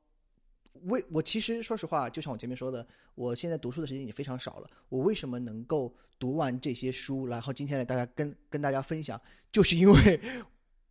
[0.83, 2.85] 为我其实说实话，就像我前面说的，
[3.15, 4.69] 我现在读书的时间已经非常少了。
[4.89, 9.19] 我为什么能够读完这些书，然后今天来大家跟跟大家分享，
[9.51, 10.19] 就是因为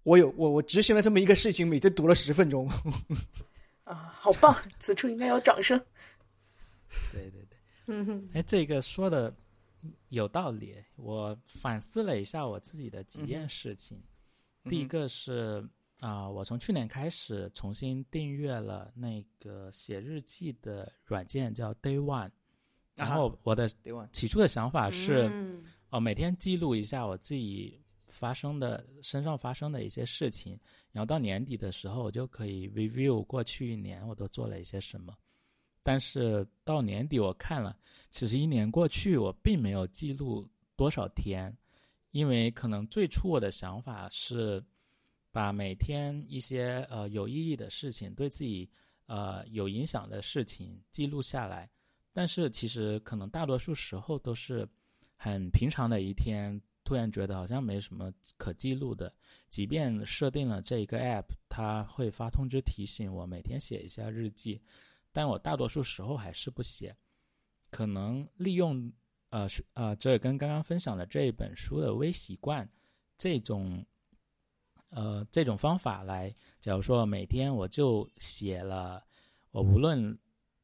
[0.03, 2.69] 我有我我执行了这么一个事情，每天读了十分钟。
[3.85, 4.57] 啊，好棒！
[4.79, 5.79] 此处应该有掌声。
[7.13, 9.35] 对对对，嗯哼，哎，这个说的
[10.09, 10.77] 有道理。
[10.97, 14.01] 我反思了一下我自己的几件事情。
[14.65, 15.69] 第一嗯个是
[16.03, 22.29] 啊、我从去年开始重新订阅了那个写日记的软件，叫 Day One。
[22.97, 23.69] 然后我的？
[24.13, 30.59] 起初的想法是，嗯哦，每天记录一下我自己发生的身上发生的一些事情，
[30.91, 35.17] 然后到年底的时候，我就可以 review 过去一年我都做了一些什么。
[35.85, 37.77] 但是到年底我看了，
[38.11, 41.57] 其实一年过去，我并没有记录多少天，
[42.11, 44.61] 因为可能最初我的想法是
[45.33, 48.71] 把每天一些呃有意义的事情，对自己
[49.07, 51.69] 呃有影响的事情记录下来。
[52.13, 54.69] 但是其实可能大多数时候都是
[55.17, 59.13] 很平常的一天，突然觉得好像没什么可记录的。
[59.49, 64.61] 即便设定了这一个 app，它会发通知提醒我每天写一下日记。
[65.11, 66.95] 但我大多数时候还是不写，
[67.71, 68.93] 可能利用
[69.31, 72.69] 呃是呃这跟刚刚分享的这一本书的微习惯
[73.17, 73.85] 这种
[74.93, 79.03] 呃这种方法来，假如说每天我就写了，
[79.51, 80.17] 我无论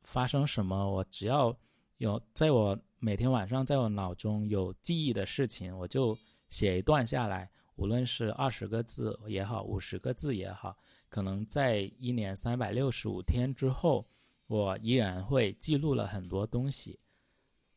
[0.05, 1.55] 发生什么，我只要
[1.97, 6.17] 有在我每天晚上在我脑中有记忆的事情，我就
[6.49, 10.77] 写一段下来，无论是二十个字也好，五十个字也好，
[11.09, 14.07] 可能在一年三百六十五天之后。
[14.49, 16.99] 我依然会记录了很多东西。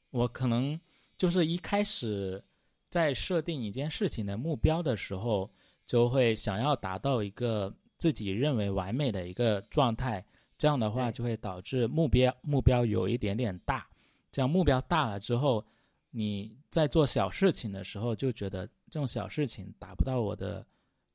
[0.09, 0.79] 我可能
[1.17, 2.41] 就是一开始
[2.89, 5.51] 在设定一件事情的目标的时候，
[5.85, 10.25] 就会想要达到一个自己认为完美的一个状态。
[10.57, 13.87] 这样的话就会导致目标目标有一点点大。
[14.31, 15.65] 这样目标大了之后，
[16.11, 20.65] 你在做小事情的时候就觉得这种小事情达不到我的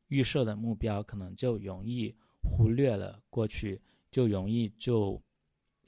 [0.09, 3.81] 预设的目标，可能就容易忽略了过去，
[4.11, 5.23] 就容易就。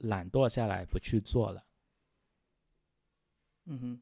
[0.03, 1.61] 懒惰下来不去做了。
[3.65, 4.01] 嗯哼，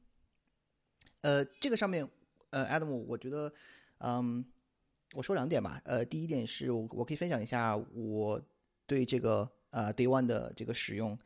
[1.22, 2.08] 呃，这个上面，
[2.52, 3.52] 呃，Adam，我觉得，
[3.98, 4.45] 嗯，
[5.13, 5.81] 我说两点吧。
[5.85, 8.41] 呃，第一点是我我可以分享一下我
[8.85, 11.17] 对这个呃 Day One 的这个使用。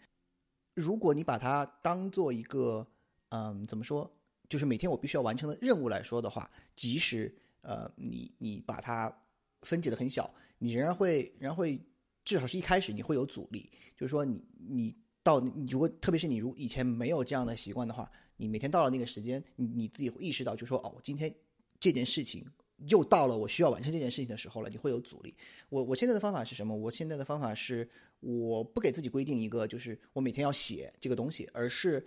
[0.73, 2.87] 如果你把它当做一个，
[3.29, 4.11] 嗯，怎么说，
[4.47, 9.15] 就是每天我必须要完成的任务来说的话，即使呃你你把它
[9.61, 11.79] 分解的很小，你仍然会仍然会。
[12.23, 13.67] 至少是一开始你会有阻力，
[13.97, 21.33] 就是说你你到你如果特别是你如以前没有这样的习惯的话，你每天到了那个时间，你你自己会意识到，就说哦，今天
[21.79, 22.45] 这件事情
[22.87, 25.35] 又到了我需要完成这件事情的时候了，你会有阻力。
[25.69, 26.75] 我我现在的方法是什么？
[26.75, 27.89] 我现在的方法是
[28.19, 32.05] 我不给自己规定一个，就是我每天要写这个东西，而是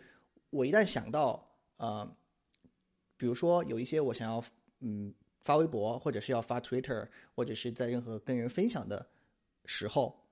[0.50, 2.16] 我一旦想到呃，
[3.16, 4.44] 比如说有一些我想要
[4.80, 9.10] 嗯发微博，或者是要发 Twitter，或者是在任何跟人分享的。
[9.66, 10.28] 时候，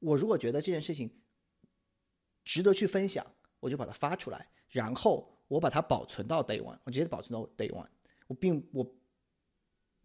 [0.00, 1.08] 我如果觉得这件事情
[2.44, 3.24] 值得去分享，
[3.60, 7.86] 我就把它发出来，然后我把它保存到 day one，我直接保存到 day one。
[8.26, 8.84] 我并我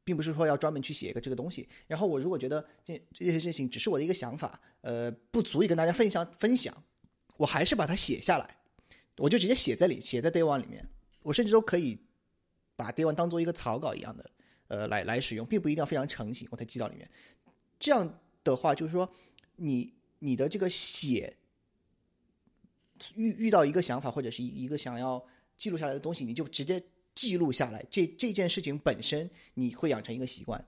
[0.08, 1.68] 并不是说要专门去写一个这个东西。
[1.88, 6.74] 然后我如果觉得这这些事情只是我的一个想法，呃，不足以跟大家分享分享，
[7.36, 8.58] 我还是把它写下来，
[9.18, 10.82] 我就直接写在里，写在 day one 里面。
[11.24, 12.00] 我甚至都可以
[12.78, 14.32] 把 day one 当做一个草稿一样的，
[14.70, 17.10] 呃，来来使用，并不一定要非常成型，我才记到里面。
[17.78, 18.20] 这样。
[18.44, 19.12] 的话，就是说，
[19.58, 21.36] 你你的这个写
[23.16, 25.22] 遇遇到一个想法或者是一一个想要
[25.58, 26.82] 记录下来的东西，你就直接
[27.18, 27.84] 记录下来。
[27.92, 30.64] 这这件事情本身，你会养成一个习惯。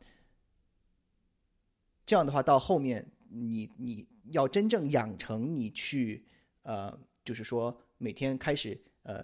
[2.05, 6.25] 这样的话，到后面你你要真正养成你去
[6.63, 9.23] 呃，就是说每天开始呃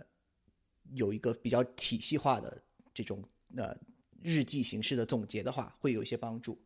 [0.94, 3.22] 有一个比较体系化的这种
[3.58, 3.76] 呃
[4.22, 6.58] 日记形式的总结的话，会有一些帮助。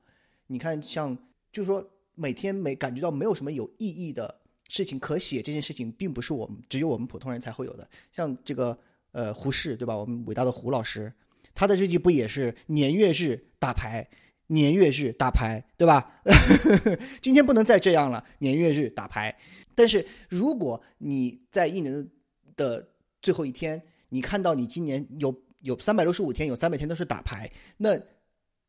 [0.48, 1.18] 你看，像。
[1.52, 1.84] 就是说，
[2.14, 7.90] 每天没感觉到没有什么有意义的事情可写，这件事情并不是我们只有我们普通人才会有的。
[8.12, 8.78] 像这个
[9.12, 9.96] 呃胡适对吧？
[9.96, 11.12] 我们伟大的胡老师，
[11.54, 14.08] 他的日记不也是年月日打牌，
[14.48, 16.22] 年月日打牌对吧？
[17.22, 19.36] 今天不能再这样了，年月日打牌。
[19.76, 22.08] 但是如果你在一年
[22.56, 22.88] 的
[23.22, 28.00] 最后一天，你看到你今年有有三百六十五天，有三百天都是打牌，那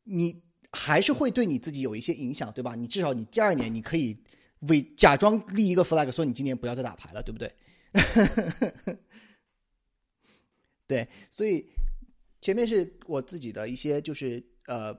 [0.04, 0.42] 你。
[0.72, 2.76] 还是会对你自己有一些影响，对吧？
[2.76, 4.16] 你至少你第二年你可以
[4.68, 7.52] 伪假装立一个 flag，说你今年不要再打牌了，对不对？
[10.90, 11.70] 对，所以
[12.40, 14.92] 前面是我自己的一些就是呃，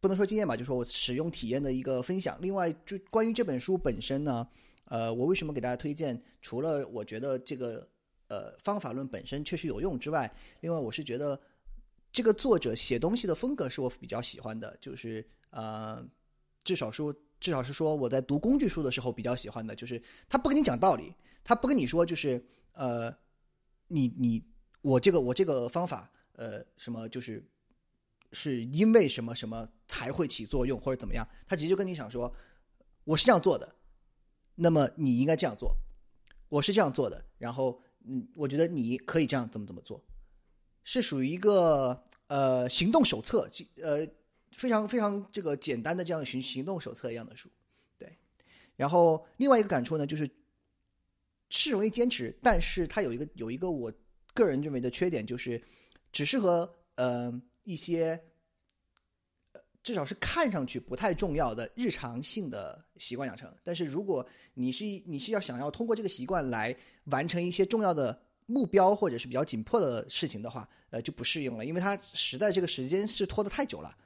[0.00, 2.38] 不能说经验吧，就说我使用体验的一个分享。
[2.40, 4.48] 另外，就关于这本书本身呢，
[4.84, 6.22] 呃，我为什么给大家推荐？
[6.40, 7.88] 除了我觉得这个
[8.28, 11.40] 呃方法论本身确实有用之外，另外我是觉得。
[12.10, 16.02] 这个作者写东西的风格是我比较喜欢的，就是呃，
[16.64, 21.14] 至少说，至少是说我在读工具书的时候比较喜欢的，就是他不跟你讲道理，
[21.44, 22.42] 他不跟你说就是
[22.72, 23.14] 呃，
[23.88, 24.42] 你你
[24.80, 27.44] 我这个我这个方法呃什么就是
[28.32, 32.32] 是因为什么什么才会起作用或者怎么样，他直接就跟你讲说
[33.04, 33.74] 我是这样做的，
[34.54, 35.76] 那么你应该这样做，
[36.48, 40.04] 我是这样做的，然后嗯，我觉得你可以这样怎么怎么做。
[40.84, 43.50] 是属于一个呃行动手册，
[43.82, 44.06] 呃
[44.52, 47.50] 非常非常这个简单的这样行行动手册一样的书，
[47.98, 48.16] 对。
[48.76, 50.30] 然后另外一个感触呢，就是
[51.50, 53.92] 是容易坚持，但是它有一个有一个我
[54.34, 55.62] 个人认为的缺点，就是
[56.12, 57.32] 只适合呃
[57.64, 58.20] 一些。
[59.80, 73.96] 至少是看上去不太重要的日常性的习惯养成，但是如果你是你是要想要通过这个习惯来完成一些重要的目标或者是比较紧迫的事情的话，呃，就不适用了，因为它实在这个时间是拖得太久了。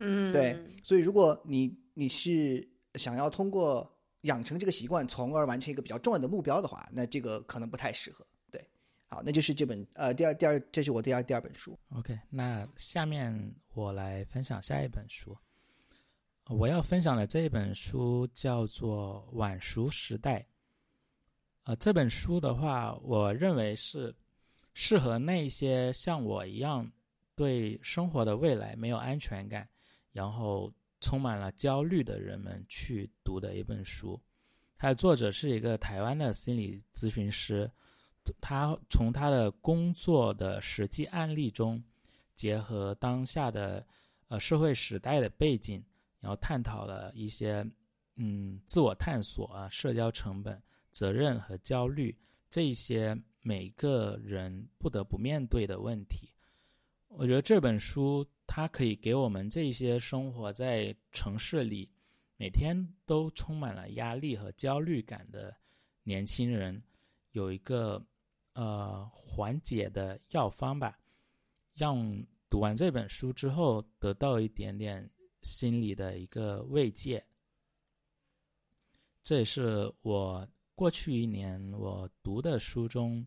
[0.00, 3.95] 嗯，对，所以如果你你是想要通过
[4.26, 8.24] 养成这个习惯，从而完成一个比较重要的目标的话，那这个可能不太适合。
[8.50, 8.64] 对
[9.08, 11.78] 好，那就是这本呃，第二第二，这是我第二第二本书。
[11.94, 15.36] OK，那下面我来分享下一本书。
[16.48, 20.40] 我要分享的这一本书叫做《晚熟时代》。
[21.64, 24.14] 呃，这本书的话，我认为是
[24.72, 26.88] 适合那些像我一样
[27.34, 29.68] 对生活的未来没有安全感，
[30.12, 30.72] 然后
[31.06, 34.20] 充满了焦虑的人们去读的一本书。
[34.76, 37.70] 它的作者是一个台湾的心理咨询师。
[38.40, 41.80] 他从他的工作的实际案例中，
[42.34, 43.86] 结合当下的
[44.26, 45.80] 呃社会时代的背景，
[46.18, 47.64] 然后探讨了一些
[48.16, 50.60] 嗯自我探索啊、社交成本、
[50.90, 52.12] 责任和焦虑
[52.50, 56.32] 这一些每个人不得不面对的问题。
[57.06, 61.90] 我觉得这本书它可以给我们这些生活在城市里，
[62.36, 65.56] 每天都充满了压力和焦虑感的
[66.02, 66.82] 年轻人
[67.32, 68.04] 有一个。
[68.58, 70.98] 呃，缓解的药方吧，
[71.74, 75.10] 让读完这本书之后得到一点点
[75.42, 77.22] 心理的一个慰藉。
[79.22, 83.26] 这也是我过去一年我读的书中，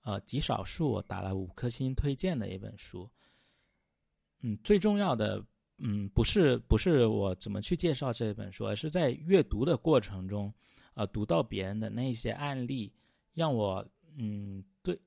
[0.00, 3.08] 呃，极少数我打了五颗星推荐的一本书。
[4.40, 5.44] 嗯，最重要的，
[5.78, 10.52] 嗯，不是不是我怎么去介绍这本书，而是在阅读的过程中，
[10.94, 12.92] 呃，读到别人的那些案例，
[13.32, 13.86] 让我。
[14.18, 14.98] 嗯，对，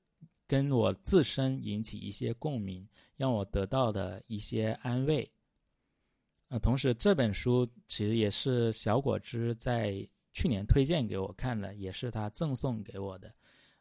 [0.46, 5.28] 跟我自身引起一些共鸣，让我得到的一些安慰。
[6.46, 13.34] 呃，同时这本书其实也是小果汁在去年推荐给我看的，也是他赠送给我的。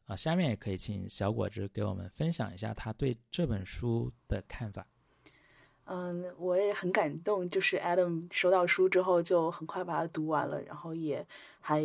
[0.06, 4.88] 啊，下面也可以请小果汁给我们分享一下他对这本书的看法。
[5.90, 11.26] 嗯，我也很感动，就是 Adam 收到书之后就很快把它读完了，然后也
[11.60, 11.84] 还。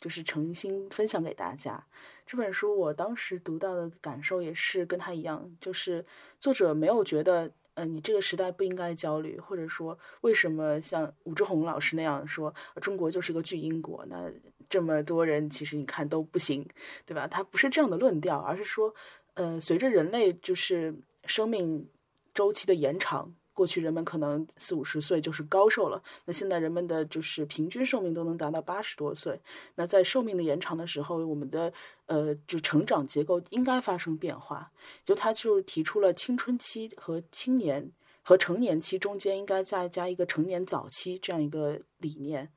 [0.00, 1.78] 就是诚心分享给大家
[2.26, 6.02] 这本书，我当时读到的感受也是跟他一样，就是
[6.38, 14.32] 作者没有觉得，嗯，你这个时代不应该焦虑，或者说为什么像武志红老师那样说中国就是个巨婴国，那
[14.70, 16.66] 这么多人其实你看都不行，
[17.04, 17.26] 对吧？
[17.26, 18.94] 他不是这样的论调，而是说，
[19.34, 20.94] 呃，随着人类就是
[21.26, 21.86] 生命
[22.34, 23.34] 周期的延长。
[23.52, 29.38] 过去人们可能四五十岁就是高寿了，那现在人们的就是平均寿命都能达到八十多岁。
[29.74, 31.70] 那在寿命的延长的时候，我们的
[32.06, 34.72] 呃就成长结构应该发生变化。
[35.04, 37.90] 就他就提出了青春期和青年
[38.22, 42.50] 和成年期中间应该再加一个成年早期这样一个理念。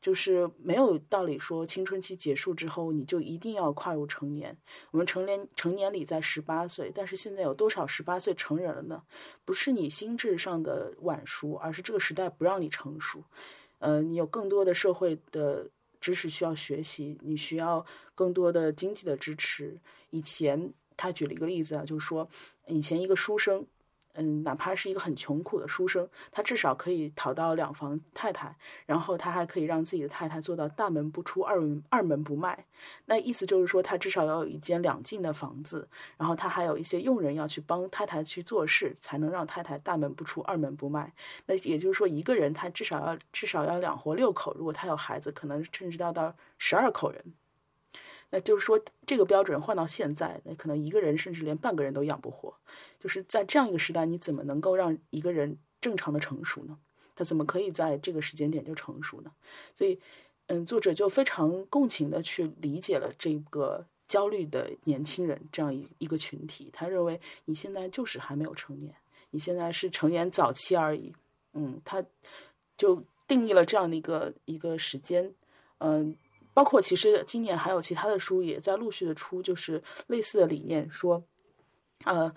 [0.00, 4.56] 就是没有道理说青春期结束之后你就一定要跨入成年。
[4.92, 9.02] 我们成年成年礼在十八岁，但是现在有多少十八岁成人了呢？
[9.44, 13.24] 不是你心智上的晚熟，而是这个时代不让你成熟。
[13.78, 15.68] 呃，你有更多的社会的
[16.00, 19.80] 知识需要学习，你需要更多的经济的支持。
[20.10, 22.28] 以前他举了一个例子啊，就是说
[22.68, 23.66] 以前一个书生。
[24.16, 28.56] 嗯，哪怕是一个很穷苦的书生，他至少可以讨到两房太太，
[28.86, 32.64] 然后他还可以让自己的太太做到大门不出，二门二门不迈。
[33.04, 41.12] 那意思就是说，他至少要有一间两进的房子，然后他还有一些佣人要去帮太太去做事，才能让太太大门不出，二门不迈。
[41.46, 47.22] 那也就是说，一个人他至少要至少要两活六口，如果他有孩子，可能甚至要到十二口人。
[48.30, 52.52] 那就是说，这个标准换到现在，那可能一个人甚至连半个人都养不活。
[52.98, 56.76] 就是在这样一个时代，你怎么能够让一个人正常的成熟呢？
[57.14, 59.30] 他怎么可以在这个时间点就成熟呢？
[59.72, 60.00] 所以，
[60.48, 66.68] 嗯，作者就非常共情的去理解了这个焦虑的年轻人这样一一个群体。
[66.72, 68.92] 他认为你现在就是还没有成年，
[69.30, 71.14] 你现在是成年早期而已。
[71.52, 72.04] 嗯，他
[72.76, 75.32] 就定义了这样的一个一个时间，
[75.78, 76.16] 嗯。
[76.56, 81.22] 包括其实今年还有其他的书也在陆续的出，就是类似的理念，说，
[82.04, 82.34] 呃，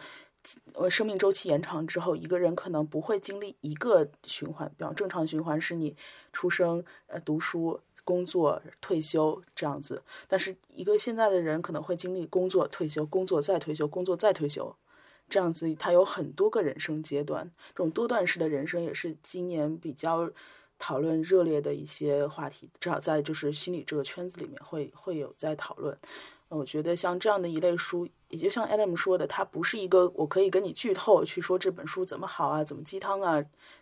[0.73, 5.95] 呃，生命周期延长之后，一个人可能不会经历一个循环，比方正常循环是你
[6.33, 14.75] 出生、呃读书、工作、退休这样子，但是一个现在的人可能会经历工作、退休、工作再退休、工作再退休，
[15.29, 20.29] 这样子，他有很多个人生阶段，这种多段式的人生也是今年比较
[20.79, 25.95] 讨论热烈的一些话题，至少在就是心理这个圈子里面会会有在讨论。
[26.47, 33.39] 我觉得像这样的一类书，也就像 Adam 说的，它不是一个我可以跟你剧透去说这本书怎么好啊，怎么鸡汤啊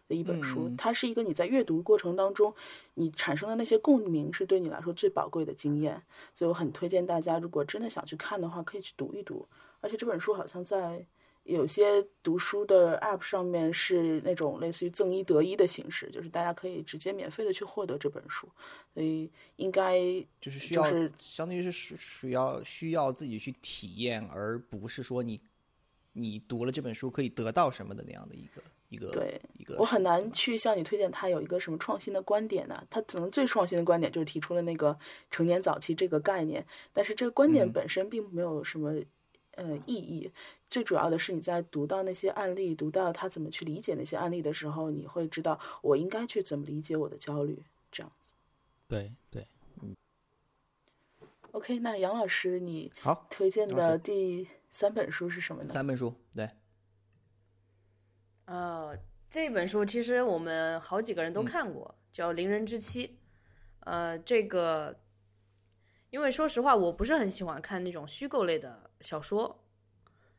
[0.10, 0.70] 的一本书。
[0.78, 2.54] 它是一个你在阅读过程当中，
[2.96, 6.02] 你产生的那些共鸣是对你来说最宝贵的经验。
[6.36, 9.48] 所以我很推荐大家，如果真的想去看的话，可以去读一读。
[9.80, 11.06] 而且这本书好像在。
[11.48, 18.50] 有些读书的 App 上面是那种类似于赠一得一的形式，就是大家可以直接免费的去获得这本书，
[18.94, 19.98] 所以应该
[20.42, 20.84] 就是需要，
[21.18, 25.40] 相当于是需需要需要自己去体验，而不是说你
[26.12, 29.78] 你读了这本书可以得到什么的那样的一个一个对一个。
[29.78, 32.86] 我很难去向你推荐他有一个什么创新的观点呢？
[32.90, 35.00] 他可能最创新的观点就是提出了那个
[35.32, 38.94] 成年早期这个概念，但是这个观点本身并没有什么。
[39.58, 40.32] 呃，意义
[40.70, 48.36] 最主要的是你在读到那些案例，读到他怎么去理解那些案例的时候，你会知道我应该去怎么理解我的焦虑，这样子。
[48.88, 49.48] 对对，
[49.82, 49.96] 嗯。
[51.54, 55.74] OK，那杨老师，你好推荐的第三本书是什么呢？
[55.74, 56.48] 三本书，对。
[58.46, 58.96] 呃，
[59.28, 63.08] 这本书其实我们好几个人都看过，叫《邻人之妻》。
[63.80, 65.00] 呃，这个。
[66.10, 69.64] 因为说实话，我不是很喜欢看那种虚构类的小说，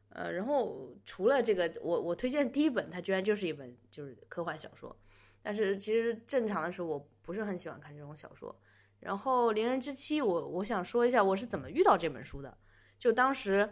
[0.09, 4.97] 呃，然后除了这个，我我推荐第一本，它居然就是一本就是科幻小说，
[5.43, 8.55] 但是其实正常的时候，我不是很喜欢看这种小说。
[8.99, 12.57] 然后《邻人之妻》，我我想说一下我是怎么遇到这本书的。
[12.99, 13.69] 就当时，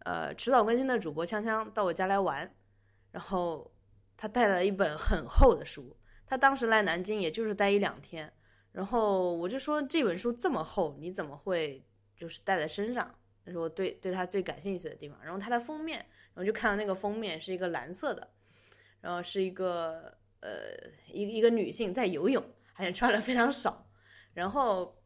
[0.00, 2.54] 呃，迟早更新的主播锵锵到我家来玩，
[3.10, 3.72] 然后
[4.16, 5.96] 他带了一本很厚的书，
[6.26, 8.32] 他当时来南京也就是待一两天。
[8.72, 11.84] 然后我就说这本书这么厚，你怎么会
[12.16, 13.14] 就是带在身上？
[13.44, 15.18] 那是我对对他最感兴趣的地方。
[15.22, 18.30] 然后它的封面，然后就看到那个封面是一个蓝色的，
[19.02, 20.50] 然后是一个呃
[21.12, 22.42] 一一个女性在游泳，
[22.74, 23.86] 而且穿的非常少。
[24.32, 24.96] 然后，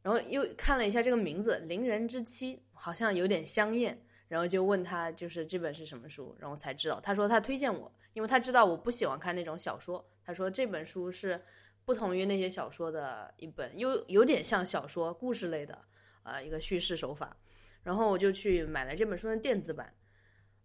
[0.00, 4.02] 然后又看了一下这个名字《邻人之妻》，好像有点香艳。
[4.28, 6.98] 然后就问他就是这本是什么书，然后才知道。
[7.00, 10.08] 他说他推荐我，因为他知道我不喜欢看那种小说。
[10.24, 11.42] 他说这本书是。
[11.90, 15.76] 不同于那些小说的一本，又有点像小说故事类的，
[16.22, 17.36] 呃，一个叙事手法。
[17.82, 19.92] 然后我就去买了这本书的电子版，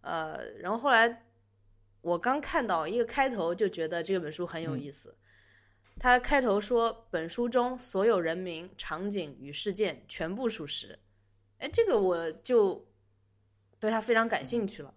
[0.01, 1.25] 呃，然后后来
[2.01, 5.17] 我刚看到一个开头，就觉得这本书很有意思。
[5.99, 10.99] 他开头说，本书中所有人名、场景与事件全部属实。
[11.57, 12.87] 哎，这个我就
[13.79, 14.93] 对他非常感兴趣了。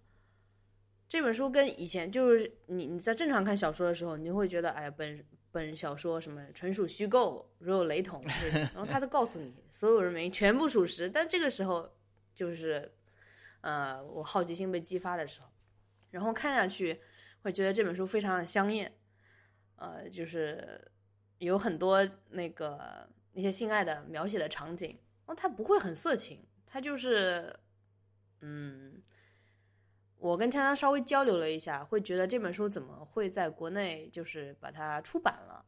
[1.08, 5.24] 这本书跟以前就是你你在正常看小说的时候，你会觉得，哎，本。
[5.50, 8.22] 本小说什么纯属虚构，如有雷同，
[8.52, 11.08] 然后他都告诉你所有人名全部属实。
[11.08, 11.90] 但这个时候
[12.34, 12.92] 就是，
[13.62, 15.48] 呃，我好奇心被激发的时候，
[16.10, 17.00] 然后看下去
[17.42, 18.92] 会觉得这本书非常的香艳，
[19.76, 20.90] 呃，就是
[21.38, 27.54] 有很多那个那些性爱的描写的场景，哦，它不会很色情，它就是，
[28.40, 28.97] 嗯。
[30.20, 35.64] 我跟锵锵稍微交流了一下，会觉得这本书怎么会在国内就是把它出版了，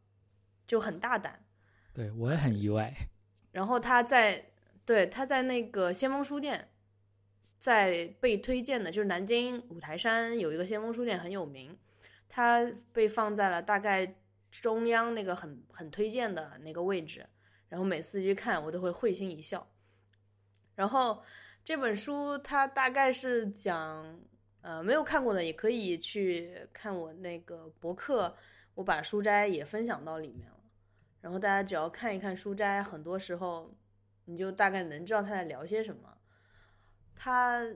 [0.66, 1.44] 就很大胆。
[1.92, 2.92] 对我也很意外。
[3.52, 4.50] 然后他在
[4.84, 6.68] 对他在那个先锋书店，
[7.58, 11.78] 在被推荐的，就是南京五台山有一个先锋书店很有名，
[12.28, 14.16] 它被放在了大概
[14.50, 17.24] 中央那个很很推荐的那个位置。
[17.68, 19.64] 然后每次去看，我都会会心一笑。
[20.74, 21.22] 然后
[21.64, 24.18] 这本书它大概是讲。
[24.62, 28.36] 呃，没有看过的也可以去看我那个博客，
[28.74, 30.56] 我把书斋也分享到里面了。
[31.22, 33.74] 然后大家只要看一看书斋，很多时候
[34.26, 36.14] 你就大概能知道他在聊些什么。
[37.14, 37.66] 他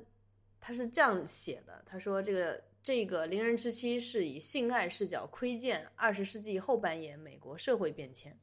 [0.61, 8.39] 他是这样写的，他说这个这个《邻人之妻》是以性爱视角窥见二十世纪后半叶美国社会变迁。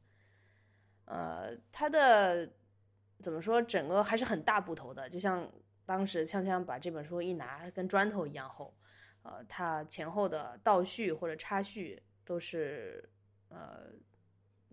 [1.04, 2.52] 呃，他的
[3.20, 5.48] 怎么说，整个还是很大部头的，就像。
[5.92, 8.74] 当时锵锵把这本书一拿，跟砖头一样厚，
[9.24, 13.10] 呃，它前后的倒叙或者插叙都是，
[13.50, 13.92] 呃，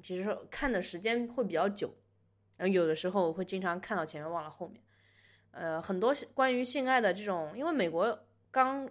[0.02, 1.94] 其实说看的时间会比较久，
[2.58, 4.82] 然后有的时候会经常看到前面忘了后面，
[5.52, 8.90] 呃，很多关于性爱的这种，因为美国刚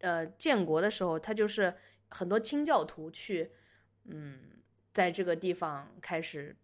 [0.00, 1.72] 呃建国的时候，它就是
[2.08, 3.52] 很多清教徒去，
[4.06, 4.60] 嗯，
[4.92, 6.56] 在这个地方开始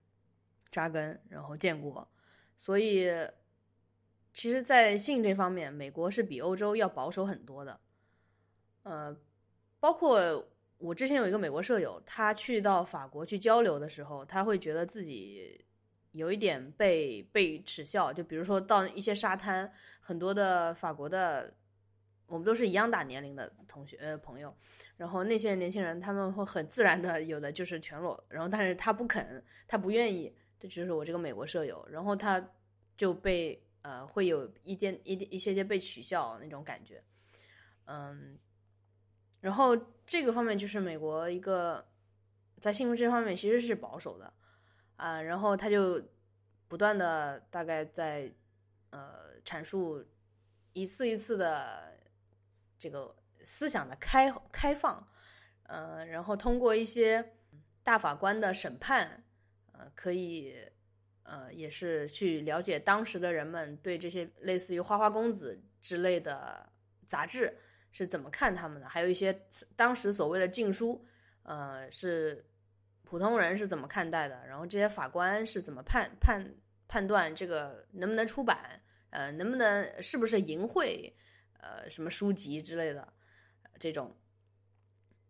[0.73, 2.09] 扎根，然后建国，
[2.57, 3.09] 所以。
[4.35, 7.81] 其实，在性这方面，美国是比欧洲要保守很多的。
[8.83, 9.17] 呃，
[9.79, 15.65] 包括我之前有一个美国舍友，他去到法国去交流的时候，他会觉得自己
[16.11, 18.13] 有一点被被耻笑。
[18.13, 21.55] 就比如说到一些沙滩，很多的法国的
[22.27, 24.53] 我们都是一样大年龄的同学呃朋友，
[24.97, 32.51] 然后那些年轻人他们会很自然的有的就是全裸，然后但是他不肯，他不愿意，这就是我这个美国舍友，然后他
[32.97, 37.01] 就被呃会有一点一点一些些被取笑那种感觉，
[37.85, 38.37] 嗯，
[39.41, 41.87] 然后这个方面就是美国一个
[42.61, 44.33] 在性这方面其实是保守的
[44.97, 46.03] 啊，然后他就
[46.69, 48.33] 不断的大概在
[48.91, 50.05] 呃阐述
[50.73, 51.95] 一次一次的。
[52.77, 53.17] 这个
[53.47, 55.09] 思想的开开放，
[55.63, 57.33] 呃，然后通过一些
[57.83, 59.25] 大法官的审判，
[59.73, 60.55] 呃，可以，
[61.25, 66.71] 呃，也是去了解当时的人们对这些类似于《花花公子》之类的
[67.07, 67.59] 杂志
[67.93, 69.43] 是怎么看他们的，还有一些
[69.77, 71.05] 当时所谓的禁书，
[71.43, 72.47] 呃，是
[73.03, 76.55] 普通人是怎么看待的，然后这些法官是怎么判判
[76.89, 78.81] 判断这个能不能出版，
[79.11, 81.13] 呃，能不能是不是淫秽。
[81.67, 83.11] 呃，什么书籍之类的，
[83.79, 84.15] 这种，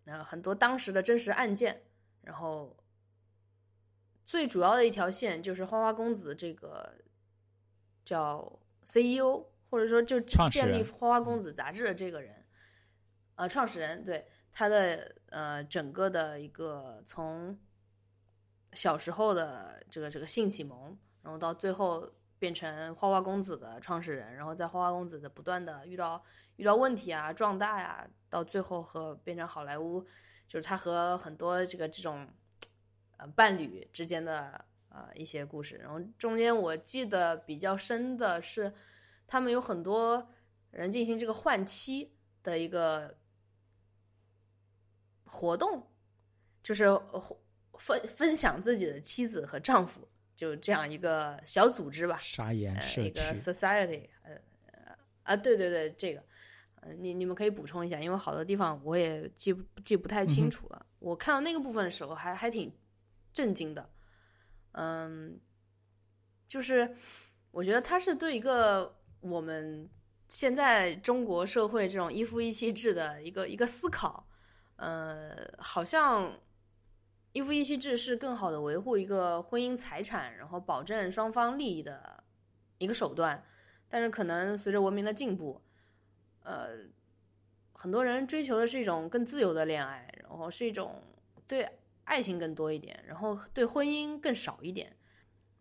[0.04, 1.80] 呃，很多当时的真实案件，
[2.22, 2.76] 然后
[4.24, 6.94] 最主要的一条线就是花花公子这个
[8.04, 12.44] 叫 CEO，或者说就建立花花公子杂志的这个人，
[13.36, 17.58] 呃，创始人对他的呃整个的一个从
[18.72, 22.10] 小时候的这个这个性启蒙，然后到最后。
[22.36, 26.22] 变成花花公子的创始人，然后在花花公子的不断的遇到
[26.56, 30.04] 遇到问题啊，壮大呀，到最后和变成好莱坞，
[30.46, 32.28] 就是他和很多这个这种
[33.16, 35.76] 呃伴侣之间的呃一些故事。
[35.76, 38.72] 然后中间我记得比较深的是，
[39.26, 40.28] 他们有很多
[40.70, 42.12] 人进行这个换妻
[42.42, 43.16] 的一个
[45.24, 45.86] 活动，
[46.62, 46.86] 就是
[47.78, 50.08] 分分享自己的妻子和丈夫。
[50.36, 54.36] 就这样一个小组织吧，沙岩社区，一个 society，呃，
[55.22, 56.20] 啊，对对对，这个，
[56.80, 60.86] 呃，你你们可以补充一下，因为好多地方我也记不记不太清楚了。
[60.98, 62.74] 我看到那个部分的时候，还还挺
[63.34, 63.90] 震惊的，
[64.72, 65.38] 嗯，
[66.48, 66.96] 就是
[67.50, 69.90] 我觉得他是对一个我们
[70.28, 74.26] 现在中国社会这种一夫一妻制的一个一个思考，
[74.76, 76.40] 呃，好像。
[77.36, 82.22] 一夫一妻制是更好的维护一个婚姻财产，然后保证双方利益的
[82.78, 83.44] 一个手段。
[83.88, 85.60] 但是可能随着文明的进步，
[86.44, 86.68] 呃，
[87.72, 91.02] 很多人追求的是一种更自由的恋爱，然后是一种
[91.48, 91.68] 对
[92.04, 94.96] 爱情更多一点，然后对婚姻更少一点。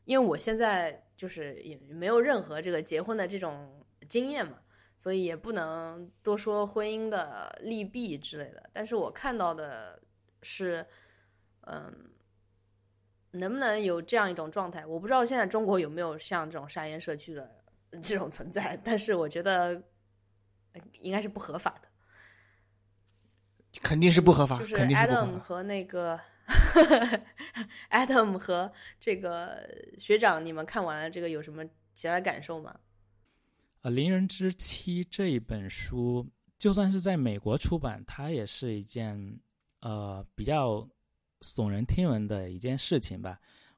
[0.06, 4.60] 因为我现在就是也没有任何这个结婚的这种经验嘛，
[4.98, 8.70] 所以也不能多说婚姻的利弊之类的。
[8.72, 10.02] 但是我看到的
[10.42, 10.86] 是。
[11.66, 12.10] 嗯，
[13.32, 14.86] 能不能有这样一种状态？
[14.86, 17.64] 我不知道现在中国有没有像这种沙岩社区的
[18.02, 19.82] 这种存在，但是我觉得
[21.00, 21.88] 应该是不合法的，
[23.82, 24.60] 肯定是不合法。
[24.60, 26.20] 就是 Adam 和那个
[27.90, 31.64] Adam 和这个学长，你们看完了这个有什么
[31.94, 32.80] 其他感受吗？
[33.82, 39.40] 呃，《邻人之妻》这一本书，就算是在美国出版，它也是一件
[39.82, 40.88] 呃比较。
[41.42, 43.38] 耸人听闻的一件事情吧，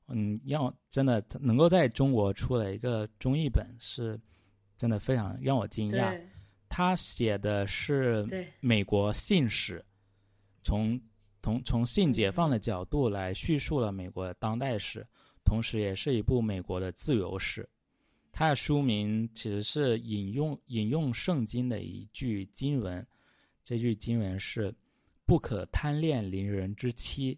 [0.09, 4.21] 嗯，要真的能够在中国出了一个中译本，是
[4.77, 6.15] 真的非常让我惊讶。
[6.69, 8.23] 他写的是
[8.59, 9.83] 美国信史，
[10.63, 11.01] 从
[11.45, 15.05] 从从性解放的角度来叙述了美国的当代史，
[15.43, 17.69] 同时也是一部美国的自由史。
[18.31, 23.05] 它的书名其实是引用引用圣经的一句经文，
[23.63, 24.73] 这句经文是
[25.23, 27.37] “不可贪恋邻人之妻”。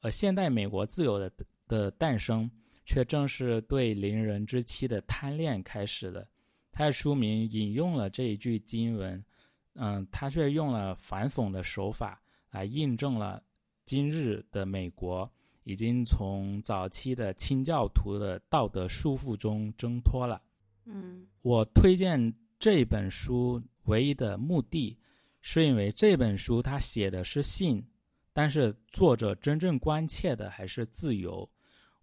[0.00, 1.28] 而现代美国自由的
[1.66, 2.48] 的诞生，
[2.84, 6.24] 却正是对邻人之妻的贪恋开始的。
[6.70, 9.24] 他的书名引用了这一句经文，
[9.72, 12.22] 嗯，他却用了反讽的手法
[12.54, 13.42] 来印证了
[13.84, 15.28] 今日的美国
[15.64, 20.40] 已经从早期的清教徒的道德束缚中挣脱了。
[20.84, 24.96] 嗯，我推荐这本书唯一的目的，
[25.40, 27.84] 是因为这本书他写的是信。
[28.32, 31.48] 但是作者真正关切的还是自由，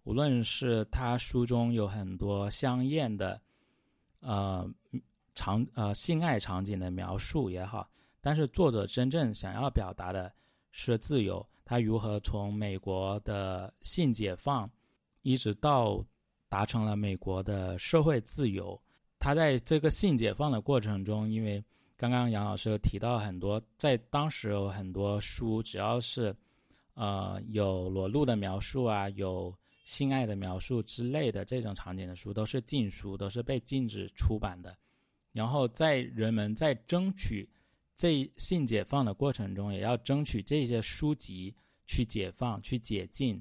[0.04, 3.40] 无论是他书中有很多香艳的，
[4.20, 4.68] 呃
[5.34, 7.88] 场呃性爱场景的描述也好，
[8.20, 10.32] 但是作者真正想要表达的
[10.72, 11.46] 是自由。
[11.64, 14.68] 他如何从美国的性解放，
[15.22, 16.04] 一直到
[16.48, 18.76] 达成了美国的社会自由。
[19.20, 21.64] 他在这个性解放的过程中，因为。
[21.94, 26.34] 刚刚杨老师有提到很多，在当时有很多书，只要是，
[26.94, 34.76] 呃，有裸露的描述啊，有性爱的描述之类的这种场景的书，都是禁书，都是被禁止出版的。
[35.30, 37.48] 然后在人们在争取
[38.02, 41.54] 这性解放的过程中，也要争取这些书籍
[41.86, 43.40] 去解放、去解禁，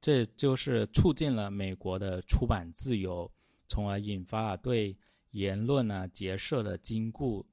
[0.00, 3.30] 这就是促进了美国的出版自由，
[3.68, 4.96] 从而引发了对
[5.30, 7.44] 言论啊结社的禁锢，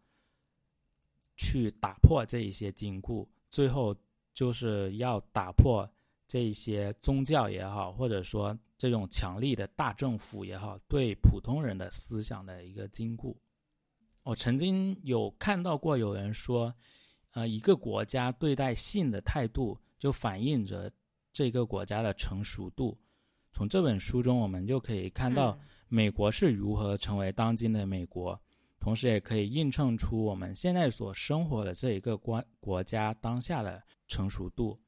[1.38, 3.96] 去打破这一些禁锢，最后
[4.34, 5.88] 就是要打破
[6.28, 13.36] 这一些宗教也好，或者说这种强力的大政府也好，对普通人的思想的一个禁锢。
[14.32, 16.74] 我曾经有看到过有人说，
[17.32, 20.90] 呃，一个国家对待性的态度，就反映着
[21.34, 22.98] 这个国家的成熟度。
[23.52, 25.60] 从这本书中，我们就可以看到
[25.90, 28.42] 美国是如何成为当今的美国，
[28.80, 34.80] 同时也可以映衬出我们现在所生活的这一个国国家当下的成熟度。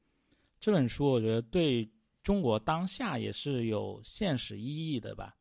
[0.58, 1.86] 这本书我觉得对
[2.22, 5.36] 中国当下也是有现实意义的吧。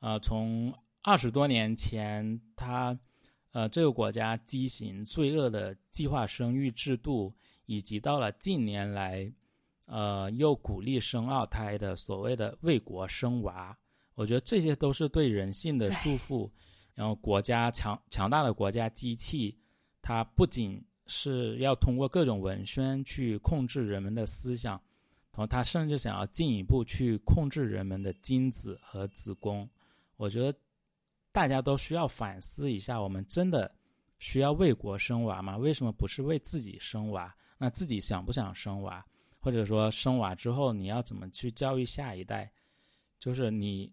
[0.00, 0.70] 呃，从
[1.00, 2.94] 二十多年前，它
[3.52, 7.32] 呃，这个国家畸形罪恶的计划生育制度，
[7.64, 9.32] 以及到了近年来，
[9.86, 13.76] 呃，又鼓励生二胎的所谓的为国生娃，
[14.14, 16.48] 我觉得这些都是对人性的束缚。
[16.94, 19.56] 然后，国家强强大的国家机器，
[20.02, 24.74] 它不仅是要通过各种文宣去控制人们的思想，
[25.32, 29.66] 然后它甚至想要进一步去控制人们的精子和子宫。
[30.18, 30.56] 我觉得。
[31.32, 33.70] 大家都需要反思一下：我们真的
[34.18, 35.56] 需要为国生娃吗？
[35.56, 37.34] 为什么不是为自己生娃？
[37.58, 39.04] 那自己想不想生娃？
[39.40, 42.50] 或者说生娃之后你要怎么去教育下一代？
[43.20, 43.92] 就是你，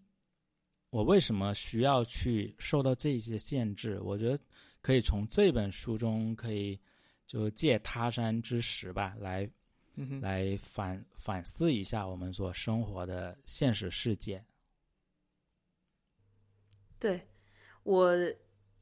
[0.90, 4.00] 我为什么需要去受到这些限制？
[4.00, 4.38] 我觉得
[4.80, 6.78] 可以从这本书中可以
[7.26, 9.48] 就借他山之石吧，来
[10.20, 14.44] 来反反思一下我们所生活的现实世界。
[16.98, 17.28] 对，
[17.82, 18.14] 我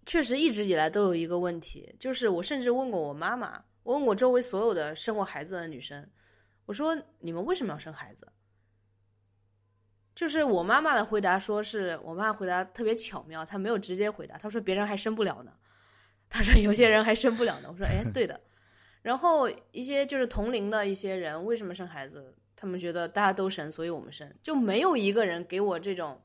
[0.06, 6.08] 确实一直以来都有一个问题，就是我甚至问过我妈妈，我问过周围所有的生过孩子的女生，
[6.66, 8.30] 我说你们为什么要生孩子？
[10.14, 15.52] 就是我妈妈的回答，说是我妈回答特别巧妙，她没有直接回答，她说别人还生不了呢，
[16.28, 17.68] 她说有些人还生不了呢。
[17.72, 18.40] 我说哎，对的。
[19.02, 22.36] 然后一些就是同龄的一些人为什么生孩子？
[22.54, 26.22] 他们觉得大家都生，所以我们生，就没有一个人给我这种，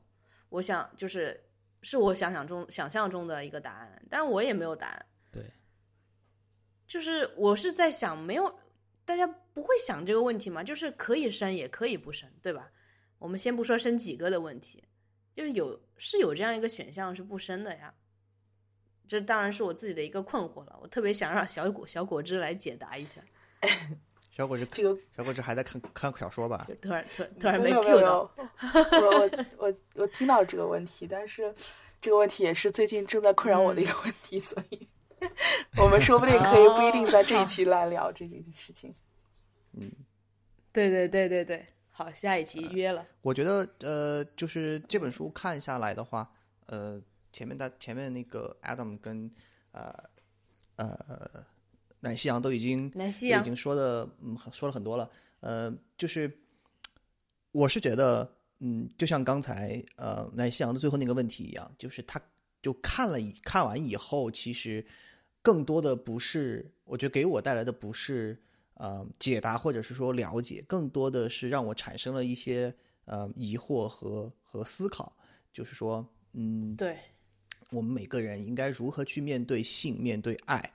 [0.50, 1.44] 我想就是。
[1.82, 5.06] 是我想象中想象中的一个答案，但我也没有答案。
[5.30, 5.44] 对，
[6.86, 8.58] 就是我是在想，没有
[9.04, 10.62] 大家不会想这个问题嘛？
[10.62, 12.70] 就是可以生也可以不生，对吧？
[13.18, 14.82] 我们先不说生几个的问题，
[15.34, 17.94] 就是有是有这样一个选项是不生的呀。
[19.08, 23.20] 这当然是我自己的一个困惑了，我特别想让小果小果汁来解答一下。
[24.40, 26.66] 小果汁，这个小果汁还在看看小说吧？
[26.80, 31.54] 突然突突然没 Q 到我我我我听到这个问题，但是
[32.00, 34.88] 这个问题也是最近正在困扰我的一个问题，所以
[35.76, 38.94] 我们说不定可以不一定在这一期来聊这件事情。
[39.72, 39.92] 嗯，
[40.72, 43.06] 对对对对对，好，下一期约了。
[43.20, 46.26] 我觉得呃，就是这本书看下来的话，
[46.64, 46.98] 呃，
[47.30, 49.30] 前面的前面那个 Adam 跟
[49.72, 49.94] 呃
[50.76, 51.44] 呃。
[52.00, 55.10] 奶夕阳都已经都已经说的嗯说了很多了，
[55.40, 56.38] 呃，就是
[57.52, 62.20] 我是觉得嗯，就像刚才呃奶夕阳的最后那个问题一样，就是他
[62.62, 64.84] 就看了看完以后，其实
[65.42, 68.42] 更多的不是我觉得给我带来的不是
[68.74, 72.74] 呃解答或者是说了解，更多的是让我产生了一些
[73.04, 75.14] 呃疑惑和和思考，
[75.52, 76.96] 就是说嗯，对，
[77.70, 80.72] 我们每个人应该如何去面对性，面对爱。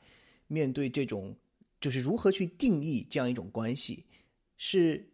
[0.48, 1.36] 面对这种，
[1.82, 4.06] 就是如何去定义这样一种关系，
[4.58, 5.10] 是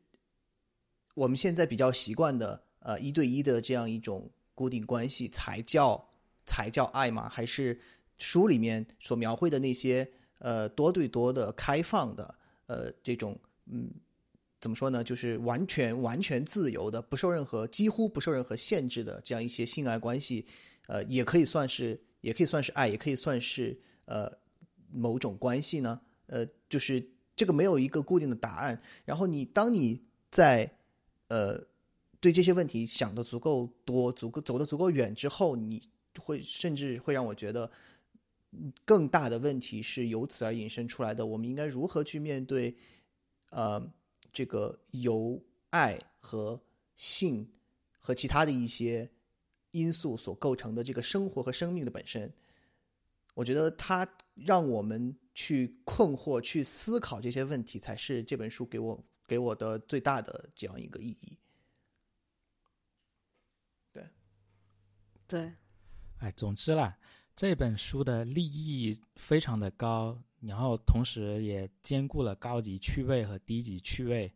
[1.13, 6.09] 我们现在比较习惯的，呃，一对一的这样一种固定关系才叫
[6.45, 7.29] 才叫爱吗？
[7.29, 7.79] 还是
[8.17, 10.09] 书里面所描绘的那些，
[10.39, 12.35] 呃，多对多的开放的，
[12.67, 13.89] 呃，这种，嗯，
[14.59, 15.03] 怎么说呢？
[15.03, 20.45] 就是完全完全自由的，不受任何几乎不受任何限制的这样一些性爱关系，
[20.87, 24.40] 呃，也可以算是也可以算是爱，也可以算是呃。
[24.93, 25.99] 某种关系呢？
[26.27, 27.05] 呃，就是
[27.35, 28.81] 这个没有一个固定的答案。
[29.05, 30.69] 然后你当你在
[31.27, 31.61] 呃
[32.19, 35.81] 对这些问题想的足够多、足够走的足够远之后，你
[36.19, 37.69] 会甚至会让我觉得
[38.85, 41.25] 更大的问题是由此而引申出来的。
[41.25, 42.75] 我们应该如何去面对
[43.49, 43.81] 呃
[44.31, 46.59] 这个由爱和
[46.95, 47.49] 性
[47.99, 49.09] 和其他的一些
[49.71, 52.31] 因素所构成的这个生活和生命的本身？
[53.33, 54.05] 我觉得它
[54.45, 61.37] 让我们去困惑、去思考这些问题，才是这本书给我给我的最大的这样一个意义。
[63.91, 64.09] 对，
[65.27, 65.53] 对，
[66.17, 66.97] 哎，总之啦，
[67.35, 74.33] 这本书的立意非常的高，然后同时也兼顾了高级趣味和低级趣味。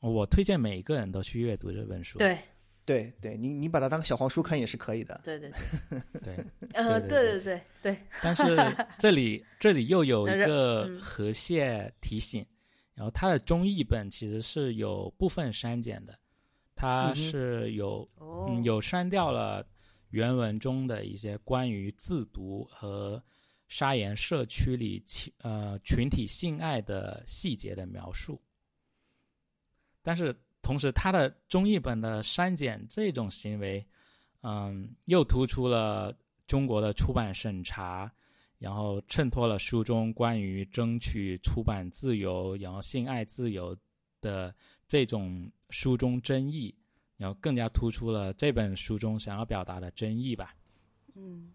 [0.00, 2.18] 我推荐每一个人都去阅读这本书。
[2.18, 2.38] 对
[2.84, 5.20] 对对，你你把它当小黄书看也是可以的。
[5.24, 5.50] 对对
[6.22, 6.44] 对，对，
[6.74, 7.96] 呃，对对对对。
[8.22, 8.44] 但是
[8.98, 11.00] 这里这里又有一个嗯。
[11.00, 12.44] 河蟹提醒，
[12.94, 16.18] 然后它的中译本其实是有部分删减的，
[16.74, 18.06] 它是有
[18.62, 19.66] 有删掉了
[20.10, 23.22] 原文中的一些关于自读和
[23.66, 28.40] 沙岩社区里群呃群体性爱的细节的描述，
[30.02, 33.86] 但是同时他的中译本的删减这种行为，
[34.42, 36.12] 嗯，又突出了
[36.48, 38.10] 中国的出版审查，
[38.58, 43.76] 然后衬托了书中关于争取出版自由，然后性爱自由
[44.20, 44.52] 的
[44.88, 46.74] 这种书中争议。
[47.16, 50.52] 然后更加突出了这本书中想要表达的争议吧。
[51.14, 51.52] 嗯，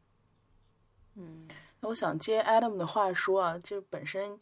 [1.16, 1.50] 嗯
[1.82, 4.40] 那我想接 Adam 的话说啊，就本身，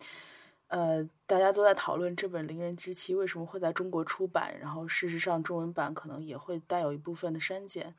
[0.68, 7.94] 呃，大家都在讨论这本《伶人之妻》为什么会在中国出版，然后事实上中文版可能也会带有一部分的删减。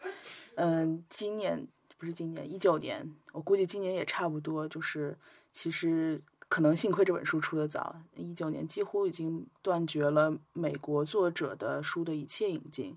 [0.56, 1.66] 嗯，今年
[1.96, 5.16] 不是今年，一九年，我估计今年也差不多，就是
[5.52, 12.96] 其实可能幸亏这本书出的早，一九年几乎已经断绝了美国作者的书的一切引进。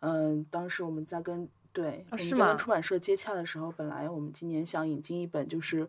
[0.00, 5.88] 嗯，当时我们在跟对，我们在是吗跟出版社接洽的时候，本来我们今年想引进一本就是，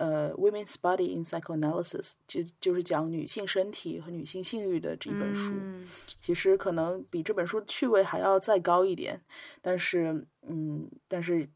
[0.00, 5.52] 呃，《Women's Body in Psychoanalysis》，就就是讲女性身体和女性性欲的这一本书。
[5.52, 5.86] 嗯
[6.18, 9.20] 其实可能比这本书趣味还要再高一点，
[9.60, 11.46] 但是，嗯，但是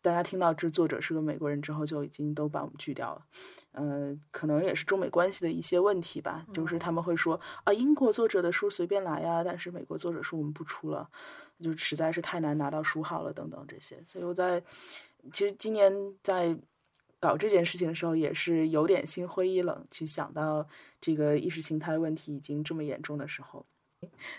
[0.00, 3.26] 大家听到这作者是个美国人之后，就已经都把我们拒掉了。
[3.72, 11.08] 呃，可能也是中美关系的一些问题吧，就是他们会说啊，英国作者的书随便来呀，但是美国作者书我们不出了，
[11.60, 14.00] 就实在是太难拿到书号了等等这些。
[14.06, 14.62] 所以我在
[15.32, 15.92] 其实今年
[16.22, 16.56] 在
[17.20, 20.66] 搞这件事情的时候，也是有点心灰意冷，去想到
[21.00, 23.64] 这个意识形态问题已经这么严重的时候。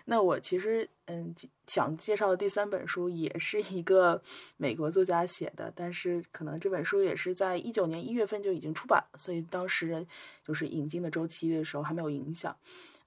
[0.05, 1.35] 那我其实嗯
[1.67, 4.21] 想介绍的第三本书也是一个
[4.55, 10.07] 美国作家写的，但是可能这本书也是在一九年一月份就已经出版了，所以当时
[10.45, 12.55] 就是引进的周期的时候还没有影响。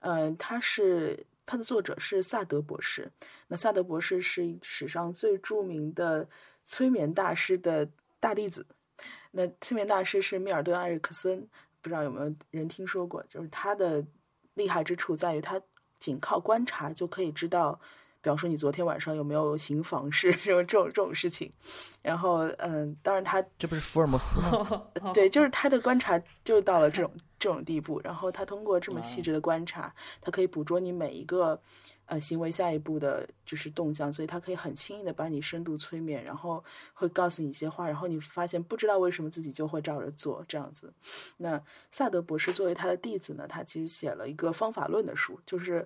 [0.01, 3.11] 嗯，他是他的作者是萨德博士，
[3.49, 6.29] 那萨德博士是史上最著名的
[6.67, 7.89] 催眠大师的
[8.21, 8.67] 大弟子。
[9.33, 11.41] 那催眠大师是密尔顿·艾瑞克森，
[11.81, 13.21] 不知道有没有人听说过？
[13.29, 14.05] 就是他的
[14.55, 15.61] 厉害之处在于他
[15.99, 17.73] 仅靠观察就可以知道，
[18.21, 21.51] 比方说你昨天晚上有没有行房事 这种这种这种事情。
[22.03, 24.83] 然后，嗯，当然他这不是福尔摩斯吗？
[25.15, 27.11] 对，就是他的观察就到了这种
[27.43, 31.61] 这种地步，然后他通过这么细致的观察，他可以捕捉你每一个
[32.07, 36.63] 呃行为下一步的就是动向，所以他可以很轻易的把你深度催眠，然后
[36.95, 40.95] 会告诉你一些话，然后你发现不知道为什么自己就会照着做这样子。
[41.39, 41.61] 那
[41.91, 45.85] 萨德博士作为他的弟子呢，他其实写了一个方法论的书，就是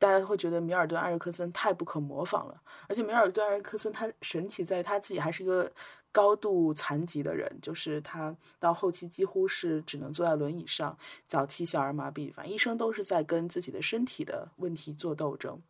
[0.00, 5.70] 大家会觉得米尔顿·艾瑞克森太不可模仿了，而且米尔顿·艾瑞克森他神奇在于他自己还是一个
[6.12, 10.96] 高度残疾的人，就是他到后期几乎是只能坐在轮椅上，
[11.26, 15.60] 早期小儿麻痹，反正一生都是在跟自己的身体的问题做斗争。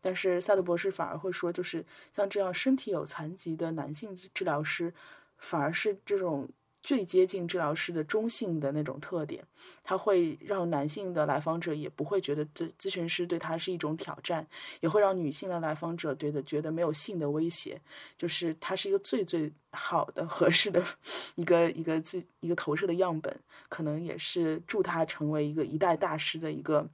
[0.00, 4.92] 但是萨德博士反而会说，就是像这样身体有残疾的男性治疗师，
[5.38, 6.48] 反而是这种
[6.82, 9.44] 最接近治疗师的中性的那种特点，
[9.84, 14.46] 它会让男性的来访者也不会觉得咨咨询师对他是一种挑战，
[14.80, 17.80] 也会让女性的来访者对的觉得没有性的威胁，
[18.18, 20.84] 就是它是一个最最好的合适的
[21.36, 23.34] 一个一个自一个投射的样本，
[23.68, 26.88] 可能也是助他成为一个一代大师的一个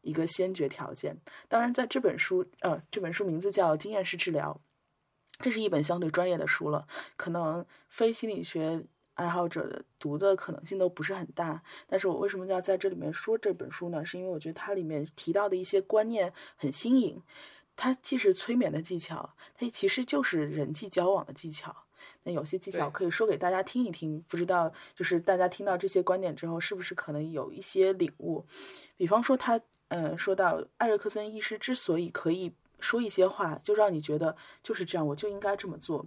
[0.00, 1.14] 一个先决条件。
[1.46, 4.58] 当然，在这本书，呃，这本书名字叫《经验式治疗》，
[5.44, 8.82] 这是一本相对专业的书了，可能非心理学
[9.16, 11.60] 爱好者的读的可能性都不是很大。
[11.88, 14.04] 但是我为什么要在这里面说这本书呢？
[14.04, 17.20] 是因为我觉得它里面提到的一些观念很新颖，
[17.74, 21.74] 它既是催眠的技巧，它其实就是人际交往的技巧。
[22.22, 28.44] 那有些技巧可以说给大家听一听，不知道就是大家听到这些观点之后，是不是可能有一些领悟？
[28.96, 36.04] 比方说他，呃，说到艾瑞克森医师之所以可以说一些话，就让你觉得就是这样，我就应该这么做。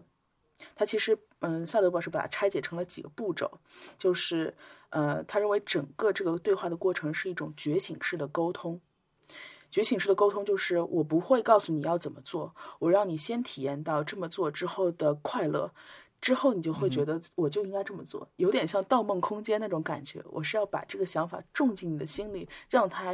[0.75, 3.59] 他其实，嗯，萨德博士把它拆解成了几个步骤，
[3.97, 4.55] 就是，
[4.89, 8.79] 呃，他认为整个这个对话的过程是一种觉醒式的沟通。
[9.71, 15.71] 觉醒式的沟通就是我不会告诉你要怎么做，我让你先体验到这么做之后的快乐，
[16.21, 20.23] 之后你就会觉得我就应该这么做，有点像《盗梦空间》那种感觉。
[20.25, 23.13] 我是要把这个想法种进你的心里，让它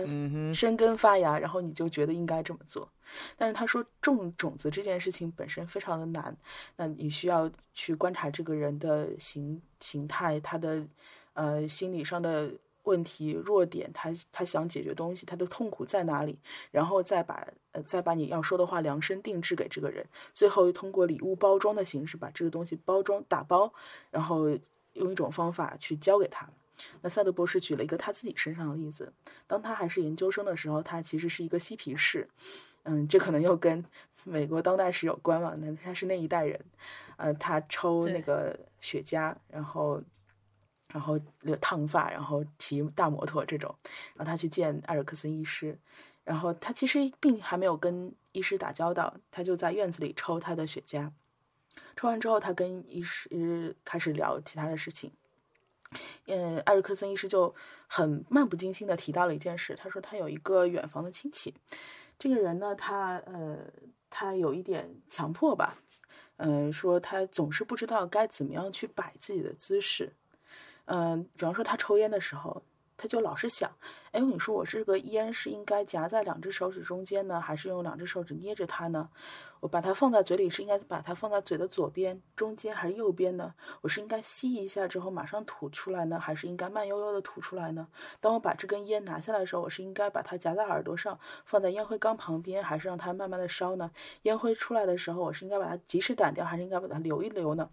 [0.53, 2.89] 生根发芽，然后你就觉得应该这么做。
[3.37, 6.35] 但是他说种种子这件事情本身非常的难，
[6.75, 10.85] 那你需要去观察这个人的形形态，他的
[11.33, 12.51] 呃心理上的。
[12.85, 16.39] 问题弱点，他他想解决东西，他的痛苦在哪里？
[16.71, 23.73] 然后再把呃再把你要说的话量身定制给这个人，最后又通过礼物包装的形式把这个东西包装打包，
[24.09, 24.49] 然后
[24.93, 26.49] 用一种方法去交给他。
[27.01, 29.11] 那赛德博士举了一个他自己身上的例子，
[29.47, 32.27] 当他还是研究生的时候，他其实是一个嬉皮士，
[32.83, 33.83] 嗯，这可能又跟
[34.23, 35.53] 美国当代史有关嘛？
[35.57, 36.59] 那他是那一代人，
[37.17, 40.01] 呃，他抽那个雪茄，然后。
[40.95, 43.75] 然后留烫发，然后骑大摩托这种，
[44.13, 45.77] 然后他去见艾尔克森医师，
[46.23, 51.11] 然后他其实并还没有跟医师打交道，他就在院子里抽他的雪茄，
[51.97, 55.11] 抽完之后他跟医师开始聊其他的事情，
[56.27, 57.53] 嗯，艾尔克森医师就
[57.87, 61.53] 很漫不经心的提到了一件事，他说他有一个远房的亲戚，
[62.17, 63.57] 这个人呢，他呃，
[64.09, 65.75] 他有一点强迫吧，
[66.37, 70.13] 嗯，说他总是不知道该怎么样去摆自己的姿势。
[70.85, 72.61] 嗯，比方说他抽烟的时候，
[72.97, 73.69] 他就老是想，
[74.11, 79.09] 哎，你说我这个烟是应该夹在两只手指中间呢，还是用两只手指捏着它呢？
[79.59, 83.53] 我把它放在嘴里是应该把它放在嘴的左边、中间还是右边呢？
[83.81, 87.87] 我是应该吸一下之后马上吐出来呢，还是应该慢悠悠的吐出来呢？
[88.21, 93.89] 当我把这根烟拿下来的时候，我是应该把它夹在耳朵上，放在烟灰缸旁边，还是让它慢慢的烧呢？
[94.21, 97.69] 烟灰出来的时候，我是应该把它及时掸掉，还是应该把它留一留呢？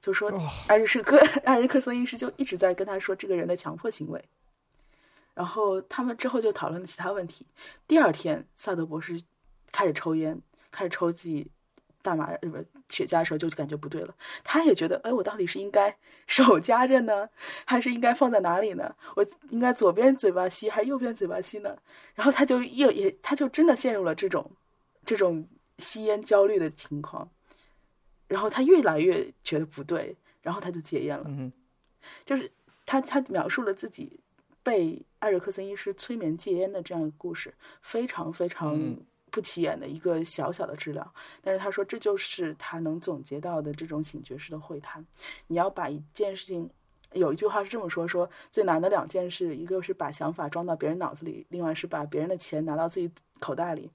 [0.00, 0.30] 就说
[0.68, 4.24] 艾瑞克艾瑞克森医师就一直在跟他说这个人的强迫行为，
[5.34, 7.46] 然后他们之后就讨论了其他问题。
[7.86, 9.20] 第二天，萨德博士
[9.70, 10.40] 开始抽烟，
[10.70, 11.50] 开始抽自己
[12.02, 12.56] 大麻不
[12.88, 14.14] 雪茄的时候，就感觉不对了。
[14.42, 17.28] 他也觉得，哎，我到底是应该手夹着呢，
[17.64, 18.94] 还是应该放在哪里呢？
[19.14, 21.78] 我应该左边嘴巴吸还是右边嘴巴吸呢？
[22.14, 24.50] 然后他就又也他就真的陷入了这种
[25.04, 25.48] 这种
[25.78, 27.30] 吸烟焦虑的情况。
[28.32, 31.24] 然后他越来越觉得不对，然后他就戒烟了。
[31.28, 31.52] 嗯，
[32.24, 32.50] 就是
[32.86, 34.18] 他他描述了自己
[34.62, 37.52] 被艾瑞克森医师催眠戒烟的这样一个故事，
[37.82, 38.80] 非常非常
[39.30, 41.14] 不起眼的一个小小的治疗。
[41.42, 45.04] 但是他说这就是他能总结到的这种醒觉式的会谈。
[45.46, 46.70] 你要把一件事情，
[47.12, 53.10] 有一句话是这么说：说最难的两件事，一个是把想法装到别人脑子里，另外是把别人的钱拿到自己。
[53.42, 53.90] 口袋里，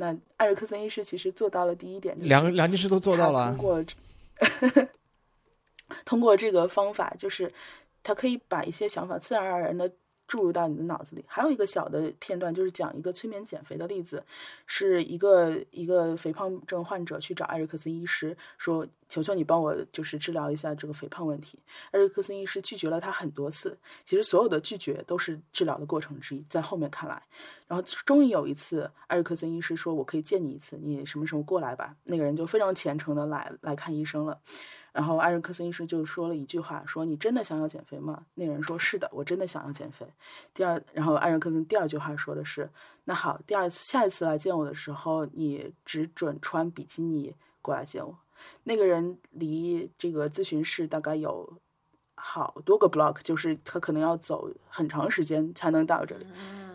[0.00, 3.54] 那艾瑞克森医师其实做到了第一点，两两件事都做到了。
[3.54, 3.84] 通过
[6.06, 7.52] 通过这个方法，就是
[8.02, 9.92] 他可以把一些想法自然而然的。
[10.30, 11.24] 注入到你的脑子里。
[11.26, 14.24] 还有一个小的片段，就是讲一个催眠减肥的例子，
[14.64, 21.58] 是一个一个肥胖症患者去找艾瑞克森医师，说：“求求你帮我，就是治疗一下这个肥胖问题。”
[21.90, 27.20] 艾瑞克森医师拒绝了他很多次，其实所有的拒绝都是治疗的过程之一，在后面看来。
[27.66, 34.40] 然后终于有一次，艾瑞克森医师说：“我可以见你一次，你什么时候过来吧？”那个人就非常虔诚的来来看医生了。
[34.92, 40.06] 然后艾瑞克森医生就说了一句话：“说你真的想要减肥吗？”那个人说：“是的，我真的想要减肥。”
[40.52, 42.68] 第二，然后艾瑞克森第二句话说的是
[43.04, 48.18] ：“那好，第二次下一次来见我的时候，你只准穿比基尼过来见我。”
[48.64, 51.52] 那个人离这个咨询室大概有
[52.14, 56.26] 好多个 block，就是他可能要走很长时间才能到这里。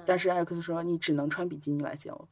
[0.06, 2.28] 但是艾瑞克森说：“你只能穿比基尼来见我。”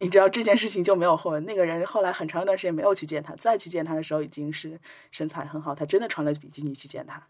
[0.00, 1.44] 你知道这件事情就没有后文。
[1.44, 4.80] 那个人后来很长一段时间没有去见他，再去见他的时候已经是
[5.10, 7.26] 身材很好，他真的穿了比基尼去见他。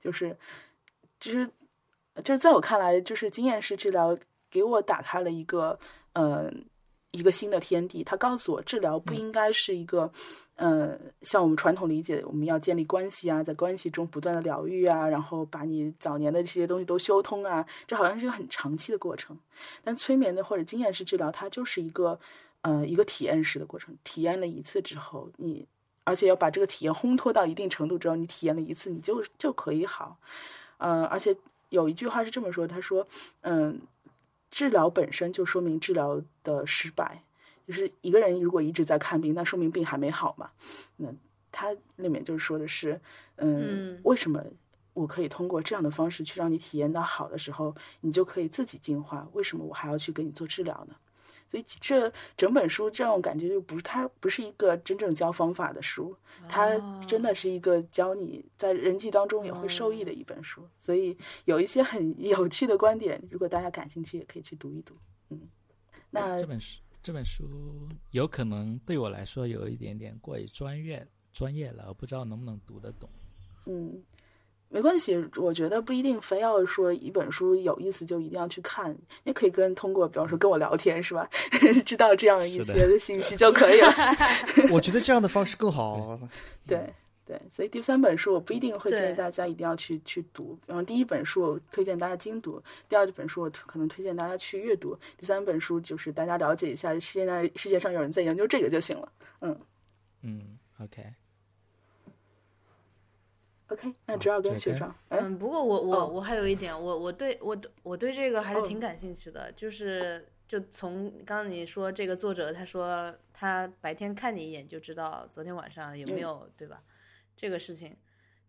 [0.00, 0.36] 就是，
[1.18, 1.46] 就是，
[2.24, 4.18] 就是在我看来，就是经验式治疗
[4.50, 5.78] 给我打开了一个，
[6.14, 6.66] 嗯。
[7.12, 10.10] 一个新的天地，他告诉我，治疗不应该是一个，
[10.54, 19.36] 呃，像我们传统理解，我们要建立关系啊，在关系中不断的疗愈啊，然后把你早年的这些东西都修通啊，这好像是一个很长期的过程。
[19.82, 22.16] 但催眠的或者经验式治疗，它就是一个，
[22.60, 23.96] 呃，一个体验式的过程。
[24.04, 25.66] 体验了一次之后，你
[26.04, 30.16] 而且要把这个体验烘托到一定程度之后，你体验了一次，你就就可以好。
[30.78, 31.36] 嗯，而且
[31.70, 33.04] 有一句话是这么说，他说，
[33.40, 33.80] 嗯。
[34.50, 37.22] 治疗本身就说明治疗的失败，
[37.66, 40.50] 就是一个人如果一直在看病，那说明病还没好嘛。
[40.96, 41.08] 那
[41.52, 43.00] 他里面就是说的是，
[43.36, 44.44] 嗯，为什么
[44.92, 49.28] 我可以通过这样的方式去让你体验到好的时候，你就可以自己进化？
[49.32, 50.96] 为什么我还要去给你做治疗呢？
[51.50, 56.16] 所以这整本书这种感觉就不是它不是一个真正教方法的书，
[56.48, 60.62] 它真的是一个教你在人际当中也会受益的一本书。
[60.78, 61.16] 所以
[61.46, 64.94] 有一些很 有趣的观点，如果大家感兴趣，也可以去读一读。
[65.30, 65.40] 嗯，
[66.10, 73.10] 那这本书这本书有可能对我来说有一点点过于专业，专业了，我不知道能不能读得懂。
[73.66, 74.02] 嗯，
[74.70, 81.28] 没关系，我觉得不一定非要说一本书有意思就一定要去看，也可以跟通过，比方说跟我聊天是吧，
[81.84, 83.88] 知道这样一些的信息就可以了。
[84.72, 86.18] 我觉得这样的方式更好。
[86.66, 86.92] 对。
[87.26, 90.58] 对，所以第三本书我不一定会建议大家一定要去去读。
[90.66, 99.12] 然后第一本书我推荐大家精读，第二本书我可能推荐大家去阅读，第三本书就是大家了解一下现在世界上有人在研究这个就行了。
[99.42, 99.56] 嗯
[100.22, 101.04] 嗯，OK
[103.70, 104.94] OK，那只要跟学长。
[105.08, 116.82] 嗯，不过我我我还有一点，我我对我我对这个还是挺感兴趣的，就是就从刚刚你说这个作者他说他白天看你一眼就知道昨天晚上有没有对吧？
[117.36, 117.96] 这个事情，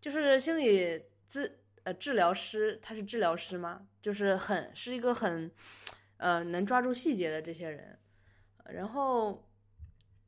[0.00, 3.86] 就是心理治呃治疗师，他是治疗师吗？
[4.00, 5.50] 就是很是一个很，
[6.16, 7.96] 呃能抓住细节的这些人，
[8.66, 9.48] 然后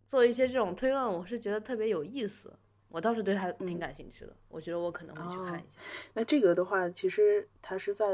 [0.04, 2.56] 做一些这种推论，我是觉得特别有意思，
[2.94, 5.80] 我倒是对他挺感兴趣的，我觉得我可能会去看一下。
[6.12, 8.06] 那这个的话，其实他是在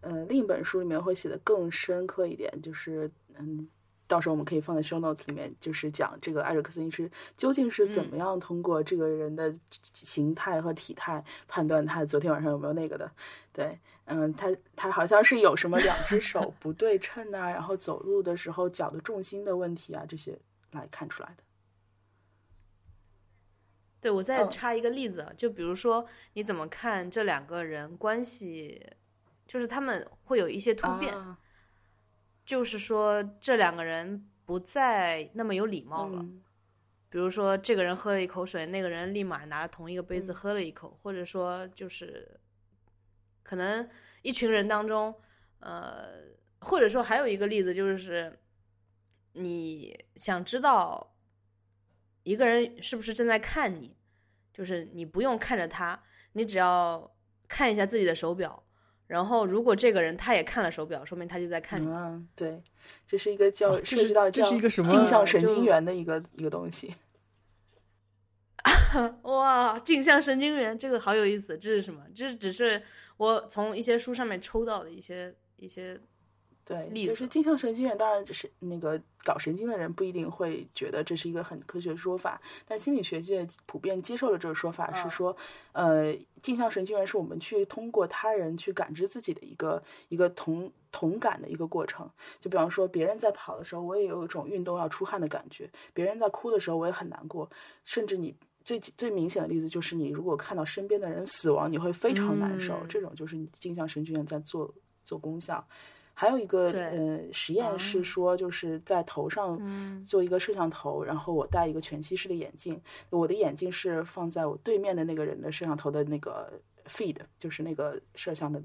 [0.00, 3.68] 呃另一本书里面会写的更深刻一点，就是嗯。
[4.08, 9.50] 到时候我们可以放在 show notes 里面，就是讲这个艾瑞克森医师究竟是怎么样通过这个人的
[9.94, 13.10] 形态和体态判断他昨天晚上有没有那个的。
[13.54, 20.38] 对，嗯，他他好像是有什么两只手 不对称啊，然后走路的时候脚的重心的问题啊，这些
[20.72, 21.42] 来看出来的。
[24.02, 26.04] 对，我再插一个例子，就比如说
[26.34, 28.84] 你怎么看这两个人关系，
[29.46, 31.14] 就是他们会有一些突变。
[32.44, 36.20] 就是说，这两个人不再那么有礼貌了。
[37.08, 42.40] 比如说，这个人喝了一口水，那个人立马拿同一个杯子喝了一口，或者说，就是
[43.44, 43.88] 可能
[44.22, 45.14] 一群人当中，
[45.60, 46.08] 呃，
[46.58, 48.36] 或者说还有一个例子，就是
[49.34, 51.11] 你想知道
[52.24, 53.96] 一个人是不是正在看你，
[54.52, 56.00] 就是你不用看着他，
[56.32, 57.12] 你只要
[57.48, 58.62] 看一下自己的手表。
[59.08, 61.86] 然后，如果这个人他也看了手表，说明他就在看你。
[61.86, 62.62] 嗯，对，
[63.06, 66.94] 这是一个叫涉及到这是一个什么镜像神经元的一个一个东西。
[69.22, 71.58] 哇，镜像神经元，这个好有意思。
[71.58, 72.02] 这是什么？
[72.14, 72.82] 这是只是
[73.16, 76.00] 我从一些书上面抽到的一些一些。
[76.64, 85.36] 对，就是镜像神经元，当然只是那个搞神经的人不一定会觉得这是一个很科学的说法，但心理学界普遍接受了这个说法，是说，
[85.72, 92.08] 呃，镜像神经元是我们去通过他人去感知自己的一个一个同同感的一个过程。
[92.38, 97.50] 就比方说，别人在跑的时候，我也有一种运动要出汗的感觉；别人在哭的时候，我也很难过。
[97.84, 98.32] 甚至你
[98.64, 102.78] 最最明显的例子就是，你如果看到身边的人死亡，你会非常难受。
[102.88, 104.72] 这种就是你镜像神经元在做
[105.04, 105.66] 做功效。
[106.22, 109.58] 还有一个呃实验是说，就是在头上
[110.06, 112.80] 做一个摄像头，然后我戴一个全息式的眼镜，
[113.10, 116.52] 我的眼镜是放在我对面的那个人的摄像头的那个
[116.86, 118.62] feed，就是那个摄像的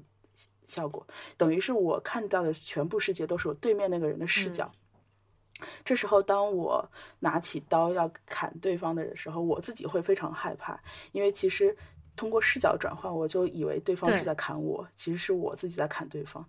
[0.68, 1.04] 效果，
[1.36, 4.70] 等于是我看到的全部世界都是我对面那个人的视角。
[5.84, 10.80] 这时候，当我拿起刀要砍对方的时候，我自己会非常害怕，
[11.10, 11.76] 因为其实
[12.14, 16.48] 通过视角转换，我就以为对方是在砍我，其实是我自己在砍对方。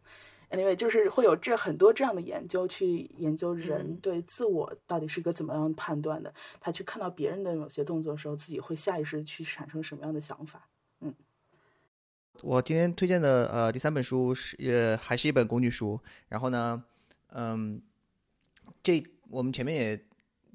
[0.50, 6.34] Anyway，就是会有这很多这样的研究，去研究人对自我到底是一个怎么样判断的。
[6.60, 10.68] 他去看到别人的某些动作的时候，自己会下意识去产生什么样的想法？
[11.02, 11.14] 嗯，
[12.42, 16.02] 我今天推荐的呃第三本书是也还是一本工具书。
[16.28, 16.84] 然后呢，
[17.28, 17.80] 嗯，
[18.82, 20.06] 这我们前面也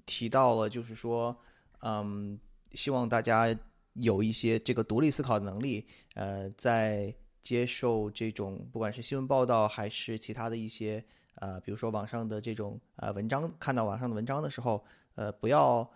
[0.04, 1.36] 提到了，就是说，
[1.82, 2.36] 嗯，
[2.72, 3.56] 希望大家
[3.92, 5.86] 有一些这个独立思考的能力。
[6.14, 7.14] 呃，在
[7.44, 11.04] 接受这种不管是新闻报道还是其他的一些
[11.34, 14.82] 呃，比如说网上的这种呃文章，看到网上的文章的时候，
[15.16, 15.88] 呃，不要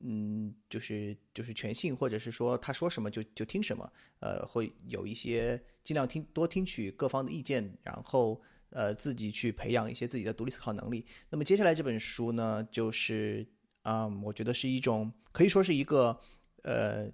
[0.00, 11.06] 嗯，就是就是全信，或者是说他说什么就就听什么，呃，会有一些尽量听多听取各方的意见，然后呃自己去培养一些自己的独立思考能力。
[11.30, 13.46] 那么接下来这本书呢，就是
[13.82, 16.18] 啊，我觉得是一种可以说是一个
[16.64, 17.08] 呃。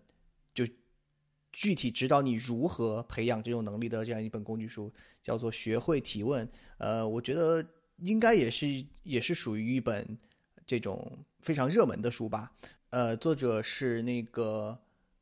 [1.52, 4.90] 具体指导你如何培养这种能力的这样一本工具书，
[5.22, 6.46] 叫做《学会提问》。
[6.78, 7.64] 呃，我觉得
[7.98, 8.66] 应该也是
[9.02, 10.18] 也是属于一本
[10.66, 12.52] 这种非常热门的书吧。
[12.88, 14.78] 呃，作者是那个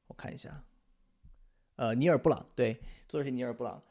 [0.06, 0.64] 我看一下，
[1.74, 2.46] 呃，尼尔布朗。
[2.54, 3.82] 对，作者是尼尔布朗。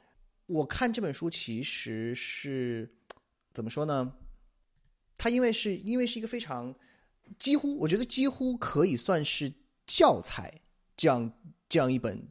[0.45, 2.89] 我看这本书其实是
[3.53, 4.13] 怎么说呢？
[5.17, 6.73] 它因为是因为是一个非常
[7.37, 9.53] 几乎，我觉得几乎可以算是
[9.85, 10.61] 教材
[10.95, 11.33] 这样。
[11.69, 12.27] 这样一本，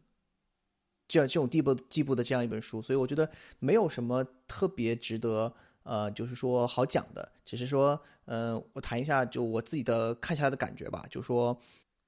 [1.07, 5.55] 这样这种地步地步的这样一本书，所以我觉得没有什么特别值得
[5.85, 11.07] 呃，就是说好讲的，只是说，嗯，我谈一下就我自己的看下来的感觉吧。
[11.09, 11.59] 就是说，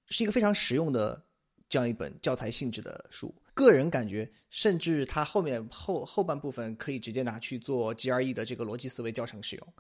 [0.09, 1.24] 是一个非常实用的
[1.69, 3.35] 这样一本教材性质的书。
[3.55, 9.74] 个人感觉，甚至它后面后后半部分可以直接拿去做 GRE 的这个逻辑思维教程使用。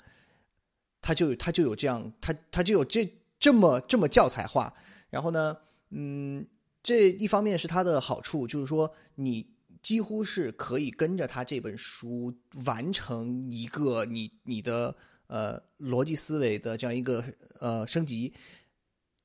[1.02, 4.74] 它就它就有这样，它它就有这这么这么教材化。
[5.10, 5.56] 然后呢，
[5.90, 6.46] 嗯，
[6.82, 9.46] 这一方面是它的好处，就是说你
[9.82, 12.34] 几乎是可以跟着它这本书
[12.64, 14.96] 完成一个你你的
[15.26, 17.24] 呃逻辑思维的这样一个
[17.58, 18.32] 呃升级。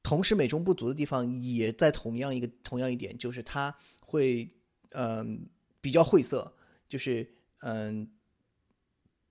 [0.04, 4.48] 同时，美中不足的地方也在同样一个同样一点，就是它会
[4.92, 5.50] 嗯
[5.82, 6.54] 比较晦涩，
[6.88, 7.28] 就是
[7.62, 8.08] 嗯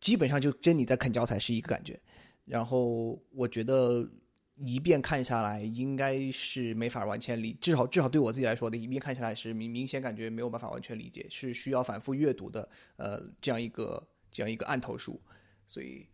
[0.01, 2.01] 基本上就跟你在啃教材是一个感觉。
[2.45, 4.11] 然后我觉得
[4.57, 12.69] 一遍看下来应该是没法完全理，至少至少对我自己来说的一遍看下来是明明显感觉没有办法完全理解，是需要反复阅读的。
[12.97, 15.21] 呃，这样一个这样一个案头书，
[15.67, 16.07] 所以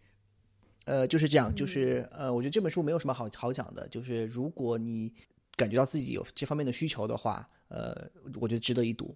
[0.87, 5.13] 呃就是这样，就是呃，我觉得这本书没有什么好好讲的，就是如果你
[5.57, 8.11] 感觉到自己有这方面的需求的话，呃，
[8.41, 9.15] 我觉得值得一读。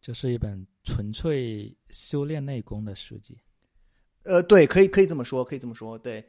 [0.00, 3.38] 这是一本纯粹修炼内功的书籍。
[4.22, 6.24] 呃，对，可以可以这么说，可以这么说，对。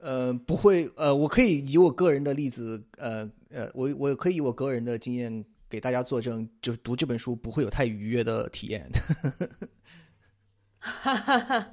[0.00, 8.90] 呃，不会，呃，我可以以我个人的例子，呃呃，我我可以以我个人的经验给大家作证，就是读这本书不会有太愉悦的体验。
[10.78, 11.72] 哈哈哈，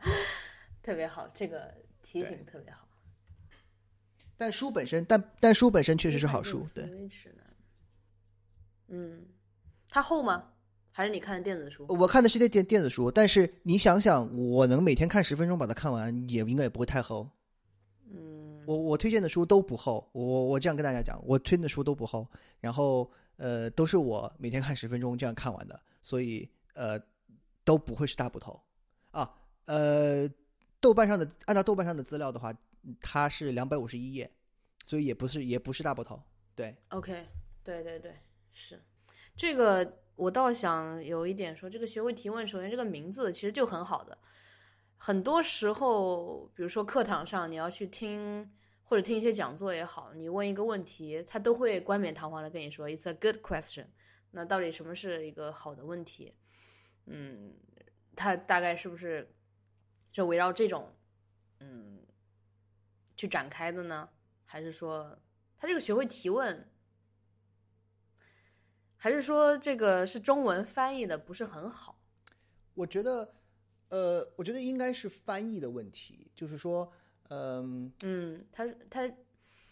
[0.84, 1.74] 特别好，这个
[2.04, 2.86] 提醒特别好。
[4.38, 6.90] 但书本身，但但书本身确实是好书，对。
[8.90, 9.26] 嗯，
[9.90, 10.50] 它厚吗？
[10.92, 11.86] 还是你看的电子书？
[11.88, 17.30] 我看的是电电电子书，但是你想想，我能每天看十分钟把它看完，也应该也不会太厚。
[18.68, 22.28] 我我推荐的书都不厚，我我这样跟大家讲，我推荐的书都不厚，
[22.60, 27.00] 然后呃都是我每天看十分钟这样看完的，所以呃
[27.64, 28.62] 都不会是大部头
[29.12, 29.34] 啊。
[29.68, 30.30] 呃，
[30.82, 32.54] 豆瓣上的按照豆瓣上的资料的话，
[33.00, 34.30] 它是两百五十一页，
[34.86, 36.22] 所以也不是也不是大部头。
[36.54, 37.26] 对，OK，
[37.64, 38.18] 对对对，
[38.52, 38.78] 是
[39.38, 44.18] 这个我倒想有一点说，这个学会提问，首先这个名字其实就很好的。
[44.98, 48.50] 很多时候，比如说课堂上你要去听
[48.88, 53.88] 或者听一些讲座也好，你问一个问题，他都会冠冕堂皇的跟你说 "It's a good question"。
[54.32, 56.34] 那到底什么是一个好的问题？
[57.06, 57.54] 嗯，
[58.16, 59.36] 他大概是不是
[60.12, 60.96] 就围绕这种
[61.60, 62.00] 嗯
[63.18, 64.10] 去展开的呢？
[64.46, 65.20] 还是说
[65.58, 66.70] 他这个学会提问？
[68.96, 72.02] 还是说这个是中文翻译的不是很好？
[72.74, 73.34] 我觉得。
[73.90, 76.92] 呃，我觉得应该是翻译的问题，就是说，
[77.30, 79.12] 嗯嗯，他他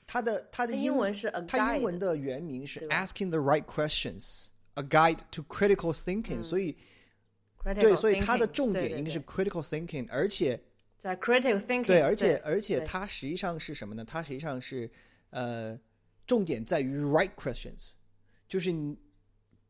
[0.05, 6.77] 他的他的英文是他英文的原名是 Asking the Right Questions：A Guide to Critical Thinking，所以
[7.73, 10.61] 对，所以它的重点应该是 Critical Thinking，而且
[10.97, 14.03] 在 Critical Thinking 对，而且而且它实际上是什么呢？
[14.05, 14.89] 它实际上是
[15.29, 15.79] 呃，
[16.27, 17.91] 重点在于 Right Questions，
[18.47, 18.97] 就是你。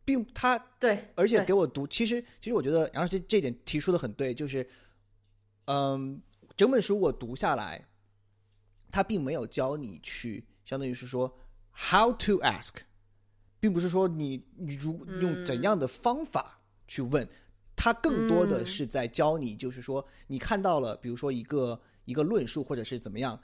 [0.08, 4.70] 并他对，而且给我读，其实其实我觉得杨老师这点提出的很对，就是，
[5.66, 6.22] 嗯，
[6.56, 7.88] 整本书我读下来，
[8.90, 11.38] 它并没有教你去，相当于是说
[11.76, 12.74] how to ask，
[13.60, 17.28] 并不是说你你如用怎样的方法去问，
[17.76, 23.42] 它更多的是在教你，就是说你看到了，比如说一个一个论述或者是怎么样，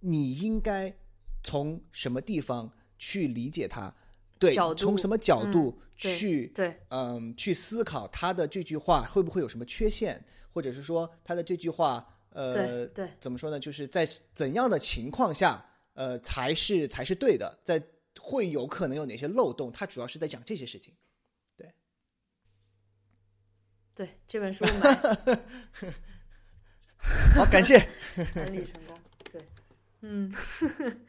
[0.00, 0.96] 你应该
[1.42, 3.94] 从什么地方去理解它。
[4.38, 10.22] 对，从什么角度去对，嗯，去思考他的这句话会不会有什么缺陷，
[10.52, 13.58] 或者是说他的这句话，呃，对，怎么说呢？
[13.58, 17.82] 就是在怎样的情况下，呃，才是才是对的，在
[18.20, 19.72] 会有可能有哪些漏洞？
[19.72, 20.92] 他主要是在讲这些事情。
[21.56, 21.72] 对，
[23.94, 24.94] 对，这本书买，
[27.34, 27.76] 好，感谢，
[28.34, 28.98] 安利成功。
[29.32, 29.40] 对，
[30.02, 30.30] 嗯。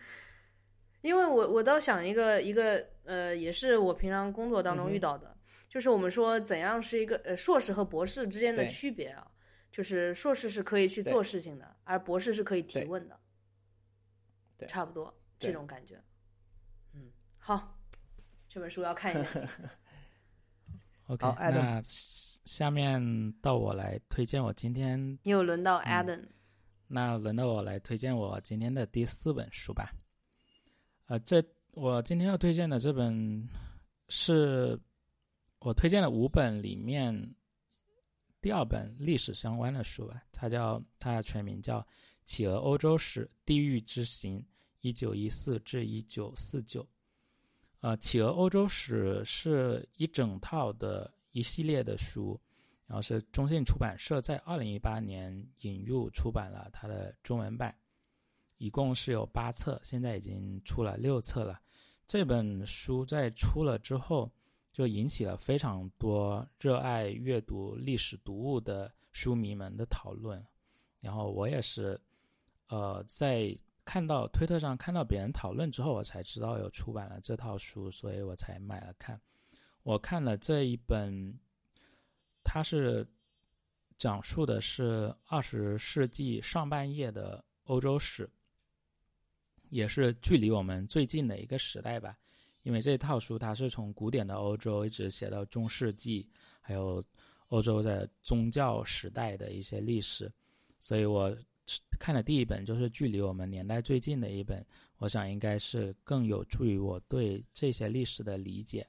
[1.02, 5.38] 因为我我倒想一个一个呃，也是我平常工作当中遇到的，
[5.70, 9.28] 就是我们说怎样是一个呃硕士和博士之间的区别啊，
[9.76, 13.20] 就是硕士是可以去做事情的，而博士是可以提问的，
[14.58, 16.02] 对，差不多这种感觉。
[16.94, 17.78] 嗯，好，
[18.48, 19.50] 这本书要看一下。
[21.08, 26.26] OK，那下面到我来推荐我今天又轮到 Adam，
[26.88, 29.92] 那轮到我来推荐我今天的第四本书吧。
[31.08, 33.46] 呃，这我今天要推荐的这本，
[34.08, 34.80] 是
[35.60, 37.36] 我推荐的五本里面
[38.46, 40.22] 第二本历史相关的书吧。
[40.32, 41.82] 它叫它的全名叫
[42.26, 44.46] 《企鹅欧洲史：地狱之行
[44.82, 46.84] （一九一四至一九四九）》。
[47.80, 52.40] 呃，《企鹅欧洲史》是一整套的一系列的书，
[52.86, 57.76] 然后是中信出版社在二零一八年引入出版了它的中文版。
[58.60, 61.60] 一共是有八册，现在已经出了六册了。
[62.06, 64.32] 这本书在出了之后，
[64.76, 70.46] 就引起了非常多热爱阅读历史读物的书迷们的讨论。
[71.00, 71.98] 然后我也是，
[72.68, 79.18] 呃，在看到推特上看到别人讨论之后，我才知道有出版了这套书，所以我才买了看。
[79.84, 81.34] 我看了这一本，
[82.44, 83.08] 它是
[83.98, 88.30] 讲述的是二十世纪上半叶的欧洲史，
[89.70, 92.18] 也是距离我们最近的一个时代吧。
[92.66, 96.28] 因为这套书它是从古典的欧洲一直写到中世纪，
[96.60, 97.02] 还有
[97.50, 100.32] 欧洲的宗教时代的一些历史，
[100.80, 101.32] 所以我
[102.00, 104.66] 看的第一本就是距离我们年代最近的一本，
[104.98, 108.86] 我想应该是更有助于我对这些历史的理解。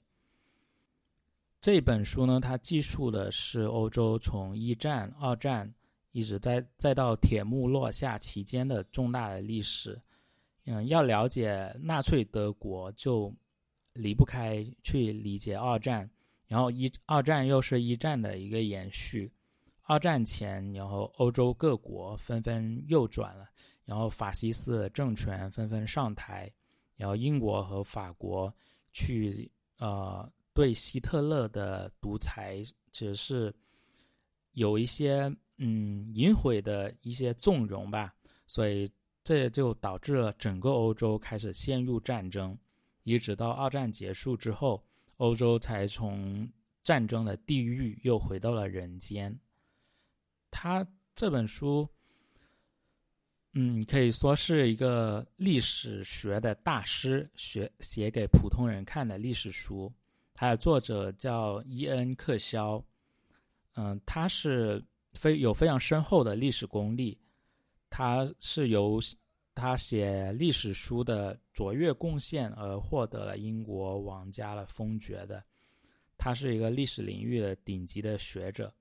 [1.61, 5.71] 这本书呢，它记述的是欧洲从一战、二战，
[6.13, 10.01] 一直在再到铁幕落下期间的重大的历史。
[10.65, 13.33] 嗯，要了解纳粹德国，就
[13.97, 16.09] 离不开去理解二战。
[16.47, 19.33] 然后一二战又是一战的一个延续。
[19.83, 23.49] 二战前，然后欧洲各国纷纷右转了，
[23.85, 26.53] 然后法西斯政权纷纷上台，
[26.97, 28.55] 然后英国和法国
[28.93, 30.31] 去呃。
[30.55, 33.55] 对希特勒的独裁其实是
[34.53, 38.15] 有一些嗯隐晦的一些纵容吧，
[38.47, 38.91] 所以
[39.23, 42.57] 这就导致了整个欧洲开始陷入战争，
[43.07, 44.85] 一直到二战结束之后，
[45.19, 46.51] 欧洲才从
[46.83, 49.39] 战争的地狱又回到了人间。
[50.51, 50.85] 他
[51.15, 51.89] 这本书，
[53.53, 59.91] 嗯，可以说是一个历史学的大师学写给普通人看的历史书。
[60.35, 62.85] 它的作者叫伊恩·克肖，
[63.77, 67.17] 嗯，他是非有非常深厚的历史功力，
[67.89, 69.01] 他是由
[69.57, 75.43] 他写历史书的卓越贡献而获得了英国王家的封爵的，
[76.19, 78.73] 他是一个历史领域的顶级的学者。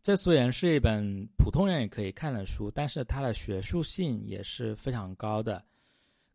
[0.00, 5.64] 这虽然是一本普通人也可以看的书，但是它的学术性也是非常高的，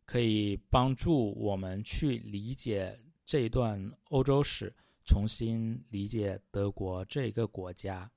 [0.06, 2.94] 可以帮助我们去理解。
[3.26, 3.78] 这一段
[4.10, 4.74] 欧洲史，
[5.06, 8.10] 重新理解德国这一个国家。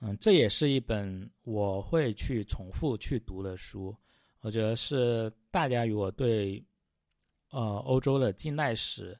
[0.00, 3.94] 嗯，这也是一本我会去重复去读的书。
[4.40, 6.64] 我觉得是大家如果对
[7.50, 9.16] 呃欧洲的近代史，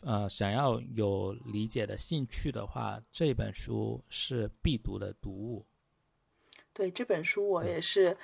[0.00, 5.66] 呃想要有理解的兴趣的话，这本书是必读的读物。
[6.72, 8.16] 对这本书，我也是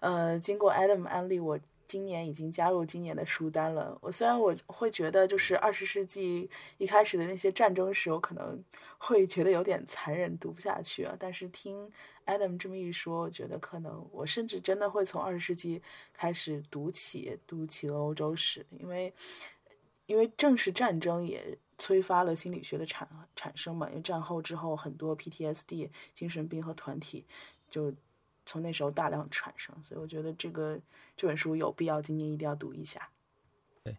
[0.00, 1.58] 呃经过 Adam 安利我。
[1.92, 3.98] 今年已经加入今年的书单了。
[4.00, 6.48] 我虽然我会觉得，就是二十世纪
[6.78, 8.58] 一开始的那些战争史，我可能
[8.96, 11.14] 会觉得有点残忍，读不下去啊。
[11.18, 11.92] 但是听
[12.24, 15.82] Adam 这么一说，我觉得可能我甚至真的会从二十世纪
[16.14, 19.12] 开始读起，读起了欧洲史，因为
[20.06, 23.06] 因为正是战争也催发了心理学的产
[23.36, 23.86] 产生嘛。
[23.90, 27.26] 因为战后之后，很多 PTSD 精神病和团体
[27.70, 27.92] 就。
[28.44, 30.80] 从那时候大量产生，所以我觉得这个
[31.16, 33.08] 这本书有必要今年一定要读一下。
[33.84, 33.96] 对，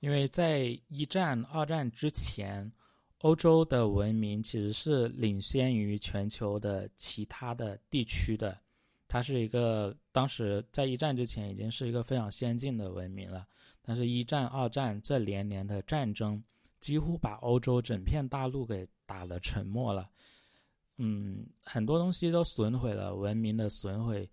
[0.00, 2.70] 因为在一战、二战之前，
[3.18, 8.58] 欧洲的文明其实是领先于全球的其他的地区的。
[9.06, 13.46] 它是一个当时在一战之前已经是一个非常先进的文明了，
[13.80, 16.44] 但是一战、二战这连年的战争
[16.78, 20.10] 几乎把欧洲整片大陆给打了沉默了。
[21.00, 24.28] 嗯，很多东西都损毁了，文明的损毁，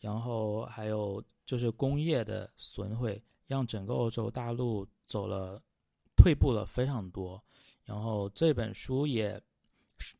[0.00, 5.62] 然后还有就是工业的损毁，让整个欧洲大陆走了
[6.16, 7.40] 退步了非常多。
[7.84, 9.40] 然后这本书也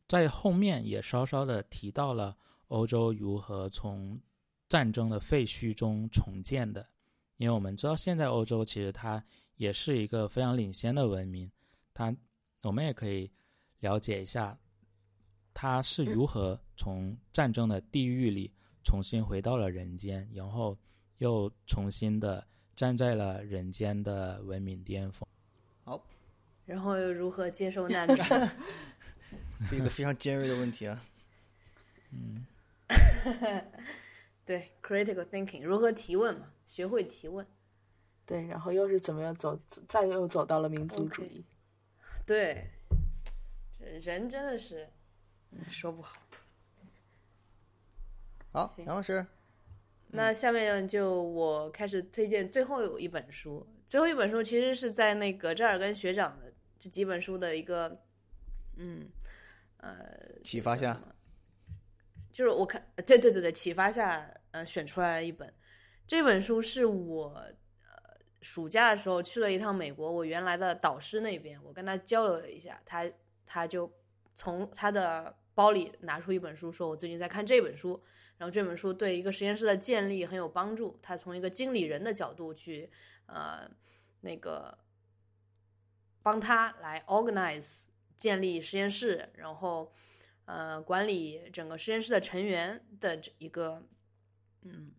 [0.06, 2.36] 在后面也稍稍的提到了
[2.68, 4.20] 欧洲如何从
[4.68, 6.86] 战争的废墟中重建的，
[7.36, 9.22] 因为我们知道现在欧洲其实它
[9.56, 11.50] 也是一个非常领先的文明，
[11.92, 12.16] 它
[12.62, 13.28] 我们也可以
[13.80, 14.56] 了解一下。
[15.62, 18.50] 他是如何从战争的地狱里
[18.82, 20.74] 重新回到了人间，然后
[21.18, 22.42] 又重新的
[22.74, 25.28] 站在了人间的文明巅峰？
[25.84, 26.02] 好，
[26.64, 28.16] 然后又如何接受难民？
[29.70, 31.04] 一个非常尖锐的问题啊。
[32.10, 32.46] 嗯，
[34.46, 36.46] 对，critical thinking，如何提问嘛？
[36.64, 37.46] 学会提问。
[38.24, 39.60] 对，然后又是怎么样走？
[39.86, 41.44] 再又走到了民族主义。
[42.24, 42.66] 对，
[43.78, 44.88] 人真的是。
[45.68, 46.16] 说不好。
[48.52, 49.24] 好，杨老师。
[50.12, 53.66] 那下面就我开始推荐最后有一本书。
[53.86, 58.02] 最后一本书其实是在那个扎尔根学长的这几本书的一个，
[58.76, 59.08] 嗯，
[59.76, 59.96] 呃，
[60.42, 61.00] 启发下。
[62.32, 65.52] 就是我看，对对对对，启发下，呃，选出来一本。
[66.06, 73.08] 这本书是我呃暑假的时候去了一趟美国，我原来的导师那边，我跟他交流了一下，他
[73.44, 73.92] 他就
[74.40, 78.02] 从他的包里拿出一本书，说我最近在看这本书，
[78.38, 82.90] 然后这本书对一个实验室的建立很有帮助，他从一个经理人的角度去
[83.26, 83.70] 呃
[84.22, 84.78] 那个
[86.22, 89.92] 帮他来 organize 建立实验室，然后
[90.46, 93.82] 呃管理整个实验室的成员的这一个
[94.62, 94.92] 嗯。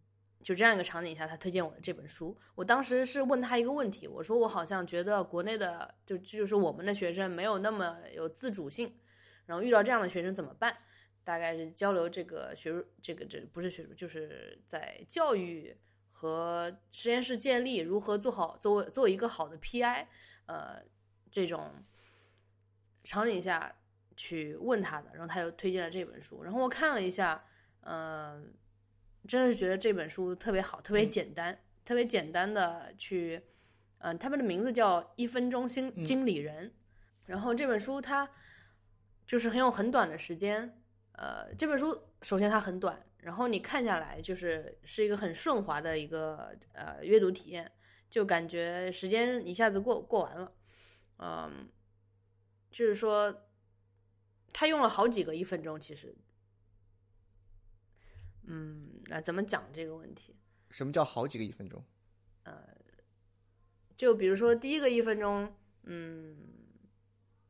[0.43, 2.35] 就这样一个场景下，他推荐我的这本书。
[2.55, 8.91] 我当时是问他一个问题，我说我好像觉得国内的就就是我们的学生没有那么有自主性，
[9.45, 10.77] 然后遇到这样的学生怎么办？
[11.23, 15.77] 大概是交流这个学术，这个这不是学术，就是在教育
[16.11, 20.07] 和实验室建立如何做好，做做一个好的 PI，
[20.45, 20.81] 呃，
[21.29, 21.71] 这种
[23.03, 23.75] 场景下
[24.15, 27.45] 去问他的，然后他又推荐了这本书，然后我看了一下，
[27.81, 28.53] 嗯。
[29.27, 31.55] 真的是觉得这本书特别好，特别简单，
[31.85, 33.39] 特别简单的去，
[33.99, 36.69] 嗯，他们的名字叫《一分钟经经理人》，
[37.27, 38.27] 然后这本书它
[39.31, 40.77] 就是很有很短的时间，
[41.13, 47.71] 呃，这本书首先它很短，然后你看下来就是是一个很顺滑的一个呃阅读体验，
[48.09, 50.53] 就感觉时间一下子过过完了，
[51.19, 51.69] 嗯，
[52.69, 53.43] 就是说
[54.51, 56.13] 他用了好几个一分钟，其实。
[58.47, 60.35] 嗯，那怎么讲这个问题？
[60.71, 61.81] 什么叫好几个一分钟？
[62.43, 62.67] 呃，
[63.95, 66.35] 就比如说第一个一分钟，嗯，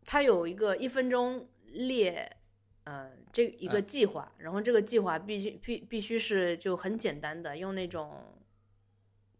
[0.05, 2.37] 它有一个一分钟列，
[2.83, 8.37] 呃，这一个计划，然后这个计划必须必必须是就很简单的，用那种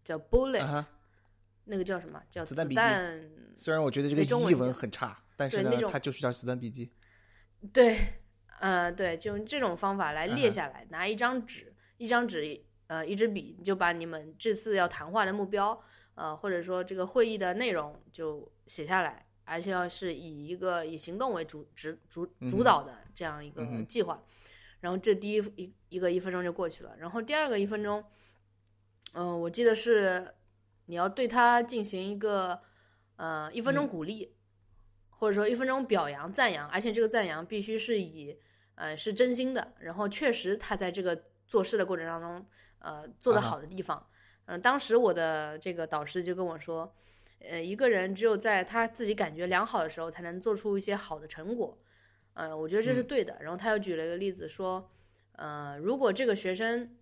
[0.03, 0.85] 叫 bullet，
[1.65, 2.81] 那个叫什么叫子弹笔记？
[3.55, 6.91] 虽然我觉得这个译文很差，但是呢，它就是叫子弹笔记。
[7.73, 7.97] 对。
[8.61, 15.81] 呃，对，就用这种方法来列下来，拿一张纸，一张纸，呃，一支笔，就把你们这次要谈话的目标，
[16.13, 24.23] 呃，或者说这个会议的内容就写下来，而且要是以一个以行动为主、主、主主导的这样一个计划。
[24.79, 28.03] 然后这第一一一个一分钟就过去了，然后第二个一分钟，
[29.13, 30.33] 嗯，我记得是
[30.85, 32.59] 你要对他进行一个
[33.17, 34.33] 呃一分钟鼓励，
[35.09, 38.39] 或者说一分钟表扬、赞扬，而且这个赞扬必须是以。
[38.75, 39.73] 呃，是真心的。
[39.81, 42.43] 然后确实，他在这个做事的过程当中，
[42.79, 44.07] 呃，做得好的地方。
[44.45, 46.91] 嗯，当时我的这个导师就跟我说，
[47.49, 51.77] 呃，一个人只有在他自己感觉良好的时候，才能做出一些好的成果。
[52.33, 53.37] 呃，我觉得这是对的。
[53.41, 54.89] 然后他又举了一个例子说，
[55.33, 56.95] 呃，如果这个学生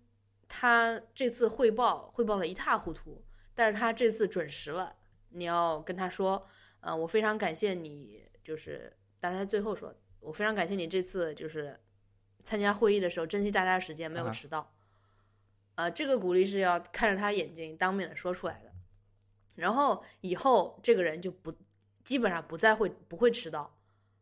[0.48, 4.96] 他这次汇报汇报的一塌糊涂，但是他这次准时了，
[5.30, 6.46] 你要跟他说，
[6.80, 9.94] 呃，我非常感谢你，就是，但是他最后说。
[10.22, 11.80] 我非常感谢你这次就是
[12.40, 14.70] 参加会议的时候珍惜大家的时间，没有迟到。
[15.76, 18.69] 呃，这个鼓励是要看着他眼睛当面的说出来的。
[19.56, 21.52] 然后以后这个人就不
[22.04, 23.78] 基本上不再会不会迟到。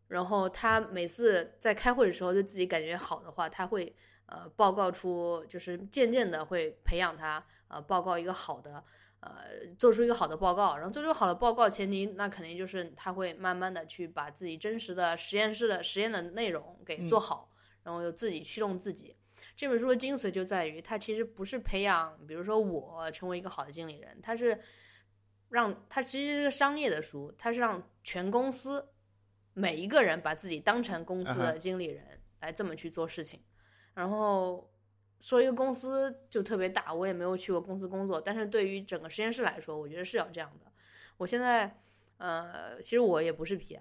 [0.08, 3.94] 然后他每次在开会的时候就自己感觉好的话，他会
[4.26, 8.84] 呃报告出就是渐渐的会培养他呃报告一个好的。
[9.20, 17.50] 呃，做出一个好的报告，然后做出好的报告前提，那肯定就是他会慢慢的去把自己真实的实验室的实验的内容给做好，
[17.82, 19.16] 然后又自己驱动自己。
[19.56, 24.56] 这本书的精髓就在于，它其实不是培养，比如说我成为一个好的经理人，它是
[25.48, 28.88] 让它其实是个商业的书，它是让全公司
[29.54, 33.42] 每一个人把自己当成公司的经理人来这么去做事情，
[33.94, 34.70] 然后。
[35.20, 40.70] 说一个公司就特别大，我也没有去过公司工作，但是对于整个实验室来说，我觉得是要这样的。
[41.16, 41.76] 我现在，
[42.18, 43.80] 呃，其实我也不是 PI，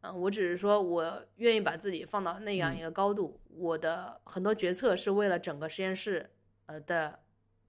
[0.00, 6.30] 嗯，我只是说我愿意把自己放到那样一个高度，我的很多决策是为了整个实验室，
[6.64, 7.20] 呃的，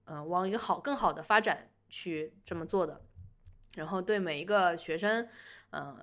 [0.06, 3.02] 嗯，往一个好更好的发展去这么做的。
[3.76, 5.28] 然后对每一个学生，
[5.70, 5.96] 嗯，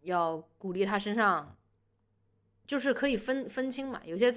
[0.00, 1.56] 要鼓励他身上，
[2.66, 4.32] 就是可以分分清嘛，有些。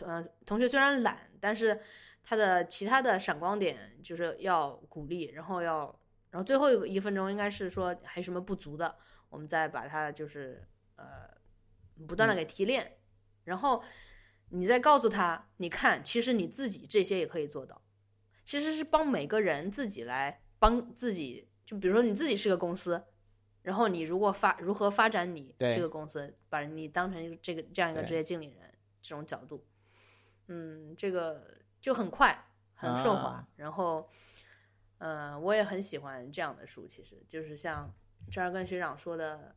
[0.00, 1.78] 呃，同学虽然懒，但是
[2.22, 8.96] 他的其他的闪光点就是要鼓励，然后要，然后最后一个一分钟应该是说还有什么不足的，
[9.28, 11.28] 我们再把它就是呃
[12.08, 12.96] 不断的给提炼，
[13.44, 13.84] 然后
[14.48, 17.82] 你再告诉他，你看，其实你自己这些也可以做到，
[18.46, 23.02] 其实是帮每个人自己来帮自己，就比如说你自己是个公司，
[23.62, 28.56] 然后你如果发如何发展你这个公司，把你当成这个这样一个职业经理人
[29.00, 29.64] 这种角度。
[30.48, 31.46] 嗯，这个
[31.80, 34.06] 就很快，很顺滑，然后，
[34.98, 36.86] 呃，我也很喜欢这样的书。
[36.86, 37.90] 其实就是像
[38.30, 39.54] 这儿跟学长说的，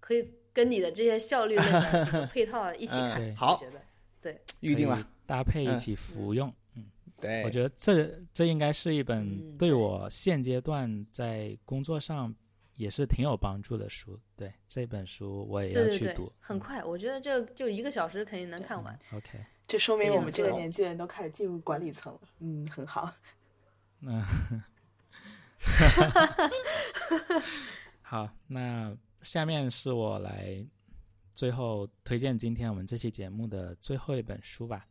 [0.00, 3.36] 可以跟你的这些效率类的 配套一起看。
[3.36, 3.80] 好，觉得
[4.20, 6.48] 对，预定了，搭配一起服用。
[6.48, 6.54] 嗯，
[7.24, 12.34] 对，我觉得这这应该是一本对我现阶段在工作上
[12.76, 14.18] 也是挺有帮助的书。
[14.36, 18.98] 对这本书我也对对对要去读，，很快，我觉得这就一个小时肯定能看完。
[19.14, 22.20] OK，这说明我们这个年纪的人都开始进入管理层了。
[22.40, 23.10] 嗯，很好。
[24.00, 24.22] 嗯，
[28.02, 30.62] 好，那下面是我来
[31.32, 34.86] 最后推荐今天我们这期节目的最后一本书吧。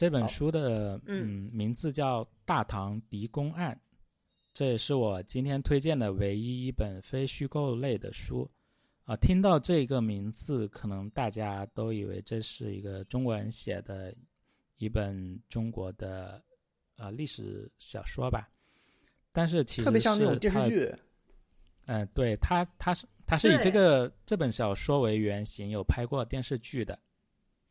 [0.00, 3.78] 这本书的嗯嗯名字叫《大唐狄公案》，
[4.54, 8.50] 这也是我今天推荐的唯一一本非虚构类的书。
[9.04, 14.14] 啊、听到这个名字，可能大家都以为这是一个中国人写的
[14.78, 16.42] 一本中国的
[16.96, 18.48] 呃历史小说吧，
[19.32, 20.90] 但是其实特别像那种电视剧。
[21.84, 26.98] 嗯、对，它它是它是以这个这本小说为原型，有拍过电视剧的。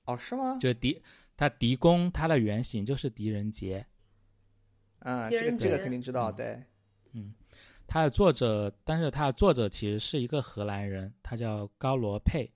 [0.05, 0.59] 哦，是吗？
[0.59, 1.01] 就狄
[1.39, 3.87] 他狄公，他的原型就是狄仁杰。
[4.99, 6.61] 啊，这个这个肯定知道，对
[7.13, 7.57] 嗯对。
[7.87, 12.51] 他的作者，但是他的作者其实是一个荷兰人，他叫高罗佩。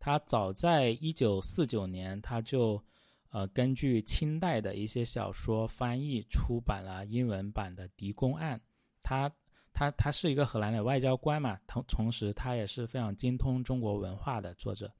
[0.00, 2.82] 他早在一九四九年，他就
[3.30, 8.58] 呃根据清代的一些小说翻译出版了英文版的《狄公案》。
[9.04, 9.32] 他
[9.72, 14.92] 他他是一个荷兰的外交官嘛，同同时他也是非常精通中国文化的作者。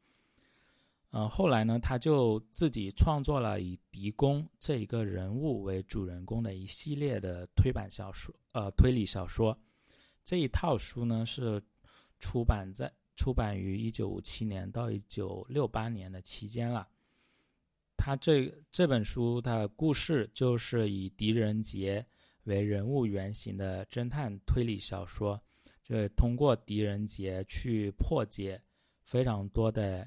[1.11, 9.59] 呃，后来呢，他就自己创作了以狄公这一个人物为主人公的一系列的推版小说，呃，推理小说。
[10.25, 11.63] 这一套书呢是
[12.19, 16.87] 出版在出版于一九五七年到一九六八年的期间了。
[17.97, 22.05] 他这这本书的故事就是以狄仁杰
[22.45, 25.41] 为人物原型的侦探推理小说，
[25.83, 28.61] 就是通过狄仁杰去破解
[29.03, 30.07] 非常多的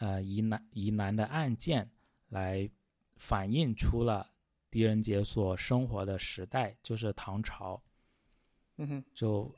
[0.00, 1.88] 呃疑难疑难的案件，
[2.28, 2.68] 来
[3.16, 4.28] 反映出了
[4.70, 7.80] 狄仁杰所生活的时代，就是唐朝。
[8.76, 9.54] 嗯哼，就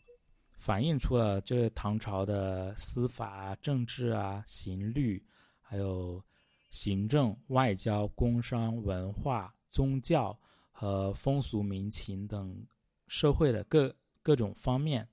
[0.59, 5.25] 反映出了就是唐朝的司法啊、政治啊、刑律，
[5.61, 6.23] 还有
[6.71, 10.37] 行政、外交、工商、文化、宗教
[10.73, 12.67] 和风俗民情等
[13.07, 15.09] 社会的各各种方面。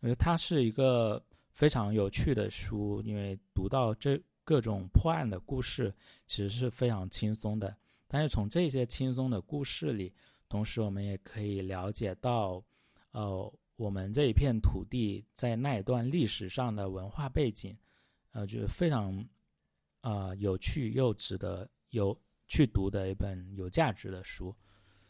[0.00, 5.94] 我觉得它是一个非常有趣的书，因为读到这各种破案的故事，
[6.26, 7.76] 其实是非常轻松的。
[8.06, 10.12] 但是从这些轻松的故事里，
[10.48, 12.62] 同时我们也可以了解到。
[13.12, 17.76] 呃，我们这一片土地在那一段历史上的文化背景，
[18.30, 19.22] 呃，就是非常
[20.00, 24.54] 呃有趣又值得有去读的一本有价值的书。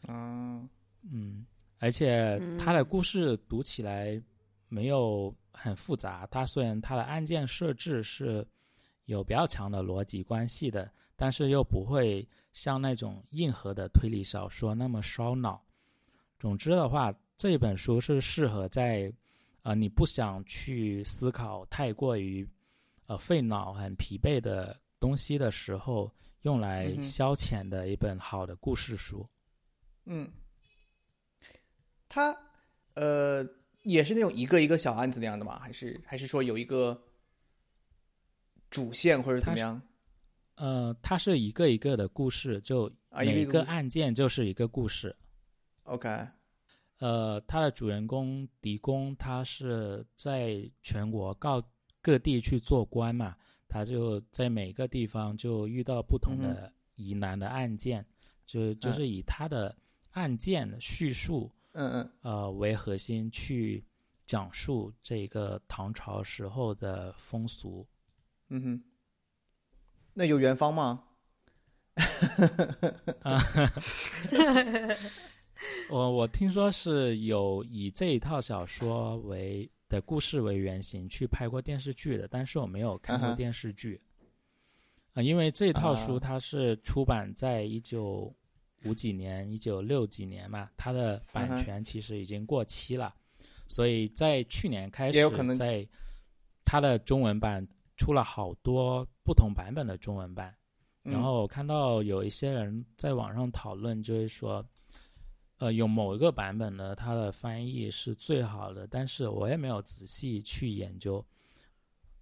[0.05, 0.67] 嗯，
[1.09, 1.45] 嗯，
[1.77, 4.21] 而且它的嗯故事读起来
[4.67, 8.45] 没有很复杂，它虽然它的案件设置是
[9.05, 15.63] 有比较强的逻辑关系的，但是又不会像那种硬核的推理小说那么烧脑。
[16.39, 19.13] 总之的话，这本书是适合在
[19.63, 22.47] 呃你不想去思考太过于
[23.07, 29.27] 呃费脑、很疲惫的东西的时候，用来消遣的一本好的故事书。
[30.05, 30.29] 嗯，
[32.09, 32.37] 它
[32.95, 33.45] 呃
[33.83, 35.57] 也是那种一个一个小案子那样的吗？
[35.59, 37.01] 还是还是说有一个
[38.73, 39.79] 主线或者怎么样？
[40.55, 45.15] 呃，它是一个一个的故事，就啊一个每个一个案件就是一个故事。
[45.83, 46.09] OK，
[46.97, 51.63] 呃，他的主人公狄公，他是在全国各
[52.01, 53.35] 各地去做官嘛，
[53.67, 58.03] 他就在每个地方就遇到不同嗯的疑难的案件，
[58.45, 59.75] 就就嗯是以他的
[60.13, 63.83] 案件叙述嗯嗯呃为核心去
[64.25, 67.85] 讲述这个唐朝时候的风俗。
[68.55, 68.79] 嗯哼，
[70.13, 71.05] 那有元芳吗？
[75.89, 83.99] 我我听说是有以这一套小说为的故事为原型去拍过电视剧的，但是我没有看过电视剧。
[85.13, 88.31] 啊、因为这套书啊它是出版在一九
[88.85, 93.15] 五几年、一九六几年嘛，它的版权其实已经过期了，
[93.67, 95.87] 所以在去年开始在
[96.63, 97.67] 它的中文版
[98.03, 100.53] 出了好多不同版本的中文版。
[101.03, 104.65] 然嗯后我看到有一些人在网上讨论，就是说，
[105.57, 111.25] 呃，有某一个版本呢，它的翻译是最好的，但是我也没有仔细去研究。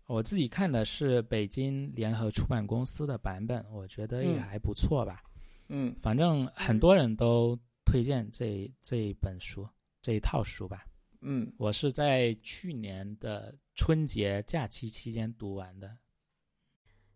[0.05, 5.23] 我自己看的是北京联合出版公司的版本，我觉得也嗯还不错吧。
[5.69, 9.67] 嗯反正很多人都推荐这这一本书，
[9.99, 10.85] 这一套书吧。
[11.21, 15.97] 嗯我是在去年的春节假期期间读完的。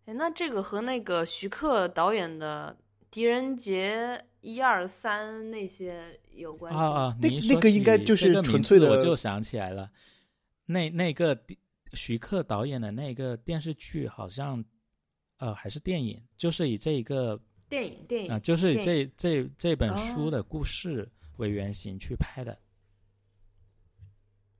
[0.06, 2.78] 哎，那这个和那个徐克导演的
[3.10, 6.78] 《狄仁杰》一二三那些有关系。
[6.78, 9.92] 啊啊，那个应该就是这个名纯粹的字我就想起来了，
[10.66, 11.36] 那那个
[11.94, 14.64] 徐克导演的那个电视剧好像，
[15.38, 22.56] 呃，还是电影，就是以这一个电影电影、啊、就是以这这这本书哦的故事为原型去拍的。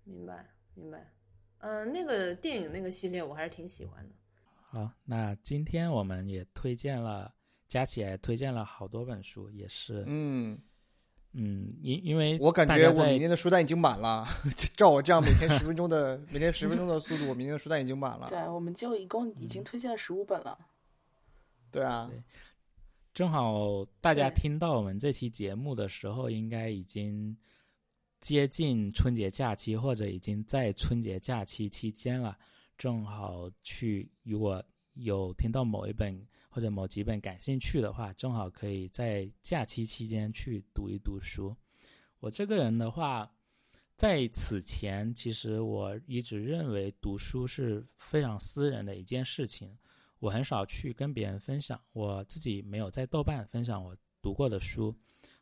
[0.06, 1.12] 明白明白。
[1.60, 4.16] 嗯、那个电影那个系列我还是挺喜欢的。
[4.68, 7.34] 好，那今天我们也推荐了，
[7.68, 10.58] 加起来推荐了好多本书，也是，嗯，
[11.32, 14.26] 嗯，因因为我感觉我明天的书单已经满了，
[14.76, 18.28] 照我这样每天十分钟的每天十分钟的速度，我明天的书单已经满了。
[18.30, 20.58] 对，我们就一共已经推荐了十五本了。
[21.72, 22.22] 对啊，对
[23.14, 27.36] 正好大家听到我们这期节目的时候，应该已经
[28.26, 32.36] 接近春节假期，或者已经在春节假期期间了。
[32.76, 41.56] 正好去，如果有听到某一本或者某几本感兴趣的话，正好可以在假期期间去读一读书。
[42.20, 43.32] 我这个人的话，
[43.96, 49.78] 在此前，其实我一直认为读书是非常私人的一件事情。
[50.18, 54.96] 我很少去跟别人分享，我自己没有在豆瓣分享我读过的书，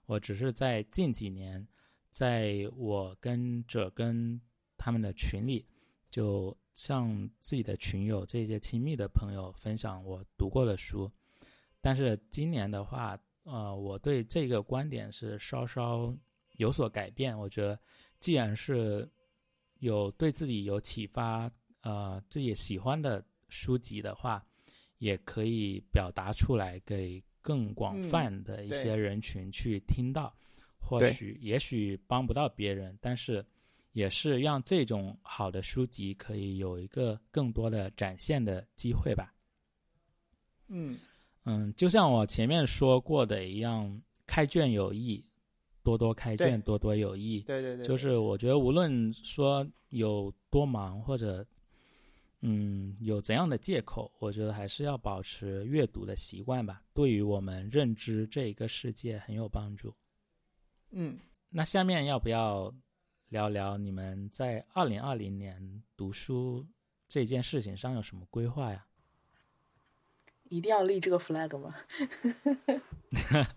[0.05, 1.65] 我只是在近几年，
[2.13, 4.39] 在我跟着跟
[4.77, 5.65] 他们的群里，
[6.11, 11.11] 就向自己的群友这些亲密的朋友分享我读过的书。
[11.81, 16.15] 但是今年的话，呃，我对这个观点是稍稍
[16.57, 17.37] 有所改变。
[17.37, 17.79] 我觉得，
[18.19, 19.09] 既然是
[19.79, 21.51] 有对自己有启发，
[21.81, 24.45] 呃，自己喜欢的书籍的话，
[24.99, 30.31] 也可以表达出来，给更广嗯泛的一些人群去听到。
[30.83, 33.43] 或许也许帮不到别人，但是
[33.93, 39.33] 也是让这种好的书籍可以有一个更多的展现的机会吧。
[40.67, 40.97] 嗯，
[41.45, 45.23] 嗯，就像我前面说过的一样，开卷有益，
[45.83, 47.41] 多多开卷，多多有益。
[47.41, 51.45] 对对对，就是我觉得无论说有多忙或者
[52.41, 59.93] 嗯有怎样的借口，我觉得还是要保持阅读的习惯吧，对于我们认知这一个世界很有帮助。
[60.93, 62.73] 嗯，那下面要不要
[63.29, 66.65] 聊聊你们在二零二零年读书
[67.07, 68.85] 这件事情上有什么规划呀？
[70.43, 71.73] 一定要立这个 flag 吗？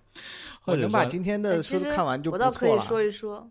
[0.63, 2.83] 或者我能把今天的书看完就不我倒可错了。
[2.83, 3.51] 以说一说。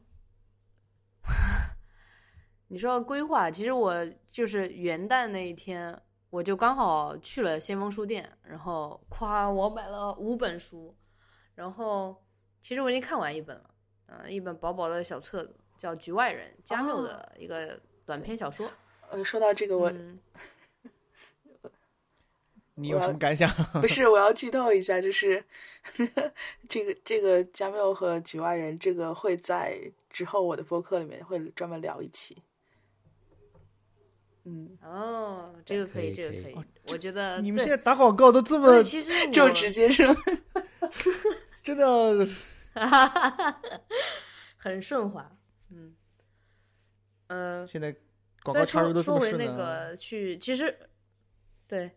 [2.68, 10.98] 你说到规划，其实我就是元旦那一天，我就刚好去了先锋书店，然后夸我买了五本书，
[11.54, 12.26] 然后
[12.62, 13.75] 其实我已经看完一本了，
[14.08, 18.69] 嗯、一本薄薄的小册子，叫《局外人》，加缪的一个短篇小说。
[19.09, 20.19] 呃，说到这个，我、嗯，
[22.75, 23.50] 你有什么感想？
[23.82, 25.43] 不是我要剧透一下，就是
[26.67, 32.38] 这个这个加缪和局外人这个会在之后我的播客里面会专门聊一期。
[34.48, 36.56] 嗯，哦，这个可以，这个可以，
[36.90, 40.16] 我觉得你们现在打广告都这么其实就直接说，
[41.64, 42.27] 真的，
[44.58, 45.38] 很顺滑，
[45.70, 45.95] 嗯，
[47.28, 47.95] 呃，现在
[48.44, 49.58] 广再告插入都这说说回那么顺呢。
[49.58, 50.78] 个去，其实
[51.68, 51.92] 对，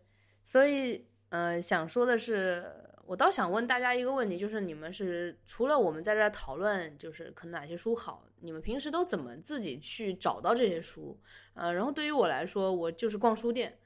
[0.45, 2.71] 所以呃，想说的是，
[3.05, 11.19] 我倒想问大家一个问题，就是你们是除了我们在这儿讨论，就是可能哪些书好，你们平时都怎么自己去找到这些书？
[11.55, 13.77] 呃，然后对于我来说，我就是逛书店。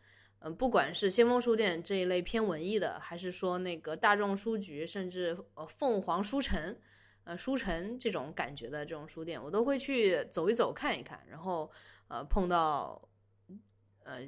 [0.46, 6.78] 嗯、不管是先锋书店这一类偏文艺的，还是说那个大众书局，甚至呃凤凰书城，
[7.24, 11.72] 呃书城这种感觉的这种书店，我都会去走一走看一看，然后
[12.10, 13.02] 呃碰到
[14.04, 14.20] 呃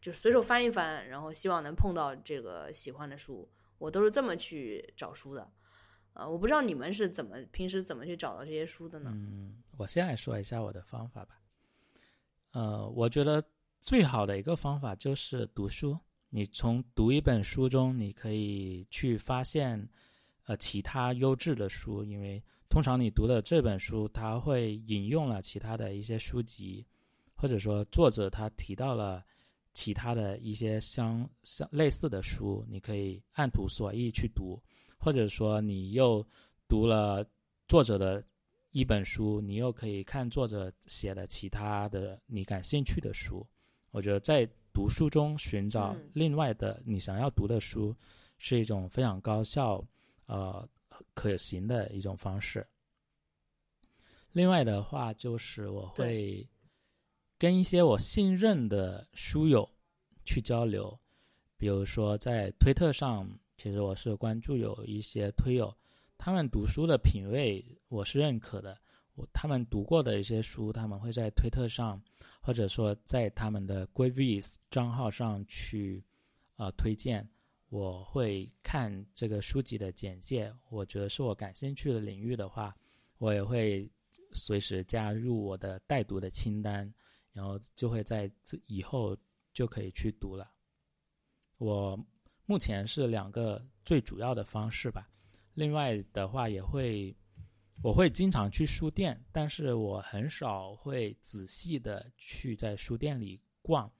[0.00, 5.46] 就随手翻一翻，然后希望能碰到这个喜欢的书，我都是这么去找书的。
[6.14, 9.10] 呃，我不知道你们是怎么平时怎么去找到这些书的呢？
[9.14, 11.38] 嗯，我先来说一下我的方法吧。
[12.52, 13.44] 呃，我觉得
[13.80, 15.98] 最好的一个方法就是读书。
[16.28, 19.88] 你从读一本书中，你可以去发现
[20.44, 26.86] 呃其他优质的书，因为通常你读的这本书，它会引用了其他的一些书籍，
[27.34, 29.24] 或者说作者他提到了
[29.72, 34.62] 其他的一些相相类似的书，你可以按图索骥去读，
[34.98, 36.24] 或者说你又
[36.68, 37.26] 读了
[37.66, 38.22] 作者的
[38.72, 43.44] 一本书，你又可以看作者写的其他的你感兴趣的书。
[43.90, 47.94] 我觉得在读书中寻找嗯另外的你想要读的书，
[48.38, 49.84] 是一种非常高效、
[50.26, 50.68] 呃
[51.14, 52.66] 可行的一种方式。
[54.32, 56.46] 另外的话，就是我会
[57.38, 59.68] 跟一些我信任的书友
[60.24, 60.96] 去交流，
[61.56, 65.76] 比如说在推特上，其实我是关注有一些推友，
[66.16, 68.78] 他们读书的品味我是认可的。
[69.32, 72.00] 他们读过的一些书，他们会在推特上，
[72.40, 76.04] 或者说在他们的 Goodreads 账号上去
[76.56, 77.28] 呃推荐。
[77.68, 82.76] 我会看这个书籍的简介，我觉得是我感兴趣的领域的话，
[83.18, 83.88] 我也会
[84.32, 86.92] 随时加入我的待读的清单，
[87.32, 89.16] 然后就会在这以后
[89.52, 90.50] 就可以去读了。
[91.58, 91.96] 我
[92.44, 95.08] 目前是两个最主要的方式吧，
[95.54, 97.16] 另外的话也会，
[97.82, 103.90] 我会经常去书店，但是我很少会仔细的去在书店里逛，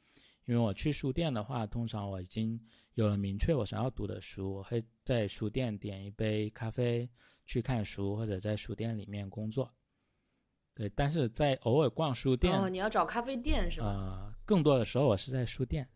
[0.44, 2.60] 因为我去书店的话，通常我已经。
[2.94, 7.08] 有了明确我想要读的书，我会在书店点一杯咖啡
[7.46, 9.72] 去看书，或者在书店里面工作。
[10.74, 13.86] 对，但是在偶尔逛书店，哦，你要找咖啡店是吧？
[13.86, 15.88] 呃，更多的时候我是在书店。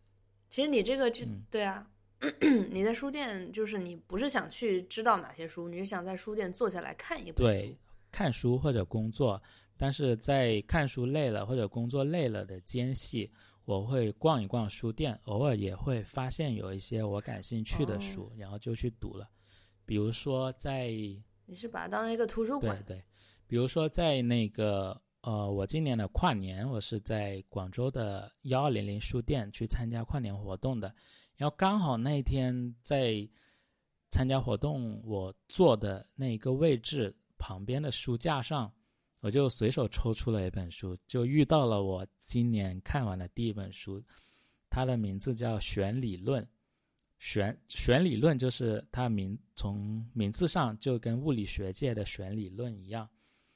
[0.49, 1.85] 其实你这个就对啊，
[2.71, 7.43] 你在书店就是你不是想去知道哪些书，你是想在书店坐下来看一本书。
[7.43, 7.77] 对，
[8.11, 9.41] 看书或者工作，
[9.77, 13.31] 但是在看书累了或者工作累了的间隙。
[13.65, 19.27] 我会逛一逛书店，偶尔也会发现有一些我感兴趣的书，然后就去读了。
[19.85, 20.89] 比如说在，
[21.47, 22.77] 你是把它当成一个图书馆？
[22.85, 23.03] 对对。
[23.47, 30.93] 比如说在那个呃，我今年的跨年，我是在广州的幺二零零书店去参加跨年活动的。
[31.37, 33.27] 然后刚好那一天在
[34.09, 38.71] 参加活动，我坐的那一个位置旁边的书架上。
[39.21, 43.99] 我就随手抽出了一本书，就遇到了我今年看完的第一本书，
[44.69, 46.43] 它的名字叫《弦理论》。
[47.17, 53.09] 弦弦理论就是它名从名字上就跟物理学界的弦理论一样，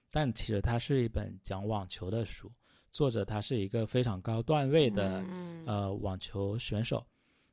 [0.10, 2.52] 但其实它是一本讲网球的书。
[2.90, 5.24] 作者他是一个非常高段位的
[5.68, 7.06] 呃网球选手，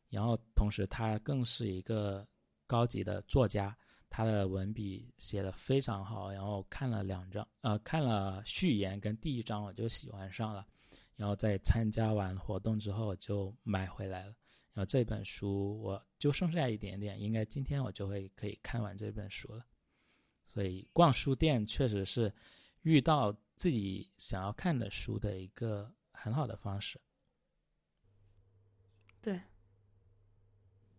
[0.09, 2.27] 然后同时他更是一个
[2.67, 3.77] 高级的作家。
[4.09, 10.67] 他的文笔写的非常好，然后看了两章，呃，看了序言跟第一章，我就喜欢上了，
[11.17, 14.35] 然后在参加完活动之后就买回来了。
[14.73, 19.67] 然后这本书我就剩下一点点，应该今天我就会可以看完这本书了。
[20.47, 22.33] 所以逛书店确实是
[22.83, 26.99] 遇到自己想要看的书的一个很好的方式。
[29.21, 29.39] 对。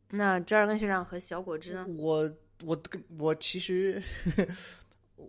[0.10, 1.86] 那折耳根学长和小果汁呢？
[1.98, 2.32] 我。
[2.66, 4.02] 我跟我其实，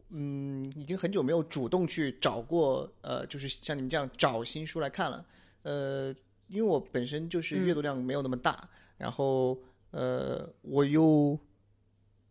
[0.09, 5.23] 嗯，已经很久没有主动去找过，呃，就是像你们这样找新书来看了，
[5.63, 6.09] 呃，
[6.47, 8.67] 因为我本身就是阅读量没有那么大，
[8.97, 11.39] 然后呃，我又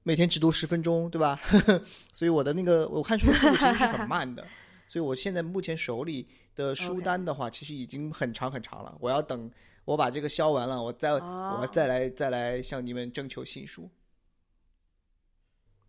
[0.02, 1.40] 每天只读十分钟，对吧？
[2.12, 4.44] 所以我的那个我看书的速度其实是很慢的，
[4.90, 8.98] 所以我现在目前手里的书单的话，其实已经很长很长了。
[9.00, 9.52] 我要等
[9.88, 13.90] 我把这个销完了，我再我再来再来向你们征求新书。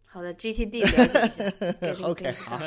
[0.04, 1.26] 好的，GTD 了解
[1.90, 2.06] 一下。
[2.06, 2.60] OK，好。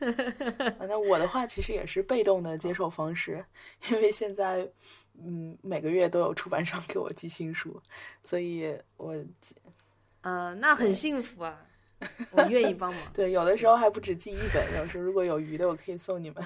[0.88, 3.44] 那我的话其实也是被动的接受方式，
[3.88, 4.68] 因为现在
[5.14, 7.80] 嗯每个月都有出版商给我寄新书，
[8.24, 9.14] 所以我
[10.22, 11.64] 呃那很幸福啊，
[12.32, 13.02] 我愿意帮忙。
[13.14, 16.44] 对，有的时候还不止寄一本，有时候如果有余的，我可以送你们。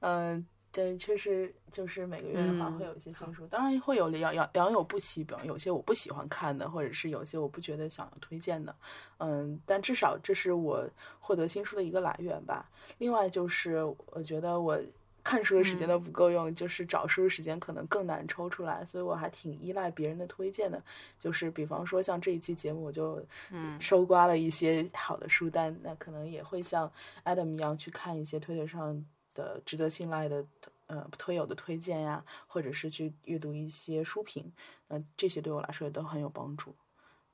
[0.00, 0.46] 嗯。
[0.74, 8.74] 对，确实就是每个月的话会有一些新书，当然会有良良良莠不齐，比方有些我不喜欢看的，或者是有些我不觉得想要推荐的，
[9.18, 10.84] 嗯，但至少这是我
[11.20, 12.68] 获得新书的一个来源吧。
[12.98, 14.76] 另外就是我觉得我
[15.22, 20.82] 看书的时间都不够用，就是找书的时间可能更难抽出来，所以我还挺依赖别人的推荐的。
[21.20, 26.90] 就是比方说像这一期节目，我就嗯收刮了一些好的书单，那可能也会像
[27.24, 29.06] Adam 一样去看一些推特上。
[29.34, 30.44] 的值得信赖的
[30.86, 34.50] 呃推友的推荐呀，或者是去阅读一些书评，
[34.88, 36.74] 那这些对我来说也都很有帮助。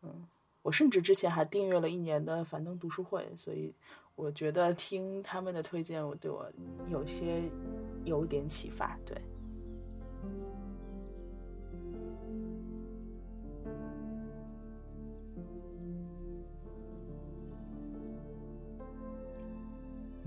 [0.02, 0.26] 嗯，
[0.62, 3.74] 我甚至之前还订阅了一年的樊登读书会，所以
[4.14, 6.50] 我觉得听他们的推荐，我对我
[6.88, 7.42] 有些
[8.04, 8.98] 有点启发。
[9.04, 9.20] 对。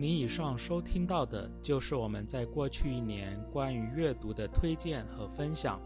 [0.03, 5.79] 您以上收听到的就是我们在过去一年关于阅读的推荐和分享。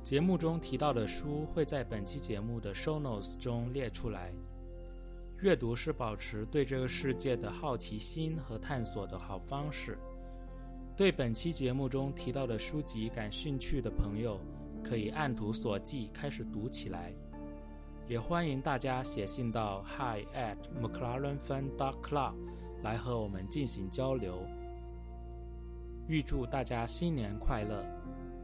[0.00, 4.32] 节目中提到的书会在本期节目的 show notes 中列出来。
[5.42, 9.98] 阅读是保持对这个世界的好奇心和探索的好方式。
[10.96, 14.40] 对本期节目中提到的书籍感兴趣的朋友，
[14.82, 17.12] 可以按图索骥开始读起来。
[18.08, 22.32] 也欢迎大家写信到 hi at mclarenfan.club。
[22.82, 24.46] 来和我们进行交流。
[26.08, 27.84] 预祝大家新年快乐，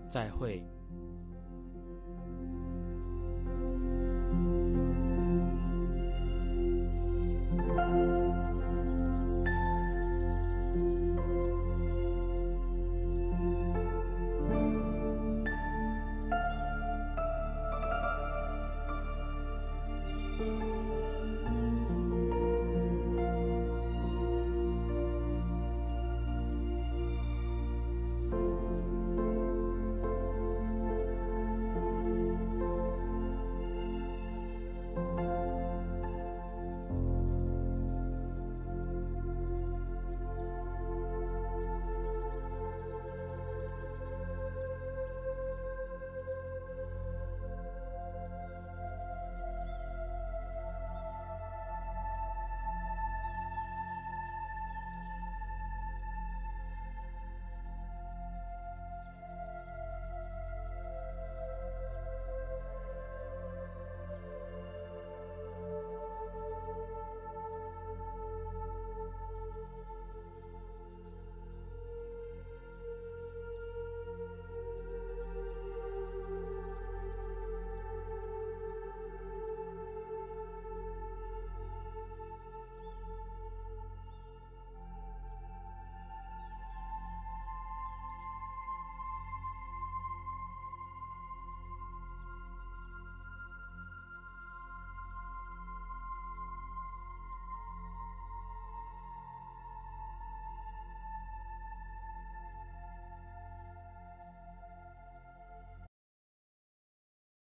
[0.07, 0.65] 再会。